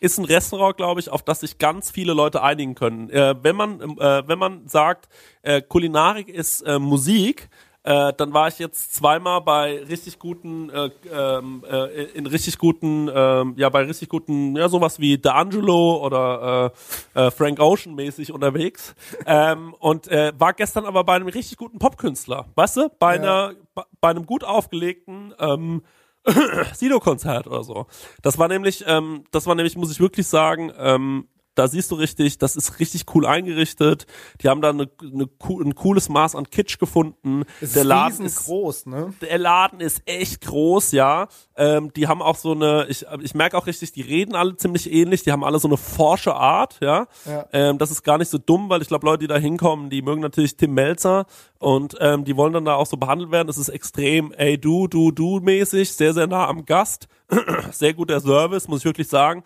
[0.00, 3.08] Ist ein Restaurant, glaube ich, auf das sich ganz viele Leute einigen können.
[3.08, 5.08] Äh, wenn man, äh, wenn man sagt,
[5.40, 7.48] äh, Kulinarik ist äh, Musik,
[7.88, 13.08] äh, dann war ich jetzt zweimal bei richtig guten, äh, ähm, äh, in richtig guten,
[13.08, 16.72] äh, ja, bei richtig guten, ja, sowas wie D'Angelo oder
[17.14, 18.94] äh, äh, Frank Ocean mäßig unterwegs.
[19.26, 22.90] ähm, und äh, war gestern aber bei einem richtig guten Popkünstler, weißt du?
[22.98, 23.22] Bei ja.
[23.22, 23.54] einer,
[24.02, 25.82] bei einem gut aufgelegten, ähm,
[26.74, 27.86] Sido-Konzert oder so.
[28.20, 31.26] Das war nämlich, ähm, das war nämlich, muss ich wirklich sagen, ähm,
[31.58, 34.06] da siehst du richtig, das ist richtig cool eingerichtet.
[34.40, 35.28] Die haben da eine, eine,
[35.60, 37.42] ein cooles Maß an Kitsch gefunden.
[37.60, 39.12] Es der Laden ist groß, ne?
[39.20, 41.26] Der Laden ist echt groß, ja.
[41.56, 44.92] Ähm, die haben auch so eine, ich, ich merke auch richtig, die reden alle ziemlich
[44.92, 45.24] ähnlich.
[45.24, 47.08] Die haben alle so eine forsche Art, ja.
[47.26, 47.46] ja.
[47.52, 50.02] Ähm, das ist gar nicht so dumm, weil ich glaube, Leute, die da hinkommen, die
[50.02, 51.26] mögen natürlich Tim Melzer
[51.58, 53.48] und ähm, die wollen dann da auch so behandelt werden.
[53.48, 57.08] Das ist extrem, ey, du, du, du mäßig, sehr, sehr nah am Gast.
[57.72, 59.42] sehr guter Service, muss ich wirklich sagen.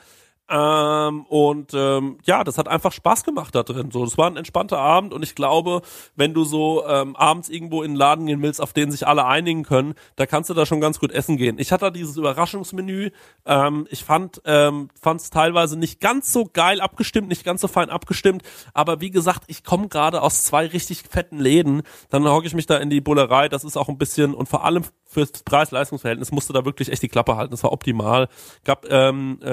[0.49, 3.91] Ähm, und ähm, ja, das hat einfach Spaß gemacht da drin.
[3.91, 5.83] So, das war ein entspannter Abend und ich glaube,
[6.17, 9.25] wenn du so ähm, abends irgendwo in den Laden gehen willst, auf den sich alle
[9.25, 11.59] einigen können, da kannst du da schon ganz gut essen gehen.
[11.59, 13.11] Ich hatte dieses Überraschungsmenü.
[13.47, 17.89] Ähm, ich fand ähm, es teilweise nicht ganz so geil abgestimmt, nicht ganz so fein
[17.89, 18.43] abgestimmt.
[18.75, 21.83] Aber wie gesagt, ich komme gerade aus zwei richtig fetten Läden.
[22.11, 23.49] Dann hocke ich mich da in die Bullerei.
[23.49, 27.09] Das ist auch ein bisschen und vor allem fürs Preis-Leistungs-Verhältnis musste da wirklich echt die
[27.09, 27.51] Klappe halten.
[27.51, 28.29] Das war optimal.
[28.65, 29.51] Gab ähm, äh,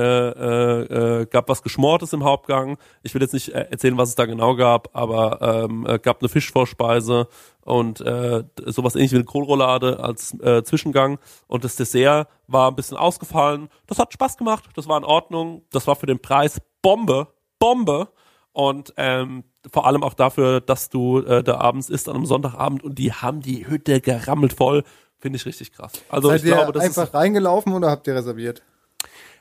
[1.22, 2.78] äh, gab was Geschmortes im Hauptgang.
[3.03, 6.22] Ich will jetzt nicht äh, erzählen, was es da genau gab, aber ähm, äh, gab
[6.22, 7.28] eine Fischvorspeise
[7.66, 11.20] und äh, sowas ähnlich wie eine Kohlroulade als äh, Zwischengang.
[11.47, 13.70] Und das Dessert war ein bisschen ausgefallen.
[13.88, 14.66] Das hat Spaß gemacht.
[14.76, 15.64] Das war in Ordnung.
[15.72, 17.28] Das war für den Preis Bombe.
[17.60, 18.07] Bombe.
[18.53, 22.84] und ähm, vor allem auch dafür, dass du äh, da abends isst an einem Sonntagabend
[22.84, 24.84] und die haben die Hütte gerammelt voll,
[25.20, 25.91] finde ich richtig krass.
[26.09, 28.61] Also Seid ich glaube, ihr das einfach ist, reingelaufen oder habt ihr reserviert?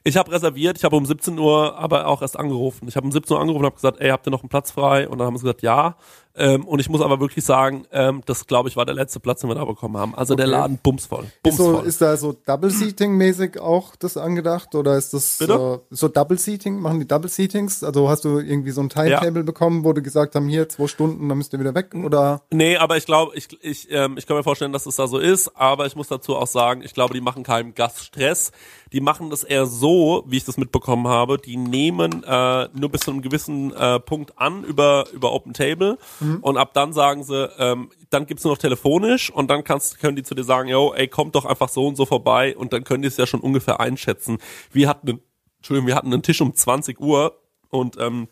[0.04, 2.88] ich habe reserviert, ich habe um 17 Uhr aber auch erst angerufen.
[2.88, 4.70] Ich habe um 17 Uhr angerufen und habe gesagt, ey, habt ihr noch einen Platz
[4.70, 5.08] frei?
[5.08, 5.96] Und dann haben sie gesagt, ja.
[6.38, 9.40] Ähm, und ich muss aber wirklich sagen, ähm, das glaube ich war der letzte Platz,
[9.40, 10.14] den wir da bekommen haben.
[10.14, 10.56] Also der Okay.
[10.56, 11.24] Laden bumsvoll.
[11.44, 11.86] Ist, so, Bumsvoll.
[11.88, 16.38] ist da so Double Seating mäßig auch das angedacht oder ist das äh, so Double
[16.38, 16.78] Seating?
[16.80, 17.82] Machen die Double Seatings?
[17.84, 21.28] Also hast du irgendwie so ein Timetable bekommen, wo du gesagt haben, hier zwei Stunden,
[21.28, 22.42] dann müsst ihr wieder weg oder?
[22.52, 25.18] Nee, aber ich glaube, ich, ich, ähm, ich kann mir vorstellen, dass es da so
[25.18, 28.52] ist, aber ich muss dazu auch sagen, ich glaube, die machen keinen Gaststress.
[28.92, 31.36] Die machen das eher so, wie ich das mitbekommen habe.
[31.38, 35.98] Die nehmen äh, nur bis zu einem gewissen äh, Punkt an über, über Open Table
[36.36, 40.16] und ab dann sagen sie, ähm, dann gibt's nur noch telefonisch und dann kannst, können
[40.16, 42.84] die zu dir sagen, yo, ey, kommt doch einfach so und so vorbei und dann
[42.84, 44.38] können die es ja schon ungefähr einschätzen.
[44.72, 45.20] Wir hatten
[45.58, 48.28] Entschuldigung, wir hatten einen Tisch um 20 Uhr und ähm,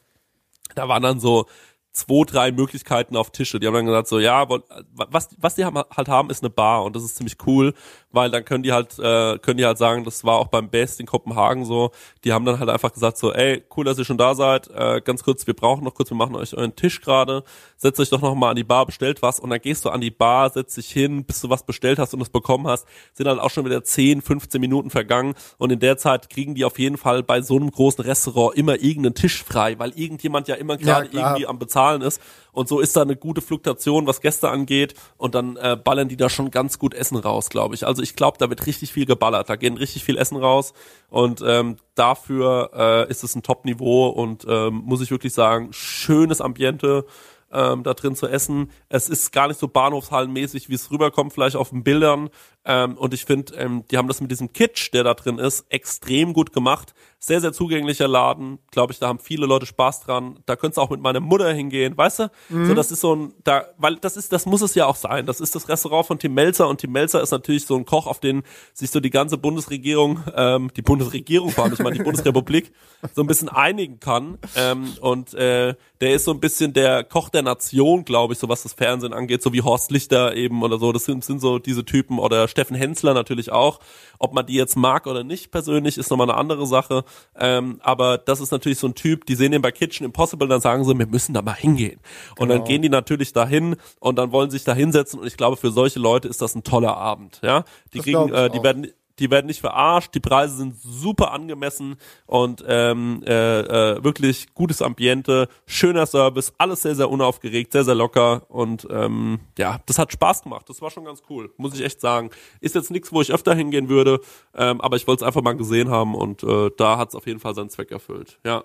[0.74, 1.46] da waren dann so
[1.92, 3.58] zwei, drei Möglichkeiten auf Tische.
[3.58, 4.46] Die haben dann gesagt so, ja,
[4.92, 7.74] was, was die haben, halt haben, ist eine Bar und das ist ziemlich cool,
[8.16, 10.98] weil dann können die halt, äh, können die halt sagen, das war auch beim Best
[10.98, 11.92] in Kopenhagen so,
[12.24, 15.00] die haben dann halt einfach gesagt so, ey, cool, dass ihr schon da seid, äh,
[15.04, 17.44] ganz kurz, wir brauchen noch kurz, wir machen euch euren Tisch gerade,
[17.76, 19.38] setzt euch doch noch mal an die Bar, bestellt was.
[19.38, 22.14] Und dann gehst du an die Bar, setzt dich hin, bis du was bestellt hast
[22.14, 25.34] und es bekommen hast, sind halt auch schon wieder 10, 15 Minuten vergangen.
[25.58, 28.74] Und in der Zeit kriegen die auf jeden Fall bei so einem großen Restaurant immer
[28.74, 31.30] irgendeinen Tisch frei, weil irgendjemand ja immer gerade klar.
[31.30, 32.20] irgendwie am Bezahlen ist.
[32.56, 34.94] Und so ist da eine gute Fluktuation, was Gäste angeht.
[35.18, 37.86] Und dann äh, ballern die da schon ganz gut Essen raus, glaube ich.
[37.86, 39.50] Also ich glaube, da wird richtig viel geballert.
[39.50, 40.72] Da gehen richtig viel Essen raus.
[41.10, 46.40] Und ähm, dafür äh, ist es ein Top-Niveau und ähm, muss ich wirklich sagen, schönes
[46.40, 47.04] Ambiente
[47.52, 48.70] ähm, da drin zu essen.
[48.88, 52.30] Es ist gar nicht so bahnhofshallenmäßig, wie es rüberkommt, vielleicht auf den Bildern.
[52.64, 55.66] Ähm, und ich finde, ähm, die haben das mit diesem Kitsch, der da drin ist,
[55.68, 56.94] extrem gut gemacht.
[57.18, 58.58] Sehr, sehr zugänglicher Laden.
[58.70, 60.40] Glaube ich, da haben viele Leute Spaß dran.
[60.46, 62.30] Da könntest du auch mit meiner Mutter hingehen, weißt du?
[62.50, 65.26] So, das ist so ein, da, weil das ist, das muss es ja auch sein.
[65.26, 68.06] Das ist das Restaurant von Tim Melzer und Tim Melzer ist natürlich so ein Koch,
[68.06, 68.42] auf den
[68.74, 72.72] sich so die ganze Bundesregierung, ähm, die Bundesregierung vor allem, ich meine die Bundesrepublik,
[73.14, 74.38] so ein bisschen einigen kann.
[74.54, 78.48] Ähm, und äh, der ist so ein bisschen der Koch der Nation, glaube ich, so
[78.48, 80.92] was das Fernsehen angeht, so wie Horst Lichter eben oder so.
[80.92, 83.80] Das sind, sind so diese Typen oder Steffen Hensler natürlich auch.
[84.18, 87.04] Ob man die jetzt mag oder nicht persönlich, ist nochmal eine andere Sache.
[87.38, 90.60] Ähm, aber das ist natürlich so ein Typ, die sehen den bei Kitchen Impossible, dann
[90.60, 92.00] sagen sie, wir müssen da mal hingehen.
[92.38, 95.56] Und dann gehen die natürlich dahin und dann wollen sich da hinsetzen und ich glaube,
[95.56, 97.40] für solche Leute ist das ein toller Abend.
[97.42, 98.64] Ja, die Das kriegen, äh, die auch.
[98.64, 98.86] werden
[99.18, 101.96] die werden nicht verarscht, die Preise sind super angemessen
[102.26, 103.60] und ähm, äh,
[103.94, 109.40] äh, wirklich gutes Ambiente, schöner Service, alles sehr, sehr unaufgeregt, sehr, sehr locker und ähm,
[109.58, 112.30] ja, das hat Spaß gemacht, das war schon ganz cool, muss ich echt sagen.
[112.60, 114.20] Ist jetzt nichts, wo ich öfter hingehen würde,
[114.54, 117.26] ähm, aber ich wollte es einfach mal gesehen haben und äh, da hat es auf
[117.26, 118.64] jeden Fall seinen Zweck erfüllt, ja.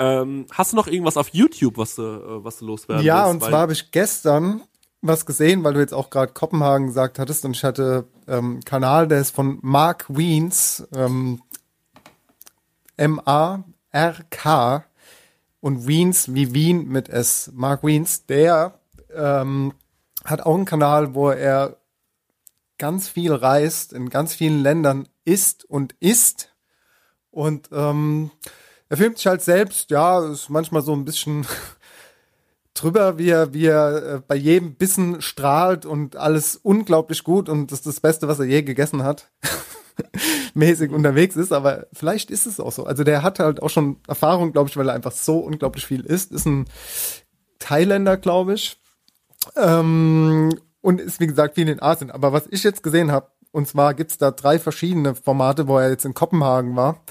[0.00, 3.30] Ähm, hast du noch irgendwas auf YouTube, was du, äh, was du loswerden Ja, willst?
[3.34, 4.62] und Weil- zwar habe ich gestern
[5.00, 9.08] was gesehen, weil du jetzt auch gerade Kopenhagen gesagt hattest und ich hatte ähm, Kanal,
[9.08, 11.42] der ist von Mark Wiens, ähm,
[12.96, 14.84] M-A-R-K
[15.60, 17.50] und Wiens wie Wien mit S.
[17.54, 18.80] Mark Wiens, der
[19.14, 19.72] ähm,
[20.24, 21.76] hat auch einen Kanal, wo er
[22.76, 26.54] ganz viel reist, in ganz vielen Ländern isst und isst
[27.30, 28.30] und ähm,
[28.88, 31.46] er filmt sich halt selbst, ja, ist manchmal so ein bisschen
[32.82, 37.70] drüber, wie er, wie er äh, bei jedem Bissen strahlt und alles unglaublich gut und
[37.70, 39.30] das ist das Beste, was er je gegessen hat.
[40.54, 42.84] mäßig unterwegs ist, aber vielleicht ist es auch so.
[42.84, 46.04] Also der hat halt auch schon Erfahrung, glaube ich, weil er einfach so unglaublich viel
[46.04, 46.32] isst.
[46.32, 46.66] Ist ein
[47.58, 48.80] Thailänder, glaube ich.
[49.56, 50.50] Ähm,
[50.80, 52.10] und ist, wie gesagt, viel in Asien.
[52.10, 55.90] Aber was ich jetzt gesehen habe, und zwar gibt's da drei verschiedene Formate, wo er
[55.90, 57.02] jetzt in Kopenhagen war.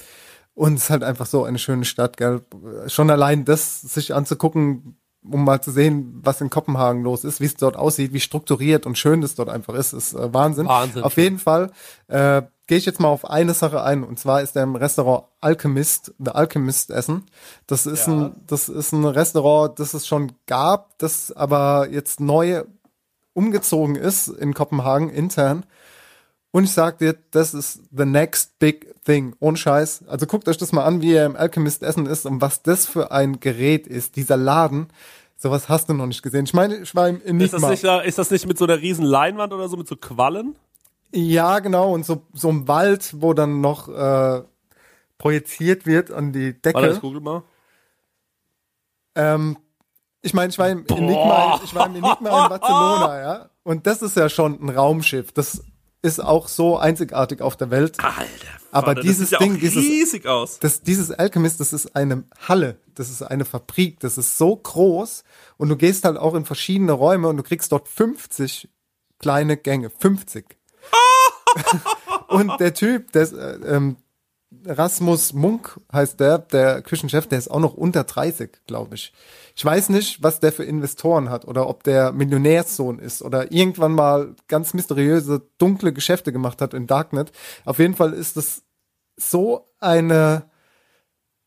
[0.54, 2.42] Und es ist halt einfach so eine schöne Stadt, gell.
[2.86, 4.96] Schon allein das sich anzugucken,
[5.30, 8.86] um mal zu sehen, was in Kopenhagen los ist, wie es dort aussieht, wie strukturiert
[8.86, 10.66] und schön das dort einfach ist, ist äh, Wahnsinn.
[10.66, 11.02] Wahnsinn.
[11.02, 11.70] Auf jeden Fall
[12.08, 15.24] äh, gehe ich jetzt mal auf eine Sache ein, und zwar ist er im Restaurant
[15.40, 17.24] Alchemist, The Alchemist Essen.
[17.66, 22.64] Das ist ein, das ist ein Restaurant, das es schon gab, das aber jetzt neu
[23.32, 25.64] umgezogen ist in Kopenhagen intern.
[26.50, 29.34] Und ich sag dir, das ist the next big thing.
[29.38, 30.04] Ohne Scheiß.
[30.08, 32.86] Also guckt euch das mal an, wie er im Alchemist Essen ist und was das
[32.86, 34.16] für ein Gerät ist.
[34.16, 34.88] Dieser Laden.
[35.40, 36.46] Sowas hast du noch nicht gesehen.
[36.46, 37.98] Ich meine, ich war im ist, das Enigma.
[37.98, 40.56] nicht, ist das nicht mit so einer riesen Leinwand oder so, mit so Quallen?
[41.14, 41.92] Ja, genau.
[41.94, 44.42] Und so, so ein Wald, wo dann noch äh,
[45.16, 47.00] projiziert wird an die Warte, ich Decke.
[47.00, 47.42] google mal.
[49.14, 49.56] Ähm,
[50.22, 53.50] ich meine, ich war im Enigma, ich war im Enigma in Barcelona, ja.
[53.62, 55.30] Und das ist ja schon ein Raumschiff.
[55.30, 55.62] Das
[56.02, 57.98] ist auch so einzigartig auf der Welt.
[58.02, 58.24] Alter,
[58.70, 60.58] Aber Vater, dieses ja Ding, auch dieses- riesig aus.
[60.60, 65.24] Das, dieses Alchemist, das ist eine Halle, das ist eine Fabrik, das ist so groß
[65.56, 68.68] und du gehst halt auch in verschiedene Räume und du kriegst dort 50
[69.18, 70.44] kleine Gänge, 50.
[72.28, 73.96] und der Typ, der ist, äh, ähm,
[74.64, 79.12] Rasmus Munk heißt der, der Küchenchef, der ist auch noch unter 30, glaube ich.
[79.58, 83.90] Ich weiß nicht, was der für Investoren hat oder ob der Millionärssohn ist oder irgendwann
[83.90, 87.32] mal ganz mysteriöse, dunkle Geschäfte gemacht hat in Darknet.
[87.64, 88.62] Auf jeden Fall ist es
[89.16, 90.48] so eine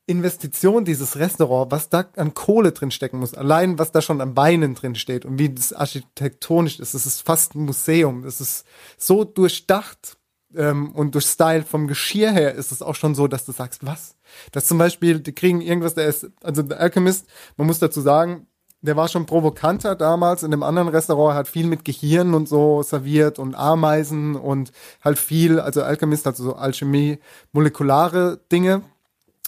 [0.08, 4.34] Investition, dieses Restaurant, was da an Kohle drin stecken muss, allein was da schon an
[4.34, 8.66] Beinen drin steht und wie das architektonisch ist, es ist fast ein Museum, es ist
[8.98, 10.18] so durchdacht
[10.54, 13.86] ähm, und durch Style vom Geschirr her ist es auch schon so, dass du sagst,
[13.86, 14.18] was?
[14.52, 17.26] Dass zum Beispiel, die kriegen irgendwas, der ist, also der Alchemist,
[17.58, 18.48] man muss dazu sagen,
[18.82, 22.82] der war schon provokanter damals in dem anderen Restaurant, hat viel mit Gehirn und so
[22.82, 24.72] serviert und Ameisen und
[25.04, 27.20] halt viel, also Alchemist, also so Alchemie,
[27.52, 28.82] molekulare Dinge,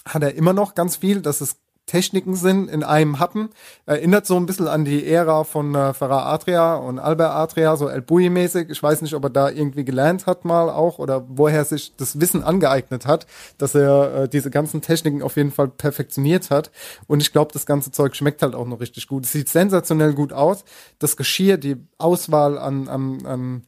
[0.06, 1.56] hat er immer noch ganz viel, dass es
[1.86, 3.50] Techniken sind in einem Happen.
[3.86, 7.88] Erinnert so ein bisschen an die Ära von äh, Ferrar Adria und Albert Adria, so
[7.88, 8.70] El Bui-mäßig.
[8.70, 12.20] Ich weiß nicht, ob er da irgendwie gelernt hat mal auch oder woher sich das
[12.20, 13.26] Wissen angeeignet hat,
[13.58, 16.70] dass er äh, diese ganzen Techniken auf jeden Fall perfektioniert hat.
[17.06, 19.26] Und ich glaube, das ganze Zeug schmeckt halt auch noch richtig gut.
[19.26, 20.64] Es sieht sensationell gut aus.
[20.98, 23.62] Das Geschirr, die Auswahl an, an, an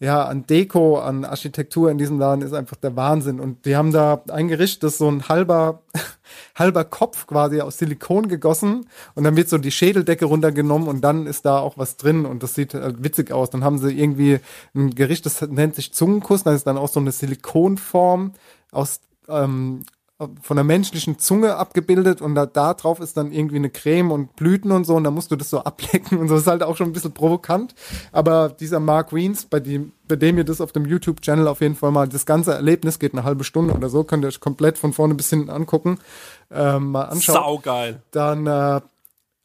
[0.00, 3.40] ja, an Deko, an Architektur in diesem Laden ist einfach der Wahnsinn.
[3.40, 5.82] Und die haben da ein Gericht, das so ein halber,
[6.58, 11.26] halber Kopf quasi aus Silikon gegossen und dann wird so die Schädeldecke runtergenommen und dann
[11.26, 13.50] ist da auch was drin und das sieht halt witzig aus.
[13.50, 14.40] Dann haben sie irgendwie
[14.74, 18.32] ein Gericht, das nennt sich Zungenkuss, da ist dann auch so eine Silikonform
[18.72, 19.84] aus ähm,
[20.42, 24.34] von der menschlichen Zunge abgebildet und da, da drauf ist dann irgendwie eine Creme und
[24.34, 26.76] Blüten und so und da musst du das so ablecken und so ist halt auch
[26.76, 27.74] schon ein bisschen provokant.
[28.10, 31.76] Aber dieser Mark Wiens, bei dem, bei dem ihr das auf dem YouTube-Channel auf jeden
[31.76, 34.76] Fall mal, das ganze Erlebnis geht eine halbe Stunde oder so, könnt ihr euch komplett
[34.76, 35.98] von vorne bis hinten angucken,
[36.50, 37.36] ähm, mal anschauen.
[37.36, 38.02] Saugeil.
[38.10, 38.80] Dann, äh,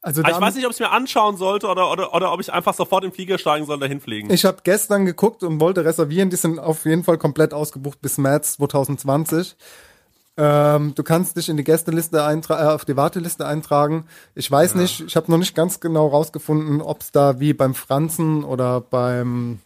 [0.02, 2.52] also Aber ich weiß nicht, ob ich mir anschauen sollte oder, oder, oder ob ich
[2.52, 4.32] einfach sofort in den Flieger steigen soll, dahin fliegen.
[4.32, 6.32] Ich habe gestern geguckt und wollte reservieren.
[6.32, 9.56] Die sind auf jeden Fall komplett ausgebucht bis März 2020.
[10.36, 14.06] Ähm, du kannst dich in die Gästeliste eintragen, äh, auf die Warteliste eintragen.
[14.34, 17.76] Ich weiß nicht, ich habe noch nicht ganz genau rausgefunden, ob es da wie beim
[17.76, 19.60] Franzen oder beim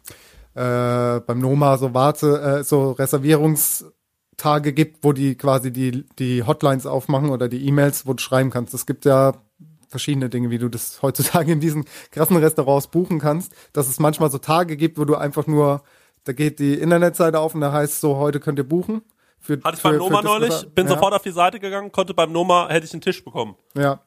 [0.56, 6.85] äh, beim Noma so Warte, äh, so Reservierungstage gibt, wo die quasi die die Hotlines
[6.85, 8.73] aufmachen oder die E-Mails, wo du schreiben kannst.
[8.73, 9.34] Es gibt ja
[9.88, 14.31] verschiedene Dinge, wie du das heutzutage in diesen krassen Restaurants buchen kannst, dass es manchmal
[14.31, 15.81] so Tage gibt, wo du einfach nur,
[16.26, 19.02] da geht die Internetseite auf und da heißt so, heute könnt ihr buchen.
[19.40, 22.32] Für, Hatte ich beim Noma neulich, bin ja, sofort auf die Seite gegangen, konnte beim
[22.32, 23.56] Noma, hätte ich einen Tisch bekommen.
[23.76, 24.02] Ja.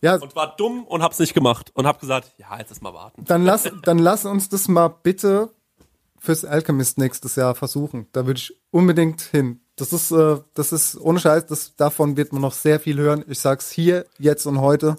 [0.00, 1.70] Ja, Und war dumm und hab's nicht gemacht.
[1.74, 3.24] Und hab gesagt, ja, jetzt ist mal warten.
[3.24, 5.50] dann lass, dann lass uns das mal bitte
[6.18, 8.06] fürs Alchemist nächstes Jahr versuchen.
[8.12, 9.60] Da würde ich unbedingt hin.
[9.76, 13.24] Das ist, äh, das ist ohne Scheiß, das, davon wird man noch sehr viel hören.
[13.28, 14.96] Ich sag's hier, jetzt und heute.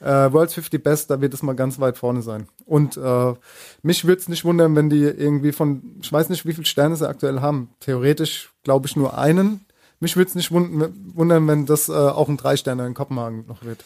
[0.00, 2.48] Äh, World's 50 Best, da wird es mal ganz weit vorne sein.
[2.66, 3.34] Und äh,
[3.82, 6.94] mich würde es nicht wundern, wenn die irgendwie von, ich weiß nicht, wie viele Sterne
[6.96, 7.70] sie aktuell haben.
[7.80, 9.64] Theoretisch glaube ich nur einen.
[10.00, 13.64] Mich würde es nicht wund- wundern, wenn das äh, auch ein Drei-Sterne in Kopenhagen noch
[13.64, 13.80] wird.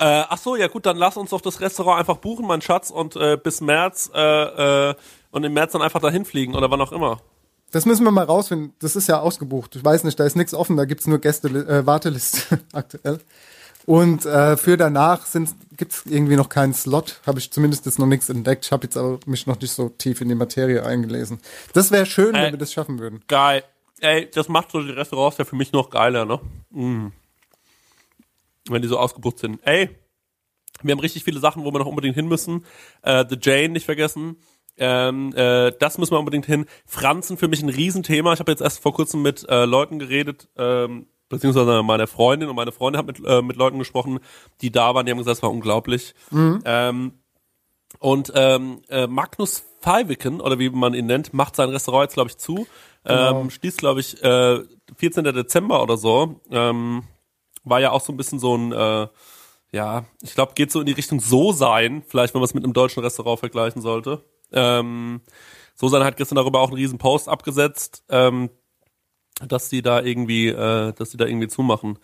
[0.00, 2.90] Äh, ach so, ja gut, dann lass uns doch das Restaurant einfach buchen, mein Schatz,
[2.90, 4.94] und äh, bis März äh, äh,
[5.30, 7.20] und im März dann einfach dahin fliegen oder wann auch immer.
[7.72, 8.74] Das müssen wir mal rausfinden.
[8.78, 9.74] Das ist ja ausgebucht.
[9.76, 13.18] Ich weiß nicht, da ist nichts offen, da gibt's nur Gäste, äh, Warteliste aktuell.
[13.88, 17.22] Und äh, für danach sind, gibt's irgendwie noch keinen Slot.
[17.26, 18.66] Habe ich zumindest jetzt noch nichts entdeckt.
[18.66, 21.40] Ich habe jetzt aber mich noch nicht so tief in die Materie eingelesen.
[21.72, 22.42] Das wäre schön, Äh.
[22.42, 23.22] wenn wir das schaffen würden.
[23.28, 23.64] Geil.
[24.00, 26.38] Ey, das macht so die Restaurants ja für mich noch geiler, ne?
[26.68, 27.06] Mm.
[28.68, 29.58] Wenn die so ausgebucht sind.
[29.66, 29.88] Ey,
[30.82, 32.66] wir haben richtig viele Sachen, wo wir noch unbedingt hin müssen.
[33.00, 34.36] Äh, The Jane nicht vergessen.
[34.76, 36.66] Ähm, äh, das müssen wir unbedingt hin.
[36.84, 38.34] Franzen für mich ein Riesenthema.
[38.34, 42.56] Ich habe jetzt erst vor kurzem mit äh, Leuten geredet, ähm, beziehungsweise meine Freundin und
[42.56, 44.20] meine Freundin hat mit, äh, mit Leuten gesprochen,
[44.60, 46.14] die da waren, die haben gesagt, es war unglaublich.
[46.64, 47.12] Ähm,
[48.00, 52.30] und ähm, äh, Magnus Feiviken, oder wie man ihn nennt, macht sein Restaurant jetzt, glaube
[52.30, 52.66] ich, zu.
[53.04, 54.60] Ähm, schließt, glaube ich, äh,
[54.96, 55.24] 14.
[55.24, 56.40] Dezember oder so.
[56.50, 57.04] Ähm,
[57.64, 59.08] war ja auch so ein bisschen so ein, äh,
[59.72, 62.64] ja, ich glaube, geht so in die Richtung So sein, vielleicht, wenn man es mit
[62.64, 64.24] einem deutschen Restaurant vergleichen sollte.
[64.52, 65.20] Ähm,
[65.74, 68.50] so sein hat gestern darüber auch einen riesen Post abgesetzt, ähm,
[69.46, 71.98] dass die da irgendwie, äh, dass die da irgendwie zumachen.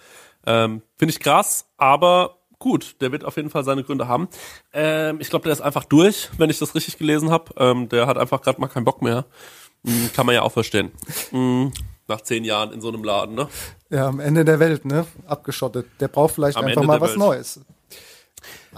[0.47, 4.29] Ähm, Finde ich krass, aber gut, der wird auf jeden Fall seine Gründe haben.
[4.73, 7.53] Ähm, ich glaube, der ist einfach durch, wenn ich das richtig gelesen habe.
[7.57, 9.27] Ähm, der hat einfach gerade mal keinen Bock mehr.
[9.87, 10.93] Hm, kann man ja auch verstehen.
[11.31, 11.73] Hm,
[12.09, 13.49] nach zehn Jahren in so einem Laden, ne?
[13.91, 15.07] Ja, am Ende der Welt, ne?
[15.27, 15.87] Abgeschottet.
[16.01, 17.19] Der braucht vielleicht Am einfach Ende mal was Welt.
[17.19, 17.61] Neues.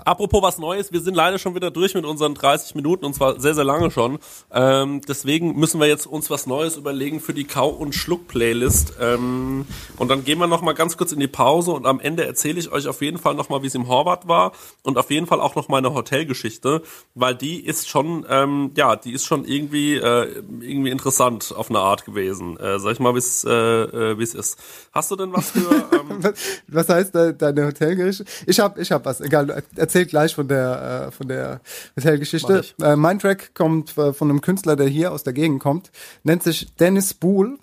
[0.04, 3.40] Apropos was Neues, wir sind leider schon wieder durch mit unseren 30 Minuten und zwar
[3.40, 4.18] sehr, sehr lange schon.
[4.52, 8.94] Ähm, deswegen müssen wir jetzt uns was Neues überlegen für die Kau- und Schluck-Playlist.
[9.00, 9.66] Ähm,
[9.96, 12.70] und dann gehen wir nochmal ganz kurz in die Pause und am Ende erzähle ich
[12.70, 14.52] euch auf jeden Fall nochmal, wie es im Horvath war
[14.82, 16.82] und auf jeden Fall auch noch meine Hotelgeschichte,
[17.14, 21.80] weil die ist schon, ähm, ja, die ist schon irgendwie, äh, irgendwie interessant auf eine
[21.80, 22.56] Art gewesen.
[22.58, 24.58] Äh, sag ich mal, wie es äh, äh, wie es ist.
[24.92, 25.66] Hast du denn was für...
[25.96, 26.20] Ähm,
[26.68, 28.24] was heißt de deine Hotelgeschichte?
[28.46, 29.20] Ich hab, ich hab was.
[29.20, 31.60] Egal, erzähl gleich von der, äh, von der
[31.96, 32.64] Hotelgeschichte.
[32.82, 35.90] Äh, mein Track kommt äh, von einem Künstler, der hier aus der Gegend kommt,
[36.22, 37.58] nennt sich Dennis Boole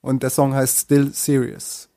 [0.00, 1.88] und der Song heißt Still Serious.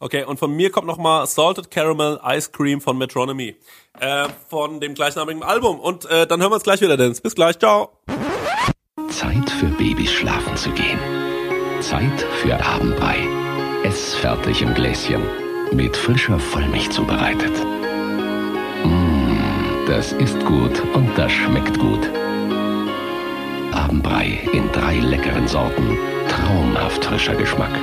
[0.00, 3.56] Okay, und von mir kommt nochmal Salted Caramel Ice Cream von Metronomy.
[3.98, 5.80] Äh, von dem gleichnamigen Album.
[5.80, 7.20] Und äh, dann hören wir uns gleich wieder, Dennis.
[7.20, 7.90] Bis gleich, ciao.
[9.08, 10.98] Zeit für Babys schlafen zu gehen.
[11.80, 13.16] Zeit für Abendbrei.
[13.84, 15.22] Ess fertig im Gläschen.
[15.72, 17.52] Mit frischer Vollmilch zubereitet.
[19.86, 22.10] Das ist gut und das schmeckt gut.
[23.72, 25.98] Abendbrei in drei leckeren Sorten.
[26.28, 27.78] Traumhaft frischer Geschmack.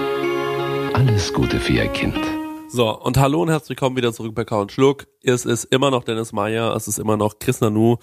[0.93, 2.40] Alles Gute für Ihr Kind.
[2.73, 5.05] So, und hallo und herzlich willkommen wieder zurück bei Count Schluck.
[5.23, 7.97] Es ist immer noch Dennis Meyer, es ist immer noch Chris Nanu.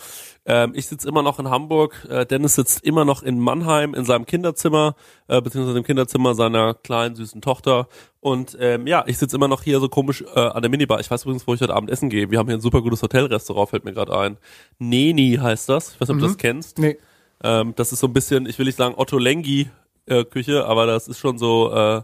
[0.45, 4.05] Ähm, ich sitze immer noch in Hamburg, äh, Dennis sitzt immer noch in Mannheim in
[4.05, 4.95] seinem Kinderzimmer,
[5.27, 7.89] äh, beziehungsweise im Kinderzimmer seiner kleinen, süßen Tochter.
[8.21, 11.01] Und ähm, ja, ich sitze immer noch hier so komisch äh, an der Minibar.
[11.01, 12.31] Ich weiß übrigens, wo ich heute Abend essen gehe.
[12.31, 14.37] Wir haben hier ein super gutes Hotelrestaurant, fällt mir gerade ein.
[14.79, 15.95] Neni heißt das.
[15.95, 16.21] Ich weiß nicht, ob Mhm.
[16.21, 16.79] du das kennst.
[16.79, 16.99] Nee.
[17.43, 19.71] Ähm, das ist so ein bisschen, ich will nicht sagen Otto Lengi
[20.05, 21.73] äh, Küche, aber das ist schon so.
[21.73, 22.03] Äh,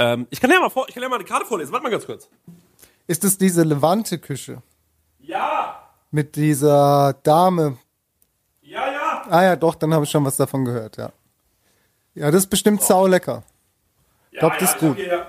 [0.00, 1.72] ähm, ich kann ja mal vor, ich kann ja mal eine Karte vorlesen.
[1.72, 2.28] Warte mal ganz kurz.
[3.06, 4.62] Ist es diese Levante-Küche
[5.18, 7.76] Ja, mit dieser Dame?
[8.62, 9.22] ja, ja.
[9.28, 11.10] Ah ja, doch, dann habe ich schon was davon gehört, ja.
[12.14, 13.42] Ja, das ist bestimmt saulecker.
[14.30, 14.96] Ich glaube, das ist gut.
[14.96, 15.26] Hier,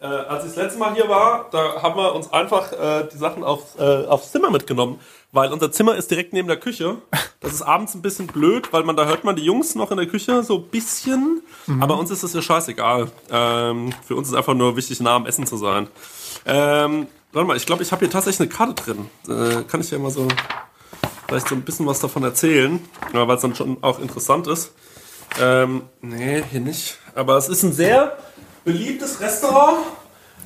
[0.00, 3.16] äh, als ich das letzte Mal hier war, da haben wir uns einfach äh, die
[3.18, 4.98] Sachen aufs, äh, aufs Zimmer mitgenommen,
[5.32, 6.98] weil unser Zimmer ist direkt neben der Küche.
[7.42, 9.96] Das ist abends ein bisschen blöd, weil man da hört man die Jungs noch in
[9.96, 11.82] der Küche so ein bisschen, Mhm.
[11.82, 13.10] aber uns ist das ja scheißegal.
[13.32, 15.88] Ähm, für uns ist einfach nur wichtig, nah am Essen zu sein.
[16.46, 19.06] Ähm, warte mal, ich glaube, ich habe hier tatsächlich eine Karte drin.
[19.28, 20.28] Äh, kann ich ja mal so
[21.26, 22.78] vielleicht so ein bisschen was davon erzählen,
[23.12, 24.70] ja, weil es dann schon auch interessant ist.
[25.40, 26.98] Ähm, nee, hier nicht.
[27.16, 28.16] Aber es ist ein sehr
[28.64, 29.78] beliebtes Restaurant.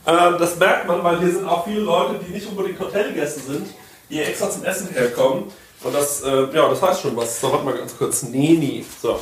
[0.07, 3.67] Ähm, das merkt man, weil hier sind auch viele Leute, die nicht unbedingt Hotelgäste sind,
[4.09, 5.45] hier extra zum Essen herkommen.
[5.83, 7.41] Und das, äh, ja, das heißt schon was.
[7.41, 8.23] So, warte mal ganz kurz.
[8.23, 8.85] Neni.
[9.01, 9.21] So.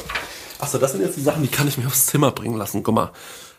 [0.59, 2.83] Achso, das sind jetzt die Sachen, die kann ich mir aufs Zimmer bringen lassen.
[2.83, 3.11] Guck mal.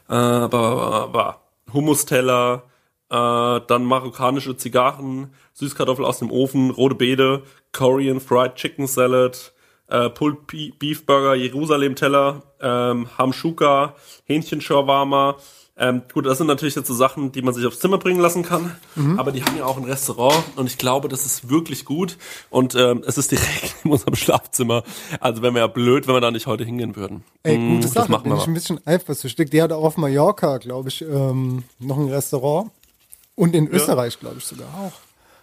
[0.07, 1.41] Äh, ba, ba, ba.
[1.73, 2.64] Hummusteller,
[3.10, 9.53] äh, dann marokkanische Zigarren, Süßkartoffel aus dem Ofen, rote Beete, Korean Fried Chicken Salad,
[9.88, 10.47] äh, Pulled
[10.80, 13.95] Beef Burger, Jerusalem Teller, ähm, Hamshuka,
[14.26, 15.38] Hähnchen Shawarma.
[15.77, 18.43] Ähm, gut, das sind natürlich jetzt so Sachen, die man sich aufs Zimmer bringen lassen
[18.43, 18.76] kann.
[19.18, 22.18] Aber die haben ja auch ein Restaurant und ich glaube, das ist wirklich gut.
[22.49, 24.84] Und ähm, es ist direkt in unserem Schlafzimmer.
[25.19, 27.26] Also wären wir ja blöd, wenn wir da nicht heute hingehen würden.
[27.43, 28.10] Ey, Mm, gute das Sache.
[28.11, 28.52] machen Bin wir ich mal.
[28.52, 29.49] ein bisschen eifersüchtig.
[29.49, 32.72] Die hat auch auf Mallorca, glaube ich, ähm, noch ein Restaurant.
[33.35, 34.93] Und in Österreich, glaube ich, sogar auch.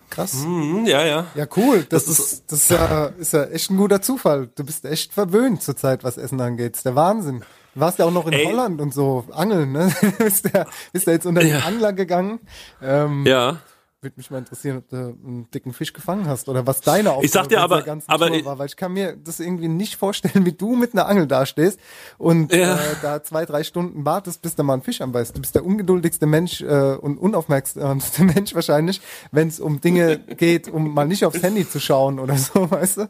[0.08, 0.32] Krass.
[0.46, 1.26] Mhm, ja, ja.
[1.34, 1.86] Ja, cool.
[1.90, 4.48] Das, Das ist, das ist, ja, ist ja echt ein guter Zufall.
[4.54, 6.72] Du bist echt verwöhnt zurzeit, was Essen angeht.
[6.72, 7.44] Das ist der Wahnsinn.
[7.74, 8.44] Warst ja auch noch in Ey.
[8.46, 9.92] Holland und so angeln, ne?
[10.18, 11.60] bist, ja, bist ja jetzt unter den Ja.
[11.60, 12.40] Angler gegangen.
[12.82, 13.58] Ähm, Ja.
[14.04, 17.24] Würde mich mal interessieren, ob du einen dicken Fisch gefangen hast oder was deine Aufgabe
[17.24, 19.94] Ich sag dir aber- ganzen aber Tour war, weil ich kann mir das irgendwie nicht
[19.94, 21.78] vorstellen, wie du mit einer Angel dastehst
[22.18, 22.74] und Ja.
[22.74, 25.36] äh, da zwei, drei Stunden wartest, bis da mal ein Fisch anbeißt.
[25.36, 29.00] Du bist der ungeduldigste Mensch äh, und unaufmerksamste Mensch wahrscheinlich,
[29.30, 32.96] wenn es um Dinge geht, um mal nicht aufs Handy zu schauen oder so, weißt
[32.96, 33.00] du?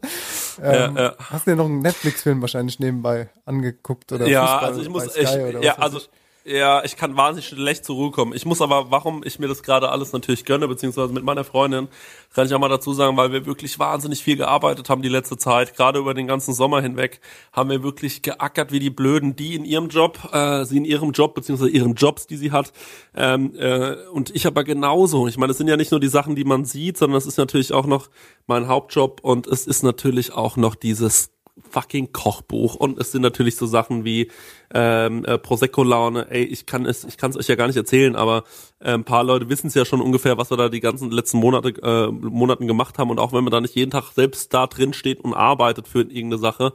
[0.62, 1.14] Ähm, Ja, ja.
[1.31, 5.27] Hast dir noch einen Netflix-Film wahrscheinlich nebenbei angeguckt oder ja, Fußball also ich muss, ich,
[5.27, 6.10] oder ja, also, ich.
[6.44, 8.32] Ja, ich kann wahnsinnig schlecht zur Ruhe kommen.
[8.35, 11.89] Ich muss aber, warum ich mir das gerade alles natürlich gönne, beziehungsweise mit meiner Freundin,
[12.35, 15.36] kann ich auch mal dazu sagen, weil wir wirklich wahnsinnig viel gearbeitet haben die letzte
[15.36, 17.20] Zeit, gerade über den ganzen Sommer hinweg,
[17.52, 21.12] haben wir wirklich geackert wie die Blöden, die in ihrem Job, äh, sie in ihrem
[21.12, 22.73] Job, beziehungsweise ihren Jobs, die sie hat,
[23.14, 25.28] ähm, äh, und ich aber genauso.
[25.28, 27.39] Ich meine, es sind ja nicht nur die Sachen, die man sieht, sondern es ist
[27.39, 28.09] natürlich auch noch
[28.47, 31.31] mein Hauptjob und es ist natürlich auch noch dieses
[31.70, 34.31] fucking Kochbuch und es sind natürlich so Sachen wie
[34.73, 36.31] ähm, äh, Prosecco-Laune.
[36.31, 38.45] Ey, ich kann es, ich kann es euch ja gar nicht erzählen, aber
[38.79, 41.39] äh, ein paar Leute wissen es ja schon ungefähr, was wir da die ganzen letzten
[41.39, 44.66] Monate äh, Monaten gemacht haben und auch wenn man da nicht jeden Tag selbst da
[44.66, 46.73] drin steht und arbeitet für irgendeine Sache,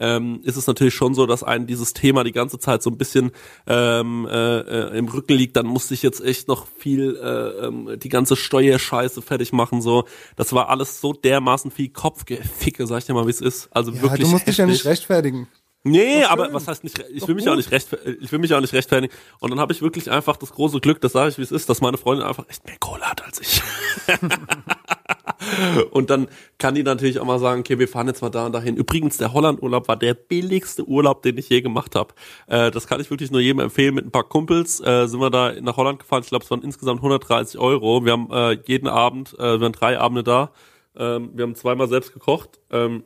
[0.00, 2.98] ähm, ist es natürlich schon so, dass einen dieses Thema die ganze Zeit so ein
[2.98, 3.30] bisschen
[3.66, 5.56] ähm, äh, äh, im Rücken liegt.
[5.56, 9.82] Dann musste ich jetzt echt noch viel äh, ähm, die ganze Steuerscheiße fertig machen.
[9.82, 10.04] So,
[10.36, 13.68] das war alles so dermaßen viel Kopfgeficke, sag ich dir mal, wie es ist.
[13.70, 14.22] Also Ja, wirklich.
[14.22, 14.84] du musst dich ja heftig.
[14.84, 15.48] nicht rechtfertigen.
[15.82, 17.88] Nee, Doch aber was heißt nicht, ich Doch will mich auch nicht recht,
[18.20, 19.12] ich will mich auch nicht rechtfertigen.
[19.38, 21.70] Und dann habe ich wirklich einfach das große Glück, das sage ich wie es ist,
[21.70, 23.62] dass meine Freundin einfach echt mehr Kohle hat als ich.
[25.90, 26.28] und dann
[26.58, 28.76] kann die natürlich auch mal sagen, okay, wir fahren jetzt mal da und dahin.
[28.76, 32.12] Übrigens, der Holland-Urlaub war der billigste Urlaub, den ich je gemacht habe.
[32.46, 33.94] Äh, das kann ich wirklich nur jedem empfehlen.
[33.94, 36.22] Mit ein paar Kumpels äh, sind wir da nach Holland gefahren.
[36.22, 38.04] Ich glaube, es waren insgesamt 130 Euro.
[38.04, 40.52] Wir haben äh, jeden Abend, äh, wir waren drei Abende da.
[40.94, 42.60] Ähm, wir haben zweimal selbst gekocht.
[42.70, 43.04] Ähm,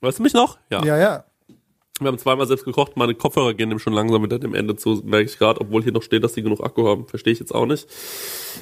[0.00, 0.58] weißt du mich noch?
[0.70, 0.98] Ja, ja.
[0.98, 1.24] ja.
[2.00, 5.02] Wir haben zweimal selbst gekocht, meine Kopfhörer gehen dem schon langsam wieder dem Ende zu,
[5.04, 7.06] merke ich gerade, obwohl hier noch steht, dass die genug Akku haben.
[7.06, 7.86] Verstehe ich jetzt auch nicht.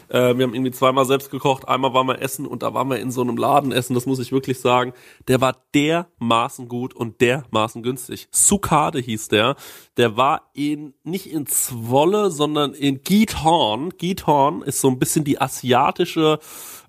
[0.08, 2.98] Äh, wir haben irgendwie zweimal selbst gekocht, einmal waren wir essen und da waren wir
[2.98, 4.92] in so einem Laden essen, das muss ich wirklich sagen.
[5.28, 8.28] Der war dermaßen gut und dermaßen günstig.
[8.32, 9.56] Sukade hieß der.
[9.96, 13.90] Der war in, nicht in Zwolle, sondern in Giethorn.
[13.98, 16.40] Giethorn ist so ein bisschen die asiatische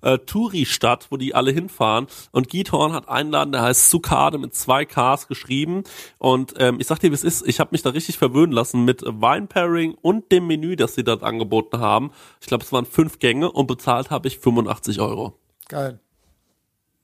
[0.02, 2.06] äh, Touri-Stadt, wo die alle hinfahren.
[2.32, 5.84] Und Giethorn hat einen Laden, der heißt Sukade mit zwei Ks geschrieben.
[6.18, 8.84] Und ähm, ich sag dir, wie es ist, ich habe mich da richtig verwöhnen lassen
[8.84, 12.10] mit Wine-Pairing und dem Menü, das sie dort angeboten haben.
[12.40, 15.38] Ich glaube, es waren fünf Gänge und bezahlt habe ich 85 Euro.
[15.68, 16.00] Geil.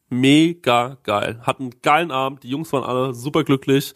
[0.08, 1.40] Mega geil.
[1.42, 3.94] Hatten einen geilen Abend, die Jungs waren alle super glücklich.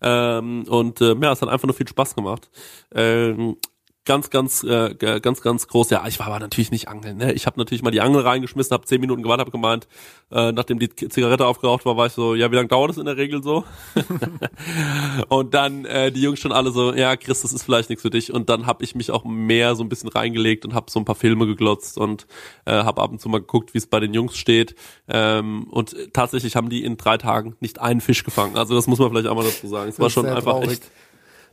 [0.00, 2.50] Ähm, und äh, ja, es hat einfach nur viel Spaß gemacht.
[2.92, 3.56] Ähm,
[4.04, 5.90] ganz, ganz, äh, ganz, ganz groß.
[5.90, 7.18] Ja, ich war aber natürlich nicht angeln.
[7.18, 7.32] Ne?
[7.32, 9.86] Ich habe natürlich mal die Angel reingeschmissen, habe zehn Minuten gewartet, habe gemeint,
[10.32, 13.04] äh, nachdem die Zigarette aufgeraucht war, war ich so, ja, wie lange dauert das in
[13.04, 13.64] der Regel so?
[15.28, 18.10] und dann äh, die Jungs schon alle so, ja, Chris, das ist vielleicht nichts für
[18.10, 18.32] dich.
[18.32, 21.04] Und dann habe ich mich auch mehr so ein bisschen reingelegt und habe so ein
[21.04, 22.26] paar Filme geglotzt und
[22.64, 24.74] äh, habe ab und zu mal geguckt, wie es bei den Jungs steht.
[25.08, 28.56] Ähm, und tatsächlich haben die in drei Tagen nicht einen Fisch gefangen.
[28.56, 29.90] Also das muss man vielleicht auch mal dazu sagen.
[29.90, 30.72] Es war schon einfach traurig.
[30.72, 30.90] echt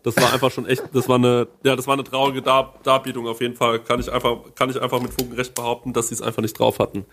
[0.03, 3.27] das war einfach schon echt, das war eine, ja, das war eine traurige Dar Darbietung
[3.27, 3.79] auf jeden Fall.
[3.79, 6.41] Kann ich einfach, kann ich einfach mit Fug und Recht behaupten, dass sie es einfach
[6.41, 7.05] nicht drauf hatten.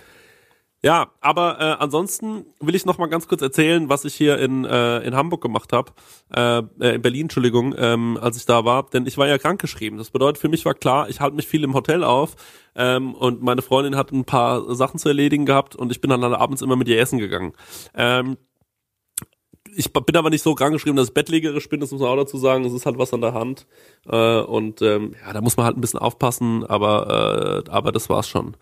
[0.82, 4.64] Ja, aber äh, ansonsten will ich noch mal ganz kurz erzählen, was ich hier in,
[4.64, 5.90] äh, in Hamburg gemacht habe,
[6.32, 9.98] äh, äh, in Berlin, Entschuldigung, ähm, als ich da war, denn ich war ja krankgeschrieben.
[9.98, 12.36] Das bedeutet, für mich war klar, ich halte mich viel im Hotel auf
[12.76, 16.22] ähm, und meine Freundin hat ein paar Sachen zu erledigen gehabt und ich bin dann
[16.22, 17.54] abends immer mit ihr essen gegangen.
[17.94, 18.36] Ähm,
[19.76, 22.16] ich bin aber nicht so krank geschrieben, dass ich bettlägerisch bin, das muss man auch
[22.16, 22.64] dazu sagen.
[22.64, 23.66] Es ist halt was an der Hand.
[24.08, 28.08] Äh, und ähm, ja, da muss man halt ein bisschen aufpassen, aber, äh, aber das
[28.08, 28.56] war's schon.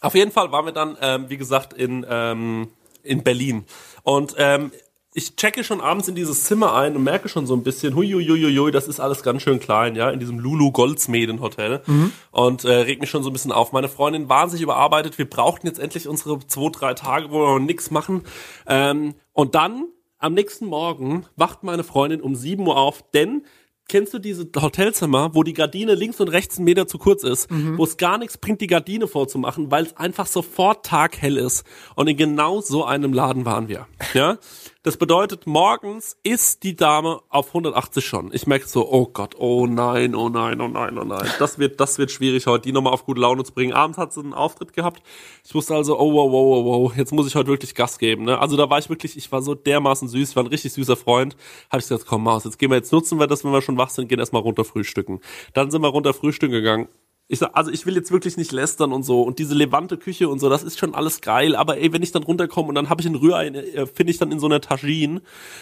[0.00, 2.68] Auf jeden Fall waren wir dann, ähm, wie gesagt, in, ähm,
[3.02, 3.64] in Berlin.
[4.04, 4.70] Und ähm,
[5.12, 8.70] ich checke schon abends in dieses Zimmer ein und merke schon so ein bisschen, huiuiuiui,
[8.70, 11.82] das ist alles ganz schön klein, ja, in diesem Lulu Goldsmeden Hotel.
[11.86, 12.12] Mhm.
[12.30, 13.72] Und äh, regt mich schon so ein bisschen auf.
[13.72, 15.18] Meine Freundin wahnsinnig überarbeitet.
[15.18, 18.22] Wir brauchten jetzt endlich unsere zwei, drei Tage, wo wir nichts machen.
[18.68, 19.88] Ähm, und dann
[20.18, 23.42] am nächsten Morgen wacht meine Freundin um 7 Uhr auf, denn
[23.88, 27.50] kennst du diese Hotelzimmer, wo die Gardine links und rechts einen Meter zu kurz ist,
[27.50, 27.78] mhm.
[27.78, 31.64] wo es gar nichts bringt, die Gardine vorzumachen, weil es einfach sofort taghell ist.
[31.96, 33.86] Und in genau so einem Laden waren wir.
[34.12, 34.38] Ja?
[34.88, 38.30] Das bedeutet, morgens ist die Dame auf 180 schon.
[38.32, 41.28] Ich merke so, oh Gott, oh nein, oh nein, oh nein, oh nein.
[41.38, 43.74] Das wird, das wird schwierig heute, die nochmal auf gute Laune zu bringen.
[43.74, 45.02] Abends hat sie einen Auftritt gehabt.
[45.44, 48.24] Ich wusste also, oh wow, wow, wow, wow, jetzt muss ich heute wirklich Gas geben.
[48.24, 48.38] Ne?
[48.38, 51.36] Also da war ich wirklich, ich war so dermaßen süß, war ein richtig süßer Freund.
[51.70, 53.76] Habe ich gesagt, komm Maus, jetzt gehen wir, jetzt nutzen wir das, wenn wir schon
[53.76, 55.20] wach sind, gehen erstmal runter frühstücken.
[55.52, 56.88] Dann sind wir runter frühstücken gegangen
[57.30, 60.30] ich sag, also ich will jetzt wirklich nicht lästern und so und diese levante Küche
[60.30, 62.88] und so, das ist schon alles geil, aber ey, wenn ich dann runterkomme und dann
[62.88, 65.20] habe ich ein Rührei, äh, finde ich dann in so einer Tagine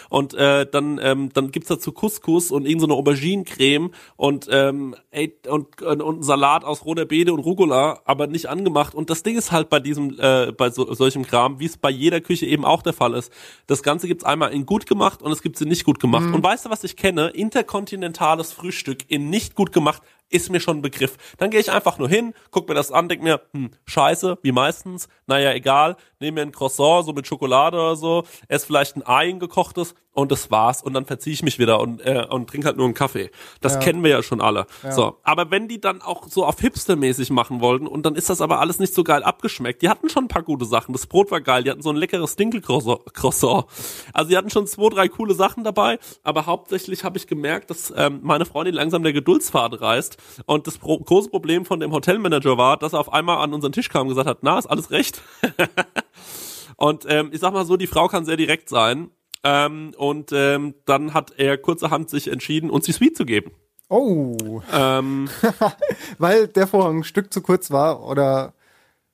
[0.09, 4.95] und äh, dann ähm, dann gibt's dazu Couscous und irgend so eine Auberginencreme und ähm,
[5.11, 9.23] ey, und, und, und Salat aus roter Beete und Rucola, aber nicht angemacht und das
[9.23, 12.45] Ding ist halt bei diesem äh, bei so, solchem Kram, wie es bei jeder Küche
[12.45, 13.29] eben auch der Fall ist.
[13.67, 16.27] Das ganze gibt's einmal in gut gemacht und es gibt sie nicht gut gemacht.
[16.27, 16.35] Mhm.
[16.35, 17.27] Und weißt du, was ich kenne?
[17.27, 21.17] Interkontinentales Frühstück in nicht gut gemacht ist mir schon ein Begriff.
[21.37, 24.51] Dann gehe ich einfach nur hin, guck mir das an, denk mir, hm, scheiße, wie
[24.51, 29.05] meistens, naja, egal, nehme mir ein Croissant, so mit Schokolade oder so, esse vielleicht ein
[29.05, 30.81] Ei gekochtes und das war's.
[30.81, 33.29] Und dann verziehe ich mich wieder und, äh, und trinke halt nur einen Kaffee.
[33.61, 33.79] Das ja.
[33.79, 34.65] kennen wir ja schon alle.
[34.83, 34.91] Ja.
[34.91, 38.41] So, aber wenn die dann auch so auf Hipster-mäßig machen wollten und dann ist das
[38.41, 39.81] aber alles nicht so geil abgeschmeckt.
[39.81, 40.93] Die hatten schon ein paar gute Sachen.
[40.93, 43.65] Das Brot war geil, die hatten so ein leckeres Dinkelcroissant.
[44.13, 47.93] Also die hatten schon zwei, drei coole Sachen dabei, aber hauptsächlich habe ich gemerkt, dass
[47.95, 52.57] ähm, meine Freundin langsam der Geduldsfaden reißt und das pro große Problem von dem Hotelmanager
[52.57, 54.91] war, dass er auf einmal an unseren Tisch kam und gesagt hat, na, ist alles
[54.91, 55.21] recht.
[56.77, 59.11] und ähm, ich sag mal so, die Frau kann sehr direkt sein.
[59.43, 63.51] Ähm, und ähm, dann hat er kurzerhand sich entschieden, uns die Suite zu geben.
[63.89, 64.61] Oh.
[64.73, 65.29] Ähm,
[66.17, 68.53] Weil der Vorhang ein Stück zu kurz war, oder?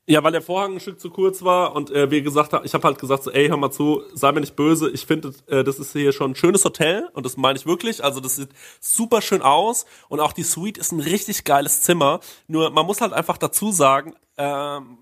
[0.05, 2.83] Ja, weil der Vorhang ein Stück zu kurz war und äh, wie gesagt, ich habe
[2.85, 5.79] halt gesagt so, ey, hör mal zu, sei mir nicht böse, ich finde, äh, das
[5.79, 8.49] ist hier schon ein schönes Hotel und das meine ich wirklich, also das sieht
[8.81, 12.99] super schön aus und auch die Suite ist ein richtig geiles Zimmer, nur man muss
[12.99, 14.97] halt einfach dazu sagen, ähm,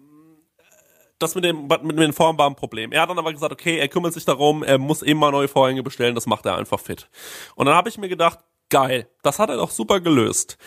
[1.18, 2.92] das mit dem mit dem Vorhang war ein Problem.
[2.92, 5.48] Er hat dann aber gesagt, okay, er kümmert sich darum, er muss eben mal neue
[5.48, 7.10] Vorhänge bestellen, das macht er einfach fit.
[7.56, 8.40] Und dann habe ich mir gedacht,
[8.72, 9.08] geil.
[9.22, 10.58] Das hat er doch super gelöst.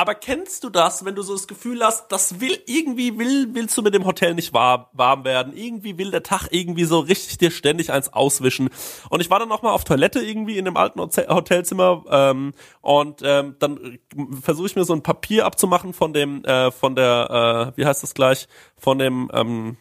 [0.00, 3.76] Aber kennst du das, wenn du so das Gefühl hast, das will irgendwie will willst
[3.76, 7.36] du mit dem Hotel nicht warm, warm werden, irgendwie will der Tag irgendwie so richtig
[7.38, 8.70] dir ständig eins auswischen.
[9.10, 13.22] Und ich war dann noch mal auf Toilette irgendwie in dem alten Hotelzimmer ähm, und
[13.24, 13.98] ähm, dann
[14.40, 18.04] versuche ich mir so ein Papier abzumachen von dem äh, von der äh, wie heißt
[18.04, 19.78] das gleich von dem ähm,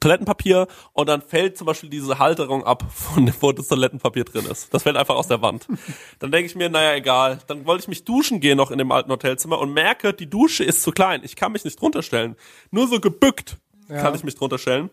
[0.00, 4.72] Toilettenpapier und dann fällt zum Beispiel diese Halterung ab, von wo das Toilettenpapier drin ist.
[4.72, 5.66] Das fällt einfach aus der Wand.
[6.18, 7.38] Dann denke ich mir, naja, egal.
[7.46, 10.64] Dann wollte ich mich duschen gehen noch in dem alten Hotelzimmer und merke, die Dusche
[10.64, 11.20] ist zu klein.
[11.24, 12.36] Ich kann mich nicht drunter stellen.
[12.70, 14.00] Nur so gebückt ja.
[14.00, 14.90] kann ich mich drunter stellen.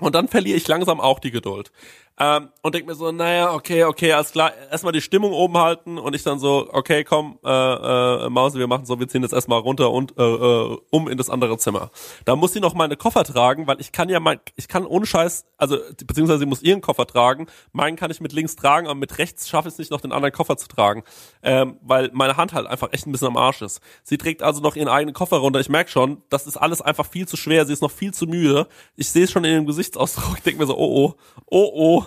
[0.00, 1.70] Und dann verliere ich langsam auch die Geduld.
[2.16, 5.98] Ähm, und denk mir so, naja, okay, okay, alles klar, erstmal die Stimmung oben halten
[5.98, 9.32] und ich dann so, okay, komm, äh, äh, Mause, wir machen so, wir ziehen jetzt
[9.32, 11.90] erstmal runter und äh, äh, um in das andere Zimmer.
[12.24, 15.06] Da muss sie noch meine Koffer tragen, weil ich kann ja mein, ich kann ohne
[15.06, 15.76] Scheiß, also
[16.06, 19.48] beziehungsweise sie muss ihren Koffer tragen, meinen kann ich mit links tragen, aber mit rechts
[19.48, 21.02] schaffe ich es nicht, noch den anderen Koffer zu tragen,
[21.42, 23.80] ähm, weil meine Hand halt einfach echt ein bisschen am Arsch ist.
[24.04, 25.58] Sie trägt also noch ihren eigenen Koffer runter.
[25.58, 28.26] Ich merk schon, das ist alles einfach viel zu schwer, sie ist noch viel zu
[28.26, 28.68] müde.
[28.94, 31.14] Ich sehe es schon in ihrem Gesichtsausdruck, ich denk mir so, oh oh,
[31.50, 32.04] oh oh,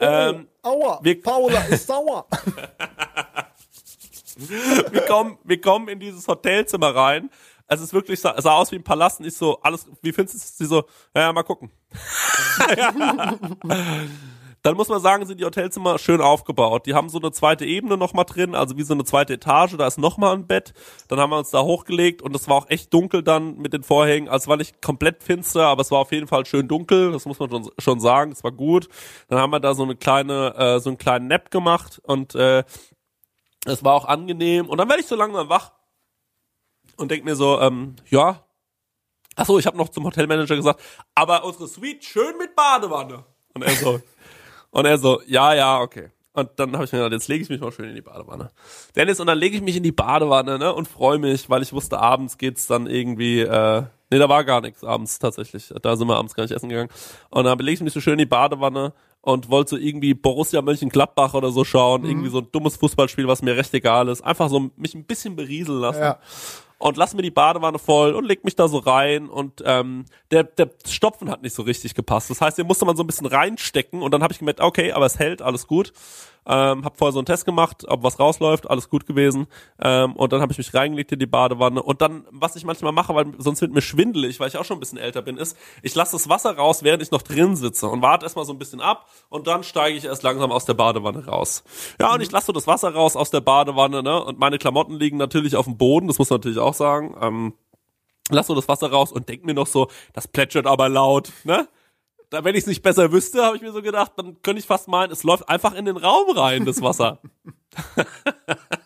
[0.00, 2.26] Oh, ähm, aua, wir, Paula ist sauer.
[4.36, 7.30] wir, kommen, wir kommen in dieses Hotelzimmer rein.
[7.66, 10.34] Es ist wirklich, sah, sah aus wie ein Palast und ich so, alles, wie findest
[10.34, 10.58] du es?
[10.58, 10.84] Sie so,
[11.14, 11.70] ja, mal gucken.
[14.64, 16.86] Dann muss man sagen, sind die Hotelzimmer schön aufgebaut.
[16.86, 19.86] Die haben so eine zweite Ebene nochmal drin, also wie so eine zweite Etage, da
[19.86, 20.72] ist nochmal ein Bett.
[21.08, 23.82] Dann haben wir uns da hochgelegt und es war auch echt dunkel dann mit den
[23.82, 24.26] Vorhängen.
[24.26, 27.38] Also war nicht komplett finster, aber es war auf jeden Fall schön dunkel, das muss
[27.38, 28.88] man schon, schon sagen, es war gut.
[29.28, 32.64] Dann haben wir da so eine kleine, äh, so einen kleinen Nap gemacht und äh,
[33.66, 34.70] es war auch angenehm.
[34.70, 35.72] Und dann werde ich so langsam wach
[36.96, 38.40] und denk mir so, ähm, ja,
[39.36, 40.80] Achso, ich habe noch zum Hotelmanager gesagt,
[41.14, 43.24] aber unsere Suite schön mit Badewanne.
[43.52, 44.00] Und er so,
[44.74, 46.10] und er so, ja, ja, okay.
[46.32, 48.50] Und dann habe ich mir gedacht, jetzt lege ich mich mal schön in die Badewanne.
[48.96, 51.72] Dennis, und dann lege ich mich in die Badewanne, ne, und freue mich, weil ich
[51.72, 55.72] wusste, abends geht's dann irgendwie, äh, nee, da war gar nichts abends tatsächlich.
[55.80, 56.90] Da sind wir abends gar nicht essen gegangen.
[57.30, 60.60] Und dann lege ich mich so schön in die Badewanne und wollte so irgendwie Borussia
[60.60, 62.08] Mönchengladbach oder so schauen, mhm.
[62.08, 64.22] irgendwie so ein dummes Fußballspiel, was mir recht egal ist.
[64.22, 66.00] Einfach so mich ein bisschen berieseln lassen.
[66.00, 66.18] Ja
[66.84, 70.44] und lass mir die Badewanne voll und leg mich da so rein und ähm, der,
[70.44, 72.28] der Stopfen hat nicht so richtig gepasst.
[72.28, 74.92] Das heißt, den musste man so ein bisschen reinstecken und dann habe ich gemerkt, okay,
[74.92, 75.94] aber es hält, alles gut.
[76.46, 79.46] Ähm, hab vorher so einen Test gemacht, ob was rausläuft, alles gut gewesen.
[79.80, 81.82] Ähm, und dann habe ich mich reingelegt in die Badewanne.
[81.82, 84.76] Und dann, was ich manchmal mache, weil sonst wird mir schwindelig, weil ich auch schon
[84.76, 87.88] ein bisschen älter bin, ist, ich lasse das Wasser raus, während ich noch drin sitze
[87.88, 90.74] und warte erstmal so ein bisschen ab und dann steige ich erst langsam aus der
[90.74, 91.64] Badewanne raus.
[91.98, 94.22] Ja, und ich lasse so das Wasser raus aus der Badewanne, ne?
[94.22, 97.16] Und meine Klamotten liegen natürlich auf dem Boden, das muss natürlich auch sagen.
[97.20, 97.54] Ähm,
[98.30, 101.68] lass so das Wasser raus und denk mir noch so, das plätschert aber laut, ne?
[102.34, 104.66] da, wenn ich es nicht besser wüsste, habe ich mir so gedacht, dann könnte ich
[104.66, 107.20] fast meinen, es läuft einfach in den Raum rein, das Wasser.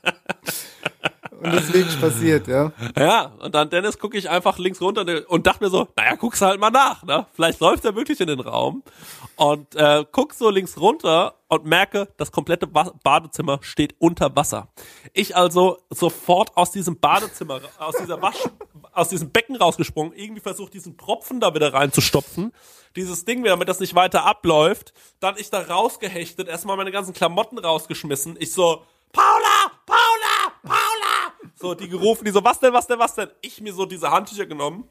[1.40, 2.72] und deswegen passiert, ja.
[2.96, 6.40] Ja, und dann Dennis gucke ich einfach links runter und dachte mir so, naja, guck's
[6.40, 7.26] halt mal nach, ne?
[7.34, 8.82] Vielleicht läuft er wirklich in den Raum.
[9.36, 14.68] Und äh, guck so links runter und merke, das komplette Badezimmer steht unter Wasser.
[15.12, 18.42] Ich also sofort aus diesem Badezimmer, aus dieser Wasch,
[18.92, 22.52] aus diesem Becken rausgesprungen, irgendwie versucht, diesen Tropfen da wieder reinzustopfen
[22.96, 24.92] dieses Ding wieder, damit das nicht weiter abläuft.
[25.20, 28.36] Dann ich da rausgehechtet, erstmal meine ganzen Klamotten rausgeschmissen.
[28.40, 28.82] Ich so,
[29.12, 31.07] Paula, Paula, Paula.
[31.60, 33.30] So, die gerufen, die so, was denn, was denn, was denn?
[33.40, 34.88] Ich mir so diese Handtücher genommen,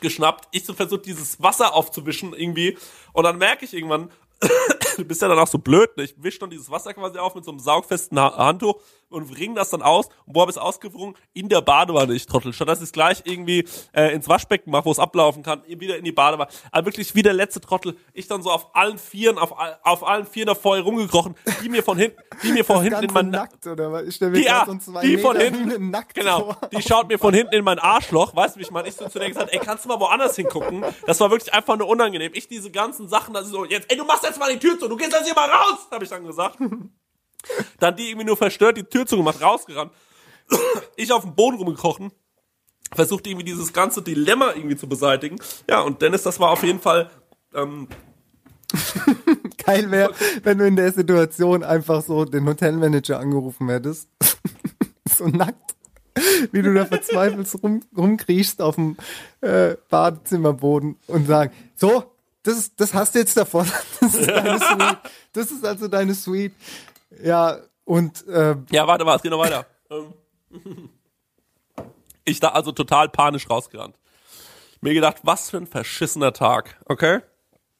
[0.00, 0.48] geschnappt.
[0.50, 2.78] Ich so versucht, dieses Wasser aufzuwischen irgendwie.
[3.12, 4.10] Und dann merke ich irgendwann,
[4.96, 6.04] du bist ja dann auch so blöd, ne?
[6.04, 8.80] Ich wisch dann dieses Wasser quasi auf mit so einem saugfesten Handtuch
[9.14, 10.08] und bring das dann aus.
[10.26, 11.14] Und wo habe ich es ausgewrungen?
[11.32, 12.52] In der Badewanne, ich trottel.
[12.52, 15.96] Statt dass ich es gleich irgendwie äh, ins Waschbecken mache, wo es ablaufen kann, wieder
[15.96, 16.50] in die Badewanne.
[16.70, 17.96] Aber wirklich wie der letzte Trottel.
[18.12, 21.82] Ich dann so auf allen Vieren, auf, auf allen Vieren da vorher rumgekrochen, die mir
[21.82, 24.02] von hinten, die mir von hinten in mein nackt, oder was?
[24.04, 26.68] Ich stell mir die, ja, so zwei die von hinten, nackt genau, vor.
[26.72, 28.88] die schaut mir von hinten in mein Arschloch, weißt du, wie ich meine?
[28.88, 30.84] Ich so zu der gesagt, ey, kannst du mal woanders hingucken?
[31.06, 32.32] Das war wirklich einfach nur unangenehm.
[32.34, 34.78] Ich diese ganzen Sachen, das ist so, jetzt, ey, du machst jetzt mal die Tür
[34.78, 36.58] zu, du gehst jetzt hier mal raus, habe ich dann gesagt.
[37.78, 39.92] Dann die irgendwie nur verstört, die Tür zugemacht, rausgerannt.
[40.96, 42.12] Ich auf dem Boden rumgekrochen,
[42.94, 45.36] versucht irgendwie dieses ganze Dilemma irgendwie zu beseitigen.
[45.68, 47.10] Ja, und Dennis, das war auf jeden Fall
[47.54, 47.88] ähm,
[49.64, 50.12] Geil wäre,
[50.42, 54.08] wenn du in der Situation einfach so den Hotelmanager angerufen hättest.
[55.08, 55.74] so nackt.
[56.52, 58.96] Wie du da verzweifelt rum, rumkriechst auf dem
[59.40, 62.04] äh, Badezimmerboden und sagen, so,
[62.44, 63.66] das, das hast du jetzt davon.
[64.00, 64.98] Das ist deine Suite.
[65.32, 66.52] Das ist also deine Suite.
[67.22, 69.66] Ja, und äh, Ja, warte mal, es geht noch weiter.
[69.90, 70.88] Ähm,
[72.24, 73.96] ich da also total panisch rausgerannt.
[74.80, 77.20] Mir gedacht, was für ein verschissener Tag, okay?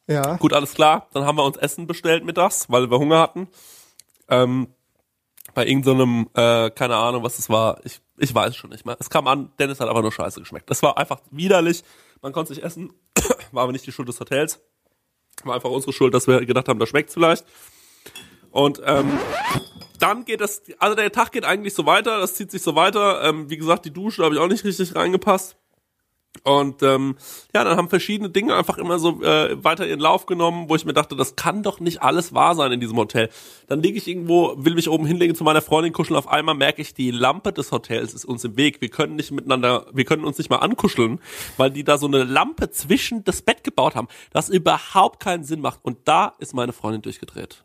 [0.06, 0.36] Ja.
[0.36, 1.08] Gut, alles klar.
[1.12, 3.48] Dann haben wir uns Essen bestellt mittags, weil wir Hunger hatten.
[4.28, 4.68] Ähm,
[5.54, 7.80] bei irgendeinem, so äh, keine Ahnung, was es war.
[7.84, 8.96] Ich, ich weiß schon nicht mehr.
[8.98, 10.68] Es kam an, Dennis hat einfach nur scheiße geschmeckt.
[10.68, 11.84] Das war einfach widerlich.
[12.22, 12.92] Man konnte sich essen,
[13.52, 14.60] war aber nicht die Schuld des Hotels.
[15.44, 17.44] War einfach unsere Schuld, dass wir gedacht haben, da schmeckt's vielleicht.
[18.54, 19.10] Und ähm,
[19.98, 23.20] dann geht das, also der Tag geht eigentlich so weiter, das zieht sich so weiter.
[23.24, 25.56] Ähm, wie gesagt, die Dusche habe ich auch nicht richtig reingepasst.
[26.44, 27.16] Und ähm,
[27.52, 30.84] ja, dann haben verschiedene Dinge einfach immer so äh, weiter ihren Lauf genommen, wo ich
[30.84, 33.28] mir dachte, das kann doch nicht alles wahr sein in diesem Hotel.
[33.66, 36.80] Dann liege ich irgendwo, will mich oben hinlegen zu meiner Freundin kuscheln, auf einmal merke
[36.80, 38.80] ich, die Lampe des Hotels ist uns im Weg.
[38.80, 41.20] Wir können nicht miteinander, wir können uns nicht mal ankuscheln,
[41.56, 45.60] weil die da so eine Lampe zwischen das Bett gebaut haben, das überhaupt keinen Sinn
[45.60, 45.80] macht.
[45.82, 47.63] Und da ist meine Freundin durchgedreht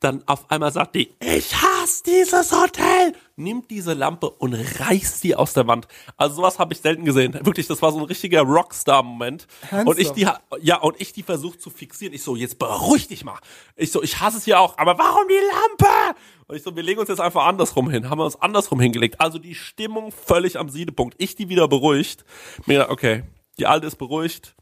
[0.00, 5.36] dann auf einmal sagt die, ich hasse dieses Hotel, nimmt diese Lampe und reißt die
[5.36, 5.88] aus der Wand.
[6.16, 7.34] Also sowas habe ich selten gesehen.
[7.42, 9.46] Wirklich, das war so ein richtiger Rockstar-Moment.
[9.84, 10.26] Und ich die,
[10.62, 12.14] ja, und ich die versucht zu fixieren.
[12.14, 13.38] Ich so, jetzt beruhig dich mal.
[13.76, 16.18] Ich so, ich hasse es ja auch, aber warum die Lampe?
[16.46, 18.08] Und ich so, wir legen uns jetzt einfach andersrum hin.
[18.08, 19.20] Haben wir uns andersrum hingelegt.
[19.20, 21.14] Also die Stimmung völlig am Siedepunkt.
[21.18, 22.24] Ich die wieder beruhigt.
[22.64, 23.24] Mir okay,
[23.58, 24.56] die Alte ist beruhigt.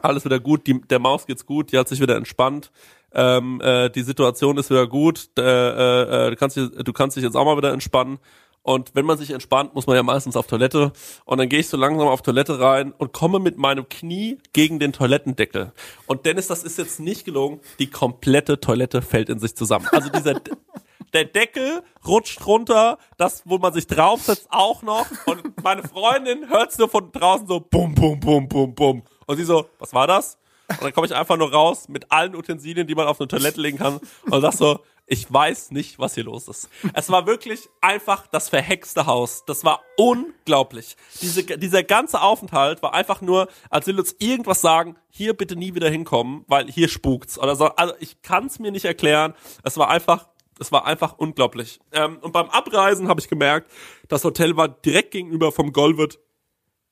[0.00, 0.66] Alles wieder gut.
[0.66, 1.72] Die, der Maus geht's gut.
[1.72, 2.70] Die hat sich wieder entspannt
[3.14, 7.24] ähm, äh, die Situation ist wieder gut, äh, äh, du, kannst dich, du kannst dich
[7.24, 8.18] jetzt auch mal wieder entspannen.
[8.62, 10.92] Und wenn man sich entspannt, muss man ja meistens auf Toilette.
[11.26, 14.78] Und dann gehe ich so langsam auf Toilette rein und komme mit meinem Knie gegen
[14.78, 15.72] den Toilettendeckel.
[16.06, 17.60] Und Dennis, das ist jetzt nicht gelungen.
[17.78, 19.86] Die komplette Toilette fällt in sich zusammen.
[19.92, 20.40] Also dieser
[21.12, 25.06] der Deckel rutscht runter, das, wo man sich draufsetzt, auch noch.
[25.26, 29.02] Und meine Freundin hört's nur von draußen so bum, bum, bum, bum, bum.
[29.26, 30.38] Und sie so, was war das?
[30.68, 33.60] Und dann komme ich einfach nur raus mit allen Utensilien, die man auf eine Toilette
[33.60, 34.00] legen kann
[34.30, 36.70] und sag so, ich weiß nicht, was hier los ist.
[36.94, 39.44] Es war wirklich einfach das verhexte Haus.
[39.46, 40.96] Das war unglaublich.
[41.20, 45.74] Diese, dieser ganze Aufenthalt war einfach nur, als will uns irgendwas sagen, hier bitte nie
[45.74, 47.66] wieder hinkommen, weil hier spukt's oder so.
[47.66, 49.34] Also ich kann es mir nicht erklären.
[49.62, 50.28] Es war einfach
[50.60, 51.80] es war einfach unglaublich.
[51.90, 53.72] Ähm, und beim Abreisen habe ich gemerkt,
[54.06, 56.20] das Hotel war direkt gegenüber vom Golvet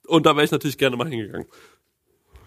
[0.07, 1.47] und da wäre ich natürlich gerne mal hingegangen.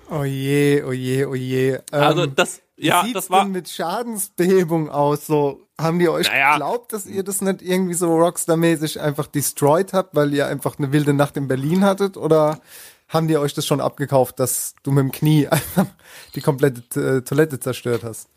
[0.09, 1.79] Oh je, oh je, oh je.
[1.91, 5.25] Also ähm, das, ja, wie das war denn mit Schadensbehebung aus.
[5.25, 6.53] So haben die euch Naja.
[6.53, 10.91] geglaubt, dass ihr das nicht irgendwie so Rockstar-mäßig einfach destroyed habt, weil ihr einfach eine
[10.91, 12.17] wilde Nacht in Berlin hattet?
[12.17, 12.59] Oder
[13.07, 15.87] haben die euch das schon abgekauft, dass du mit dem Knie einfach
[16.35, 18.29] die komplette äh, Toilette zerstört hast?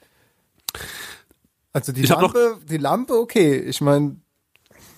[1.73, 3.59] Also die Ich Lampe, die Lampe, okay.
[3.59, 4.17] Ich meine,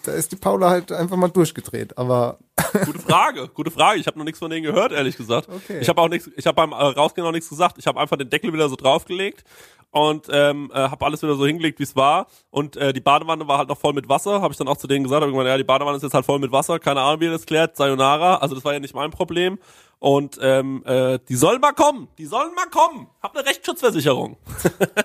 [0.05, 1.97] da ist die Paula halt einfach mal durchgedreht.
[1.99, 2.39] Aber
[2.85, 4.01] Gute Frage, gute Frage.
[4.01, 5.49] Ich habe noch nichts von denen gehört, ehrlich gesagt.
[5.49, 5.81] Okay.
[5.81, 7.77] Ich habe auch nichts, ich habe beim äh, Rausgehen noch nichts gesagt.
[7.79, 9.45] Ich habe einfach den Deckel wieder so draufgelegt
[9.91, 12.27] und ähm, äh, habe alles wieder so hingelegt, wie es war.
[12.51, 14.41] Und äh, die Badewanne war halt noch voll mit Wasser.
[14.41, 15.23] Habe ich dann auch zu denen gesagt.
[15.23, 16.79] Hab ich gemeint, ja, die Badewanne ist jetzt halt voll mit Wasser.
[16.79, 17.77] Keine Ahnung, wie ihr das klärt.
[17.77, 18.37] Sayonara.
[18.37, 19.59] Also das war ja nicht mein Problem.
[19.99, 22.09] Und ähm, äh, die sollen mal kommen.
[22.19, 23.09] Die sollen mal kommen.
[23.23, 24.39] Hab eine Rechtsschutzversicherung.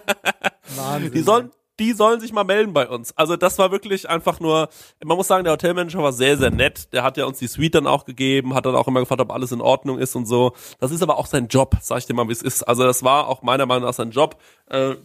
[0.75, 1.11] Wahnsinn.
[1.11, 3.15] Die sollen, die sollen sich mal melden bei uns.
[3.17, 4.69] Also das war wirklich einfach nur,
[5.03, 6.93] man muss sagen, der Hotelmanager war sehr, sehr nett.
[6.93, 9.31] Der hat ja uns die Suite dann auch gegeben, hat dann auch immer gefragt, ob
[9.31, 10.53] alles in Ordnung ist und so.
[10.79, 12.63] Das ist aber auch sein Job, sag ich dir mal, wie es ist.
[12.63, 14.37] Also das war auch meiner Meinung nach sein Job.
[14.69, 14.95] Äh,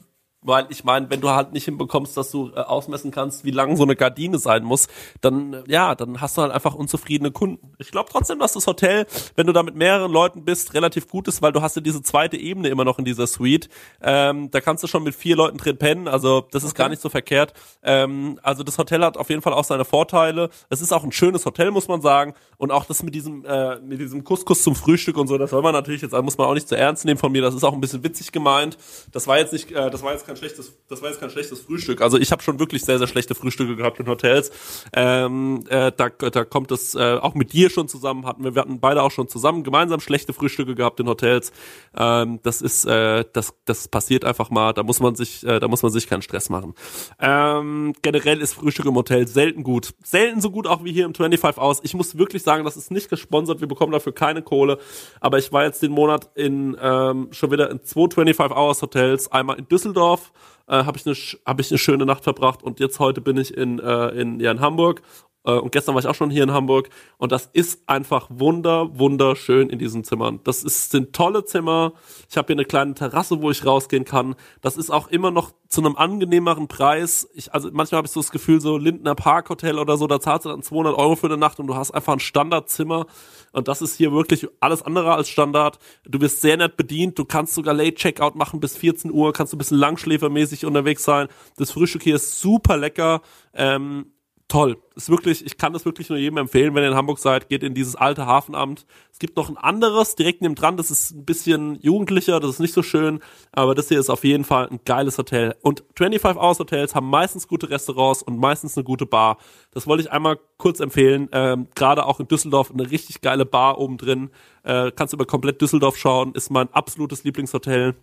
[0.42, 3.76] weil ich meine, wenn du halt nicht hinbekommst, dass du äh, ausmessen kannst, wie lang
[3.76, 4.88] so eine Gardine sein muss,
[5.20, 7.72] dann äh, ja, dann hast du halt einfach unzufriedene Kunden.
[7.78, 9.06] Ich glaube trotzdem, dass das Hotel,
[9.36, 12.02] wenn du da mit mehreren Leuten bist, relativ gut ist, weil du hast ja diese
[12.02, 13.68] zweite Ebene immer noch in dieser Suite.
[14.02, 17.02] Ähm, da kannst du schon mit vier Leuten drin pennen, also das ist gar nicht
[17.02, 17.52] so verkehrt.
[17.82, 20.50] Ähm, also das Hotel hat auf jeden Fall auch seine Vorteile.
[20.70, 22.34] Es ist auch ein schönes Hotel, muss man sagen.
[22.60, 25.62] Und auch das mit diesem äh, mit diesem Couscous zum Frühstück und so, das soll
[25.62, 27.40] man natürlich jetzt, muss man auch nicht zu ernst nehmen von mir.
[27.40, 28.76] Das ist auch ein bisschen witzig gemeint.
[29.12, 31.60] Das war jetzt nicht, äh, das war jetzt kein schlechtes, das war jetzt kein schlechtes
[31.60, 32.02] Frühstück.
[32.02, 34.50] Also ich habe schon wirklich sehr, sehr schlechte Frühstücke gehabt in Hotels.
[34.92, 38.60] Ähm, äh, da, da kommt es äh, auch mit dir schon zusammen, hatten wir, wir
[38.60, 41.52] hatten beide auch schon zusammen gemeinsam schlechte Frühstücke gehabt in Hotels.
[41.96, 44.74] Ähm, das ist, äh, das, das passiert einfach mal.
[44.74, 46.74] Da muss man sich, äh, da muss man sich keinen Stress machen.
[47.18, 51.14] Ähm, generell ist Frühstück im Hotel selten gut, selten so gut auch wie hier im
[51.14, 51.80] 25 aus.
[51.84, 53.60] Ich muss wirklich sagen, das ist nicht gesponsert.
[53.60, 54.78] Wir bekommen dafür keine Kohle.
[55.20, 59.30] Aber ich war jetzt den Monat in ähm, schon wieder in zwei 25 Hours Hotels,
[59.32, 60.32] einmal in Düsseldorf
[60.70, 61.16] äh, habe ich eine
[61.46, 64.50] habe ich eine schöne Nacht verbracht und jetzt heute bin ich in äh, in ja
[64.50, 65.02] in Hamburg
[65.42, 69.70] und gestern war ich auch schon hier in Hamburg und das ist einfach wunder wunderschön
[69.70, 70.40] in diesen Zimmern.
[70.44, 71.92] Das ist sind tolle Zimmer.
[72.28, 74.34] Ich habe hier eine kleine Terrasse, wo ich rausgehen kann.
[74.60, 77.28] Das ist auch immer noch zu einem angenehmeren Preis.
[77.32, 80.20] Ich, also manchmal habe ich so das Gefühl, so Lindner Park Hotel oder so, da
[80.20, 83.06] zahlst du dann 200 Euro für eine Nacht und du hast einfach ein Standardzimmer.
[83.52, 85.78] Und das ist hier wirklich alles andere als Standard.
[86.04, 87.18] Du wirst sehr nett bedient.
[87.18, 89.32] Du kannst sogar Late Checkout machen bis 14 Uhr.
[89.32, 91.28] Kannst du ein bisschen langschläfermäßig unterwegs sein.
[91.56, 93.22] Das Frühstück hier ist super lecker.
[93.54, 94.12] Ähm,
[94.50, 94.76] toll.
[94.96, 97.62] Ist wirklich, ich kann das wirklich nur jedem empfehlen, wenn ihr in Hamburg seid, geht
[97.62, 98.84] in dieses alte Hafenamt.
[99.10, 102.58] Es gibt noch ein anderes direkt neben dran, das ist ein bisschen jugendlicher, das ist
[102.58, 103.20] nicht so schön,
[103.52, 105.56] aber das hier ist auf jeden Fall ein geiles Hotel.
[105.62, 109.38] Und 25 Hours Hotels haben meistens gute Restaurants und meistens eine gute Bar.
[109.70, 111.28] Das wollte ich einmal kurz empfehlen.
[111.32, 114.30] Ähm, Gerade auch in Düsseldorf eine richtig geile Bar oben drin.
[114.64, 117.94] Äh, kannst über komplett Düsseldorf schauen, ist mein absolutes Lieblingshotel.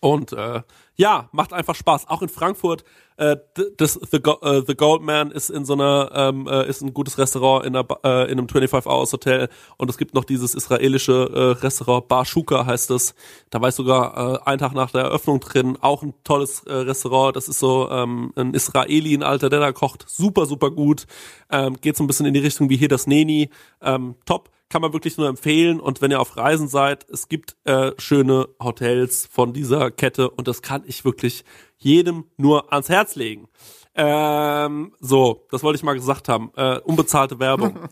[0.00, 0.62] Und äh,
[0.96, 2.08] ja, macht einfach Spaß.
[2.08, 2.84] Auch in Frankfurt,
[3.16, 3.36] äh,
[3.76, 7.16] das The, Go äh, The Goldman ist in so einer ähm, äh, ist ein gutes
[7.18, 11.30] Restaurant in, einer, äh, in einem 25 Hours Hotel und es gibt noch dieses israelische
[11.32, 13.14] äh, Restaurant Bar Shuka heißt es.
[13.50, 15.78] Da war ich sogar äh, einen Tag nach der Eröffnung drin.
[15.80, 17.36] Auch ein tolles äh, Restaurant.
[17.36, 20.04] Das ist so ähm, ein Israeli, ein Alter, der da kocht.
[20.08, 21.06] Super, super gut.
[21.50, 23.50] Ähm, geht so ein bisschen in die Richtung wie hier das Neni.
[23.80, 25.78] Ähm, top kann man wirklich nur empfehlen.
[25.78, 30.48] Und wenn ihr auf Reisen seid, es gibt äh, schöne Hotels von dieser Kette und
[30.48, 31.44] das kann ich wirklich
[31.84, 33.48] jedem nur ans Herz legen.
[33.94, 36.50] Ähm, so, das wollte ich mal gesagt haben.
[36.56, 37.78] Äh, unbezahlte Werbung.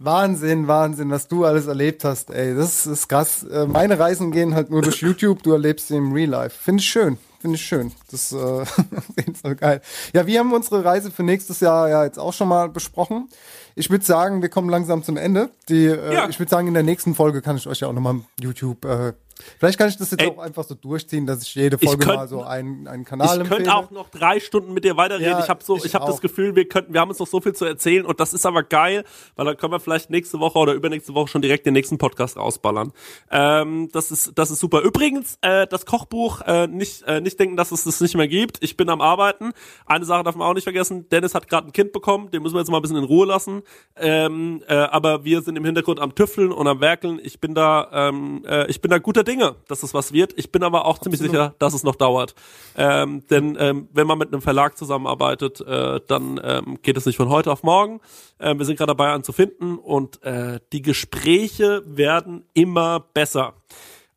[0.00, 2.54] Wahnsinn, Wahnsinn, was du alles erlebt hast, ey.
[2.54, 3.42] Das ist krass.
[3.42, 6.56] Äh, meine Reisen gehen halt nur durch YouTube, du erlebst sie im Real Life.
[6.62, 7.18] Finde ich schön.
[7.40, 7.92] Finde ich schön.
[8.10, 8.62] Das äh,
[9.26, 9.80] ist so geil.
[10.12, 13.28] Ja, wir haben unsere Reise für nächstes Jahr ja jetzt auch schon mal besprochen.
[13.74, 15.50] Ich würde sagen, wir kommen langsam zum Ende.
[15.68, 16.28] Die, äh, ja.
[16.28, 19.14] Ich würde sagen, in der nächsten Folge kann ich euch ja auch nochmal YouTube äh,
[19.58, 22.16] Vielleicht kann ich das jetzt Ey, auch einfach so durchziehen, dass ich jede Folge könnt,
[22.16, 23.60] mal so einen, einen Kanal ich empfehle.
[23.60, 25.32] Ich könnte auch noch drei Stunden mit dir weiterreden.
[25.32, 27.26] Ja, ich habe so, ich, ich habe das Gefühl, wir könnten, wir haben uns noch
[27.26, 29.04] so viel zu erzählen und das ist aber geil,
[29.36, 32.36] weil dann können wir vielleicht nächste Woche oder übernächste Woche schon direkt den nächsten Podcast
[32.36, 32.92] rausballern.
[33.30, 34.80] Ähm, das ist, das ist super.
[34.82, 38.62] Übrigens, äh, das Kochbuch äh, nicht, äh, nicht denken, dass es das nicht mehr gibt.
[38.62, 39.52] Ich bin am Arbeiten.
[39.86, 41.08] Eine Sache darf man auch nicht vergessen.
[41.10, 42.30] Dennis hat gerade ein Kind bekommen.
[42.30, 43.62] Den müssen wir jetzt mal ein bisschen in Ruhe lassen.
[43.96, 47.20] Ähm, äh, aber wir sind im Hintergrund am Tüfteln und am Werkeln.
[47.22, 50.32] Ich bin da, ähm, äh, ich bin da guter Dinge, dass es was wird.
[50.36, 51.18] Ich bin aber auch Absolut.
[51.18, 52.34] ziemlich sicher, dass es noch dauert.
[52.76, 57.16] Ähm, denn ähm, wenn man mit einem Verlag zusammenarbeitet, äh, dann ähm, geht es nicht
[57.16, 58.00] von heute auf morgen.
[58.38, 63.54] Äh, wir sind gerade dabei anzufinden und äh, die Gespräche werden immer besser.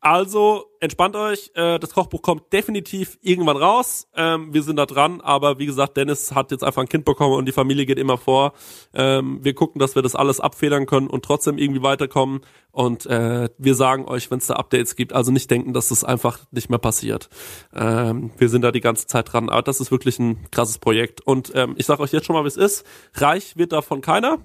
[0.00, 4.08] Also entspannt euch, äh, das Kochbuch kommt definitiv irgendwann raus.
[4.16, 7.34] Ähm, wir sind da dran, aber wie gesagt, Dennis hat jetzt einfach ein Kind bekommen
[7.34, 8.52] und die Familie geht immer vor.
[8.92, 12.40] Ähm, wir gucken, dass wir das alles abfedern können und trotzdem irgendwie weiterkommen.
[12.72, 16.04] Und äh, wir sagen euch, wenn es da Updates gibt, also nicht denken, dass das
[16.04, 17.28] einfach nicht mehr passiert.
[17.74, 21.20] Ähm, wir sind da die ganze Zeit dran, aber das ist wirklich ein krasses Projekt.
[21.20, 22.86] Und ähm, ich sage euch jetzt schon mal, wie es ist.
[23.14, 24.38] Reich wird davon keiner.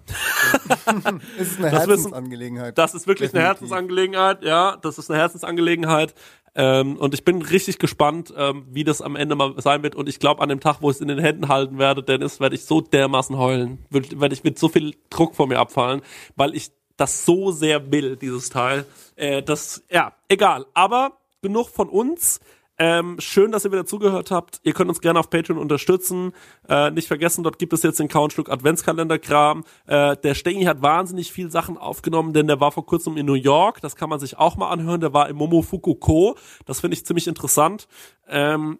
[1.39, 2.77] es ist eine Herzensangelegenheit.
[2.77, 3.39] Das ist wirklich Definitiv.
[3.39, 4.77] eine Herzensangelegenheit, ja.
[4.81, 6.13] Das ist eine Herzensangelegenheit.
[6.57, 9.93] Ähm, und ich bin richtig gespannt, ähm, wie das am Ende mal sein wird.
[9.93, 12.39] Und ich glaube, an dem Tag, wo ich es in den Händen halten werde, Dennis,
[12.39, 13.85] werde ich so dermaßen heulen.
[13.91, 16.01] Werde ich mit so viel Druck vor mir abfallen,
[16.35, 18.85] weil ich das so sehr will, dieses Teil.
[19.15, 20.65] Äh, das, ja, egal.
[20.73, 22.39] Aber genug von uns.
[22.79, 24.59] Ähm, schön, dass ihr wieder zugehört habt.
[24.63, 26.33] Ihr könnt uns gerne auf Patreon unterstützen.
[26.69, 29.63] Äh, nicht vergessen, dort gibt es jetzt den Countschluck Adventskalender-Kram.
[29.87, 33.33] Äh, der Stengi hat wahnsinnig viel Sachen aufgenommen, denn der war vor kurzem in New
[33.33, 33.81] York.
[33.81, 35.01] Das kann man sich auch mal anhören.
[35.01, 36.35] Der war im Momofuku-ko.
[36.65, 37.87] Das finde ich ziemlich interessant.
[38.27, 38.77] Ähm,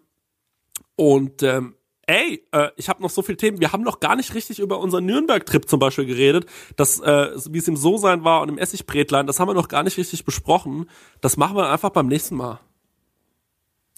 [0.94, 1.74] und ähm,
[2.06, 3.58] ey, äh, ich habe noch so viele Themen.
[3.58, 6.46] Wir haben noch gar nicht richtig über unseren Nürnberg-Trip zum Beispiel geredet,
[6.76, 9.26] das, äh, wie es im So-Sein war und im Essigbrätlein.
[9.26, 10.88] Das haben wir noch gar nicht richtig besprochen.
[11.20, 12.60] Das machen wir einfach beim nächsten Mal.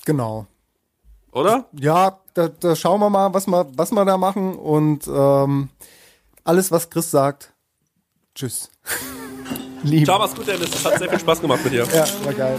[0.05, 0.47] Genau.
[1.33, 1.67] Oder?
[1.73, 4.57] Ja, da, da schauen wir mal, was wir, was wir da machen.
[4.57, 5.69] Und ähm,
[6.45, 7.53] alles, was Chris sagt,
[8.35, 8.71] tschüss.
[9.83, 10.05] Liebe.
[10.05, 10.75] Ciao, mach's gut, Dennis.
[10.75, 11.87] Es hat sehr viel Spaß gemacht mit dir.
[11.95, 12.59] Ja, war geil.